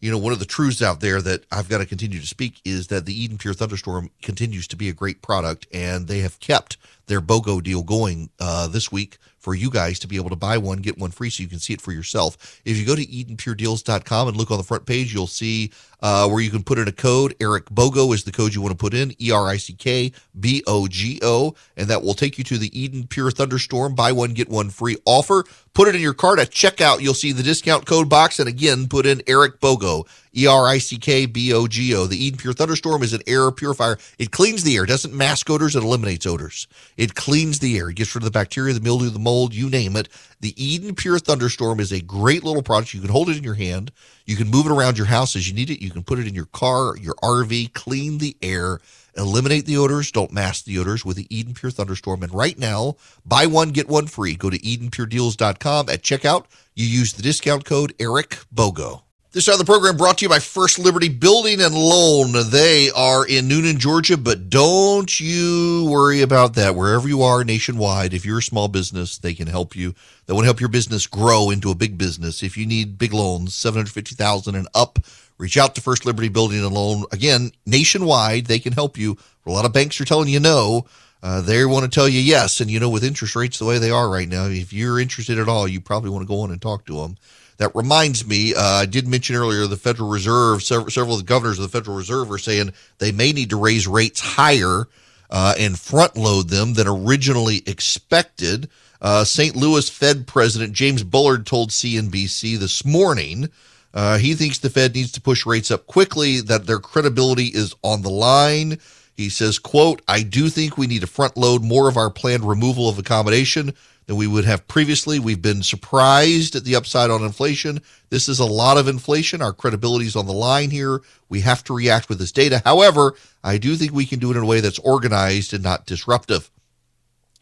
You 0.00 0.10
know, 0.10 0.18
one 0.18 0.32
of 0.32 0.40
the 0.40 0.44
truths 0.44 0.82
out 0.82 1.00
there 1.00 1.22
that 1.22 1.46
I've 1.50 1.68
got 1.68 1.78
to 1.78 1.86
continue 1.86 2.20
to 2.20 2.26
speak 2.26 2.60
is 2.64 2.88
that 2.88 3.06
the 3.06 3.18
Eden 3.18 3.38
Pure 3.38 3.54
Thunderstorm 3.54 4.10
continues 4.20 4.66
to 4.68 4.76
be 4.76 4.88
a 4.88 4.92
great 4.92 5.22
product, 5.22 5.66
and 5.72 6.08
they 6.08 6.18
have 6.18 6.40
kept 6.40 6.76
their 7.06 7.22
BOGO 7.22 7.62
deal 7.62 7.82
going 7.82 8.30
uh, 8.38 8.66
this 8.66 8.92
week 8.92 9.16
for 9.44 9.54
you 9.54 9.70
guys 9.70 9.98
to 9.98 10.08
be 10.08 10.16
able 10.16 10.30
to 10.30 10.36
buy 10.36 10.56
one, 10.56 10.78
get 10.78 10.96
one 10.96 11.10
free 11.10 11.28
so 11.28 11.42
you 11.42 11.48
can 11.48 11.58
see 11.58 11.74
it 11.74 11.80
for 11.82 11.92
yourself. 11.92 12.60
If 12.64 12.78
you 12.78 12.86
go 12.86 12.96
to 12.96 13.04
EdenPureDeals.com 13.06 14.28
and 14.28 14.36
look 14.36 14.50
on 14.50 14.56
the 14.56 14.64
front 14.64 14.86
page, 14.86 15.12
you'll 15.12 15.26
see 15.26 15.70
uh, 16.00 16.28
where 16.28 16.40
you 16.40 16.50
can 16.50 16.62
put 16.62 16.78
in 16.78 16.88
a 16.88 16.92
code. 16.92 17.34
Erick 17.40 17.66
Bogo 17.66 18.12
is 18.14 18.24
the 18.24 18.32
code 18.32 18.54
you 18.54 18.62
want 18.62 18.72
to 18.72 18.76
put 18.76 18.94
in, 18.94 19.14
E 19.20 19.30
R 19.30 19.46
I 19.46 19.58
C 19.58 19.74
K 19.74 20.12
B 20.38 20.62
O 20.66 20.86
G 20.86 21.20
O, 21.22 21.54
and 21.76 21.88
that 21.88 22.02
will 22.02 22.14
take 22.14 22.38
you 22.38 22.44
to 22.44 22.58
the 22.58 22.78
Eden 22.78 23.06
Pure 23.06 23.32
Thunderstorm 23.32 23.94
buy 23.94 24.12
one, 24.12 24.34
get 24.34 24.48
one 24.48 24.70
free 24.70 24.96
offer. 25.04 25.44
Put 25.72 25.88
it 25.88 25.96
in 25.96 26.00
your 26.00 26.14
cart 26.14 26.38
at 26.38 26.50
checkout. 26.50 27.00
You'll 27.00 27.14
see 27.14 27.32
the 27.32 27.42
discount 27.42 27.84
code 27.84 28.08
box, 28.08 28.38
and 28.38 28.48
again, 28.48 28.86
put 28.86 29.06
in 29.06 29.22
Erick 29.26 29.60
Bogo, 29.60 30.06
E 30.36 30.46
R 30.46 30.68
I 30.68 30.78
C 30.78 30.98
K 30.98 31.26
B 31.26 31.52
O 31.52 31.66
G 31.66 31.94
O. 31.94 32.06
The 32.06 32.22
Eden 32.22 32.38
Pure 32.38 32.54
Thunderstorm 32.54 33.02
is 33.02 33.12
an 33.12 33.22
air 33.26 33.50
purifier. 33.50 33.98
It 34.18 34.30
cleans 34.30 34.62
the 34.62 34.76
air, 34.76 34.86
doesn't 34.86 35.14
mask 35.14 35.50
odors, 35.50 35.74
it 35.74 35.82
eliminates 35.82 36.26
odors. 36.26 36.68
It 36.96 37.14
cleans 37.14 37.58
the 37.58 37.76
air, 37.78 37.88
it 37.88 37.96
gets 37.96 38.14
rid 38.14 38.22
of 38.22 38.26
the 38.26 38.38
bacteria, 38.38 38.74
the 38.74 38.80
mildew, 38.80 39.10
the 39.10 39.18
mold, 39.18 39.33
you 39.52 39.68
name 39.68 39.96
it. 39.96 40.08
The 40.40 40.54
Eden 40.62 40.94
Pure 40.94 41.20
Thunderstorm 41.20 41.80
is 41.80 41.92
a 41.92 42.00
great 42.00 42.44
little 42.44 42.62
product. 42.62 42.94
You 42.94 43.00
can 43.00 43.10
hold 43.10 43.28
it 43.28 43.36
in 43.36 43.44
your 43.44 43.54
hand, 43.54 43.92
you 44.26 44.36
can 44.36 44.50
move 44.50 44.66
it 44.66 44.72
around 44.72 44.96
your 44.96 45.06
house 45.06 45.36
as 45.36 45.48
you 45.48 45.54
need 45.54 45.70
it, 45.70 45.82
you 45.82 45.90
can 45.90 46.02
put 46.02 46.18
it 46.18 46.26
in 46.26 46.34
your 46.34 46.46
car, 46.46 46.96
your 46.96 47.14
RV, 47.16 47.72
clean 47.72 48.18
the 48.18 48.36
air. 48.42 48.80
Eliminate 49.16 49.64
the 49.64 49.76
odors, 49.76 50.10
don't 50.10 50.32
mask 50.32 50.64
the 50.64 50.76
odors 50.76 51.04
with 51.04 51.16
the 51.16 51.28
Eden 51.30 51.54
Pure 51.54 51.70
Thunderstorm. 51.70 52.24
And 52.24 52.34
right 52.34 52.58
now, 52.58 52.96
buy 53.24 53.46
one, 53.46 53.70
get 53.70 53.88
one 53.88 54.08
free. 54.08 54.34
Go 54.34 54.50
to 54.50 54.58
EdenPureDeals.com 54.58 55.88
at 55.88 56.02
checkout. 56.02 56.46
You 56.74 56.86
use 56.86 57.12
the 57.12 57.22
discount 57.22 57.64
code 57.64 57.94
Erick 58.00 58.38
Bogo. 58.52 59.03
This 59.34 59.46
side 59.46 59.54
of 59.54 59.58
the 59.58 59.64
program 59.64 59.96
brought 59.96 60.18
to 60.18 60.26
you 60.26 60.28
by 60.28 60.38
First 60.38 60.78
Liberty 60.78 61.08
Building 61.08 61.60
and 61.60 61.74
Loan. 61.74 62.34
They 62.50 62.88
are 62.92 63.26
in 63.26 63.48
Newnan, 63.48 63.78
Georgia, 63.78 64.16
but 64.16 64.48
don't 64.48 65.18
you 65.18 65.88
worry 65.90 66.22
about 66.22 66.54
that. 66.54 66.76
Wherever 66.76 67.08
you 67.08 67.22
are 67.22 67.42
nationwide, 67.42 68.14
if 68.14 68.24
you're 68.24 68.38
a 68.38 68.42
small 68.42 68.68
business, 68.68 69.18
they 69.18 69.34
can 69.34 69.48
help 69.48 69.74
you. 69.74 69.92
They 70.26 70.34
want 70.34 70.44
to 70.44 70.46
help 70.46 70.60
your 70.60 70.68
business 70.68 71.08
grow 71.08 71.50
into 71.50 71.72
a 71.72 71.74
big 71.74 71.98
business. 71.98 72.44
If 72.44 72.56
you 72.56 72.64
need 72.64 72.96
big 72.96 73.12
loans, 73.12 73.56
750,000 73.56 74.54
and 74.54 74.68
up, 74.72 75.00
reach 75.36 75.56
out 75.56 75.74
to 75.74 75.80
First 75.80 76.06
Liberty 76.06 76.28
Building 76.28 76.64
and 76.64 76.72
Loan. 76.72 77.02
Again, 77.10 77.50
nationwide, 77.66 78.46
they 78.46 78.60
can 78.60 78.72
help 78.72 78.96
you. 78.96 79.18
A 79.46 79.50
lot 79.50 79.64
of 79.64 79.72
banks 79.72 80.00
are 80.00 80.04
telling 80.04 80.28
you 80.28 80.38
no. 80.38 80.86
Uh, 81.24 81.40
they 81.40 81.64
want 81.64 81.82
to 81.82 81.90
tell 81.90 82.08
you 82.08 82.20
yes. 82.20 82.60
And 82.60 82.70
you 82.70 82.78
know, 82.78 82.88
with 82.88 83.02
interest 83.02 83.34
rates 83.34 83.58
the 83.58 83.64
way 83.64 83.78
they 83.78 83.90
are 83.90 84.08
right 84.08 84.28
now, 84.28 84.44
if 84.44 84.72
you're 84.72 85.00
interested 85.00 85.40
at 85.40 85.48
all, 85.48 85.66
you 85.66 85.80
probably 85.80 86.10
want 86.10 86.22
to 86.22 86.32
go 86.32 86.38
on 86.42 86.52
and 86.52 86.62
talk 86.62 86.86
to 86.86 87.00
them. 87.02 87.16
That 87.58 87.74
reminds 87.74 88.26
me, 88.26 88.54
uh, 88.54 88.60
I 88.60 88.86
did 88.86 89.06
mention 89.06 89.36
earlier 89.36 89.66
the 89.66 89.76
Federal 89.76 90.08
Reserve, 90.08 90.62
several, 90.62 90.90
several 90.90 91.14
of 91.14 91.20
the 91.20 91.26
governors 91.26 91.58
of 91.58 91.62
the 91.62 91.76
Federal 91.76 91.96
Reserve 91.96 92.30
are 92.32 92.38
saying 92.38 92.72
they 92.98 93.12
may 93.12 93.32
need 93.32 93.50
to 93.50 93.60
raise 93.60 93.86
rates 93.86 94.20
higher 94.20 94.88
uh, 95.30 95.54
and 95.58 95.78
front 95.78 96.16
load 96.16 96.48
them 96.48 96.74
than 96.74 96.88
originally 96.88 97.62
expected. 97.66 98.68
Uh, 99.00 99.24
St. 99.24 99.54
Louis 99.54 99.88
Fed 99.88 100.26
President 100.26 100.72
James 100.72 101.02
Bullard 101.04 101.46
told 101.46 101.70
CNBC 101.70 102.58
this 102.58 102.84
morning 102.84 103.48
uh, 103.94 104.18
he 104.18 104.34
thinks 104.34 104.58
the 104.58 104.70
Fed 104.70 104.94
needs 104.94 105.12
to 105.12 105.20
push 105.20 105.46
rates 105.46 105.70
up 105.70 105.86
quickly, 105.86 106.40
that 106.40 106.66
their 106.66 106.80
credibility 106.80 107.46
is 107.46 107.74
on 107.82 108.02
the 108.02 108.10
line. 108.10 108.78
He 109.16 109.28
says, 109.28 109.60
quote, 109.60 110.02
I 110.08 110.24
do 110.24 110.48
think 110.48 110.76
we 110.76 110.88
need 110.88 111.02
to 111.02 111.06
front 111.06 111.36
load 111.36 111.62
more 111.62 111.88
of 111.88 111.96
our 111.96 112.10
planned 112.10 112.42
removal 112.42 112.88
of 112.88 112.98
accommodation 112.98 113.72
than 114.06 114.16
we 114.16 114.26
would 114.26 114.44
have 114.44 114.68
previously. 114.68 115.18
We've 115.18 115.40
been 115.40 115.62
surprised 115.62 116.54
at 116.54 116.64
the 116.64 116.76
upside 116.76 117.10
on 117.10 117.22
inflation. 117.22 117.80
This 118.10 118.28
is 118.28 118.38
a 118.38 118.44
lot 118.44 118.76
of 118.76 118.88
inflation. 118.88 119.42
Our 119.42 119.52
credibility 119.52 120.06
is 120.06 120.16
on 120.16 120.26
the 120.26 120.32
line 120.32 120.70
here. 120.70 121.00
We 121.28 121.40
have 121.40 121.64
to 121.64 121.74
react 121.74 122.08
with 122.08 122.18
this 122.18 122.32
data. 122.32 122.62
However, 122.64 123.14
I 123.42 123.58
do 123.58 123.76
think 123.76 123.92
we 123.92 124.06
can 124.06 124.18
do 124.18 124.30
it 124.30 124.36
in 124.36 124.42
a 124.42 124.46
way 124.46 124.60
that's 124.60 124.78
organized 124.78 125.54
and 125.54 125.62
not 125.62 125.86
disruptive. 125.86 126.50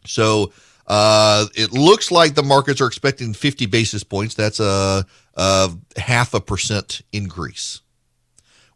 So 0.05 0.51
uh, 0.87 1.45
it 1.55 1.71
looks 1.71 2.11
like 2.11 2.35
the 2.35 2.43
markets 2.43 2.81
are 2.81 2.87
expecting 2.87 3.33
50 3.33 3.65
basis 3.67 4.03
points. 4.03 4.35
That's 4.35 4.59
a, 4.59 5.05
a 5.35 5.69
half 5.97 6.33
a 6.33 6.41
percent 6.41 7.01
increase, 7.11 7.81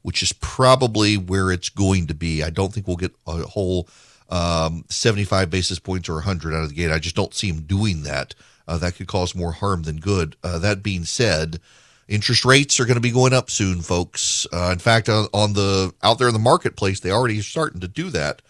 which 0.02 0.24
is 0.24 0.34
probably 0.34 1.18
where 1.18 1.52
it's 1.52 1.70
going 1.70 2.08
to 2.08 2.14
be. 2.14 2.44
I 2.44 2.50
don't 2.50 2.74
think 2.74 2.88
we'll 2.88 2.98
get 2.98 3.16
a 3.26 3.44
whole 3.44 3.90
um, 4.30 4.86
75 4.90 5.50
basis 5.50 5.80
points 5.80 6.10
or 6.10 6.16
100 6.16 6.54
out 6.54 6.64
of 6.64 6.70
the 6.70 6.76
gate. 6.76 6.92
I 6.92 7.00
just 7.00 7.16
don't 7.16 7.34
see 7.34 7.50
him 7.50 7.62
doing 7.62 8.04
that. 8.04 8.36
Uh, 8.68 8.78
that 8.78 8.96
could 8.96 9.08
cause 9.08 9.34
more 9.34 9.54
harm 9.54 9.84
than 9.84 9.98
good. 9.98 10.36
Uh, 10.44 10.60
that 10.60 10.84
being 10.84 11.06
said, 11.06 11.60
interest 12.08 12.44
rates 12.44 12.80
are 12.80 12.86
going 12.86 12.96
to 12.96 13.02
be 13.02 13.12
going 13.12 13.34
up 13.34 13.50
soon, 13.50 13.82
folks. 13.82 14.46
Uh, 14.52 14.70
in 14.74 14.80
fact, 14.80 15.08
on, 15.08 15.28
on, 15.34 15.54
the 15.54 15.94
out 16.04 16.18
there 16.18 16.28
in 16.28 16.34
the 16.34 16.40
marketplace, 16.40 17.00
they 17.00 17.12
already 17.12 17.40
are 17.40 17.44
starting 17.44 17.80
to 17.82 17.88
do 17.88 18.10
that. 18.10 18.42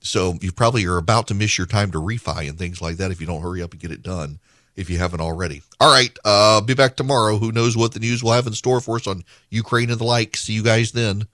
So 0.00 0.36
you 0.40 0.52
probably 0.52 0.84
are 0.86 0.98
about 0.98 1.28
to 1.28 1.34
miss 1.34 1.56
your 1.56 1.66
time 1.66 1.92
to 1.92 1.98
refi 1.98 2.48
and 2.48 2.58
things 2.58 2.82
like 2.82 2.96
that 2.96 3.10
if 3.10 3.20
you 3.20 3.26
don't 3.26 3.40
hurry 3.40 3.62
up 3.62 3.72
and 3.72 3.80
get 3.80 3.92
it 3.92 4.02
done. 4.02 4.38
If 4.74 4.88
you 4.88 4.96
haven't 4.96 5.20
already. 5.20 5.60
All 5.80 5.92
right, 5.92 6.16
uh, 6.24 6.62
be 6.62 6.72
back 6.72 6.96
tomorrow. 6.96 7.36
Who 7.36 7.52
knows 7.52 7.76
what 7.76 7.92
the 7.92 8.00
news 8.00 8.24
will 8.24 8.32
have 8.32 8.46
in 8.46 8.54
store 8.54 8.80
for 8.80 8.96
us 8.96 9.06
on 9.06 9.22
Ukraine 9.50 9.90
and 9.90 9.98
the 9.98 10.04
like. 10.04 10.34
See 10.34 10.54
you 10.54 10.62
guys 10.62 10.92
then. 10.92 11.24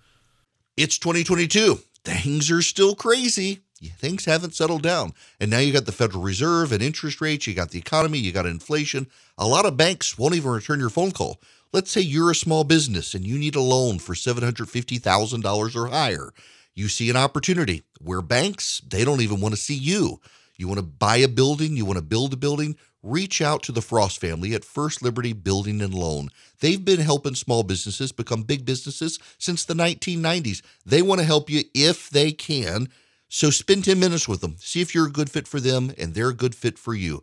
It's 0.77 0.99
2022 0.99 1.79
things 2.09 2.51
are 2.51 2.63
still 2.63 2.95
crazy. 2.95 3.61
Things 3.99 4.25
haven't 4.25 4.55
settled 4.55 4.83
down. 4.83 5.15
And 5.39 5.51
now 5.51 5.59
you 5.59 5.73
got 5.73 5.87
the 5.87 5.93
Federal 5.93 6.23
Reserve 6.23 6.73
and 6.73 6.83
interest 6.83 7.21
rates, 7.21 7.47
you 7.47 7.55
got 7.55 7.71
the 7.71 7.79
economy, 7.79 8.19
you 8.19 8.33
got 8.33 8.47
inflation. 8.47 9.07
A 9.37 9.47
lot 9.47 9.67
of 9.67 9.77
banks 9.77 10.19
won't 10.19 10.35
even 10.35 10.51
return 10.51 10.81
your 10.81 10.91
phone 10.91 11.13
call. 11.13 11.41
Let's 11.73 11.91
say 11.91 12.01
you're 12.01 12.31
a 12.31 12.35
small 12.35 12.65
business 12.65 13.15
and 13.15 13.27
you 13.27 13.39
need 13.39 13.55
a 13.55 13.61
loan 13.61 13.99
for 13.99 14.15
$750,000 14.15 15.77
or 15.77 15.87
higher. 15.89 16.33
You 16.75 16.89
see 16.89 17.11
an 17.11 17.17
opportunity 17.17 17.83
where 18.01 18.23
banks, 18.23 18.81
they 18.89 19.05
don't 19.05 19.21
even 19.21 19.41
want 19.41 19.55
to 19.55 19.61
see 19.61 19.75
you. 19.75 20.21
You 20.59 20.67
want 20.67 20.79
to 20.79 20.85
buy 20.85 21.19
a 21.19 21.29
building, 21.29 21.77
you 21.77 21.85
want 21.85 21.99
to 21.99 22.05
build 22.05 22.33
a 22.33 22.37
building, 22.37 22.77
reach 23.05 23.41
out 23.41 23.63
to 23.63 23.73
the 23.73 23.81
Frost 23.81 24.21
family 24.21 24.55
at 24.55 24.65
First 24.65 25.03
Liberty 25.03 25.33
Building 25.33 25.81
and 25.81 25.95
Loan. 25.95 26.31
They've 26.59 26.85
been 26.85 26.99
helping 26.99 27.37
small 27.37 27.63
businesses 27.63 28.11
become 28.11 28.43
big 28.43 28.65
businesses 28.65 29.21
since 29.39 29.65
the 29.65 29.75
1990s. 29.75 30.63
They 30.85 31.01
want 31.01 31.21
to 31.21 31.27
help 31.27 31.49
you 31.49 31.63
if 31.75 32.11
they 32.11 32.33
can. 32.33 32.89
So 33.29 33.51
spend 33.51 33.85
10 33.85 34.01
minutes 34.01 34.27
with 34.27 34.41
them. 34.41 34.57
See 34.59 34.81
if 34.81 34.97
you're 34.97 35.07
a 35.07 35.13
good 35.13 35.31
fit 35.31 35.47
for 35.47 35.61
them 35.61 35.93
and 35.97 36.13
they're 36.13 36.31
a 36.31 36.35
good 36.35 36.57
fit 36.57 36.77
for 36.77 36.95
you. 36.95 37.23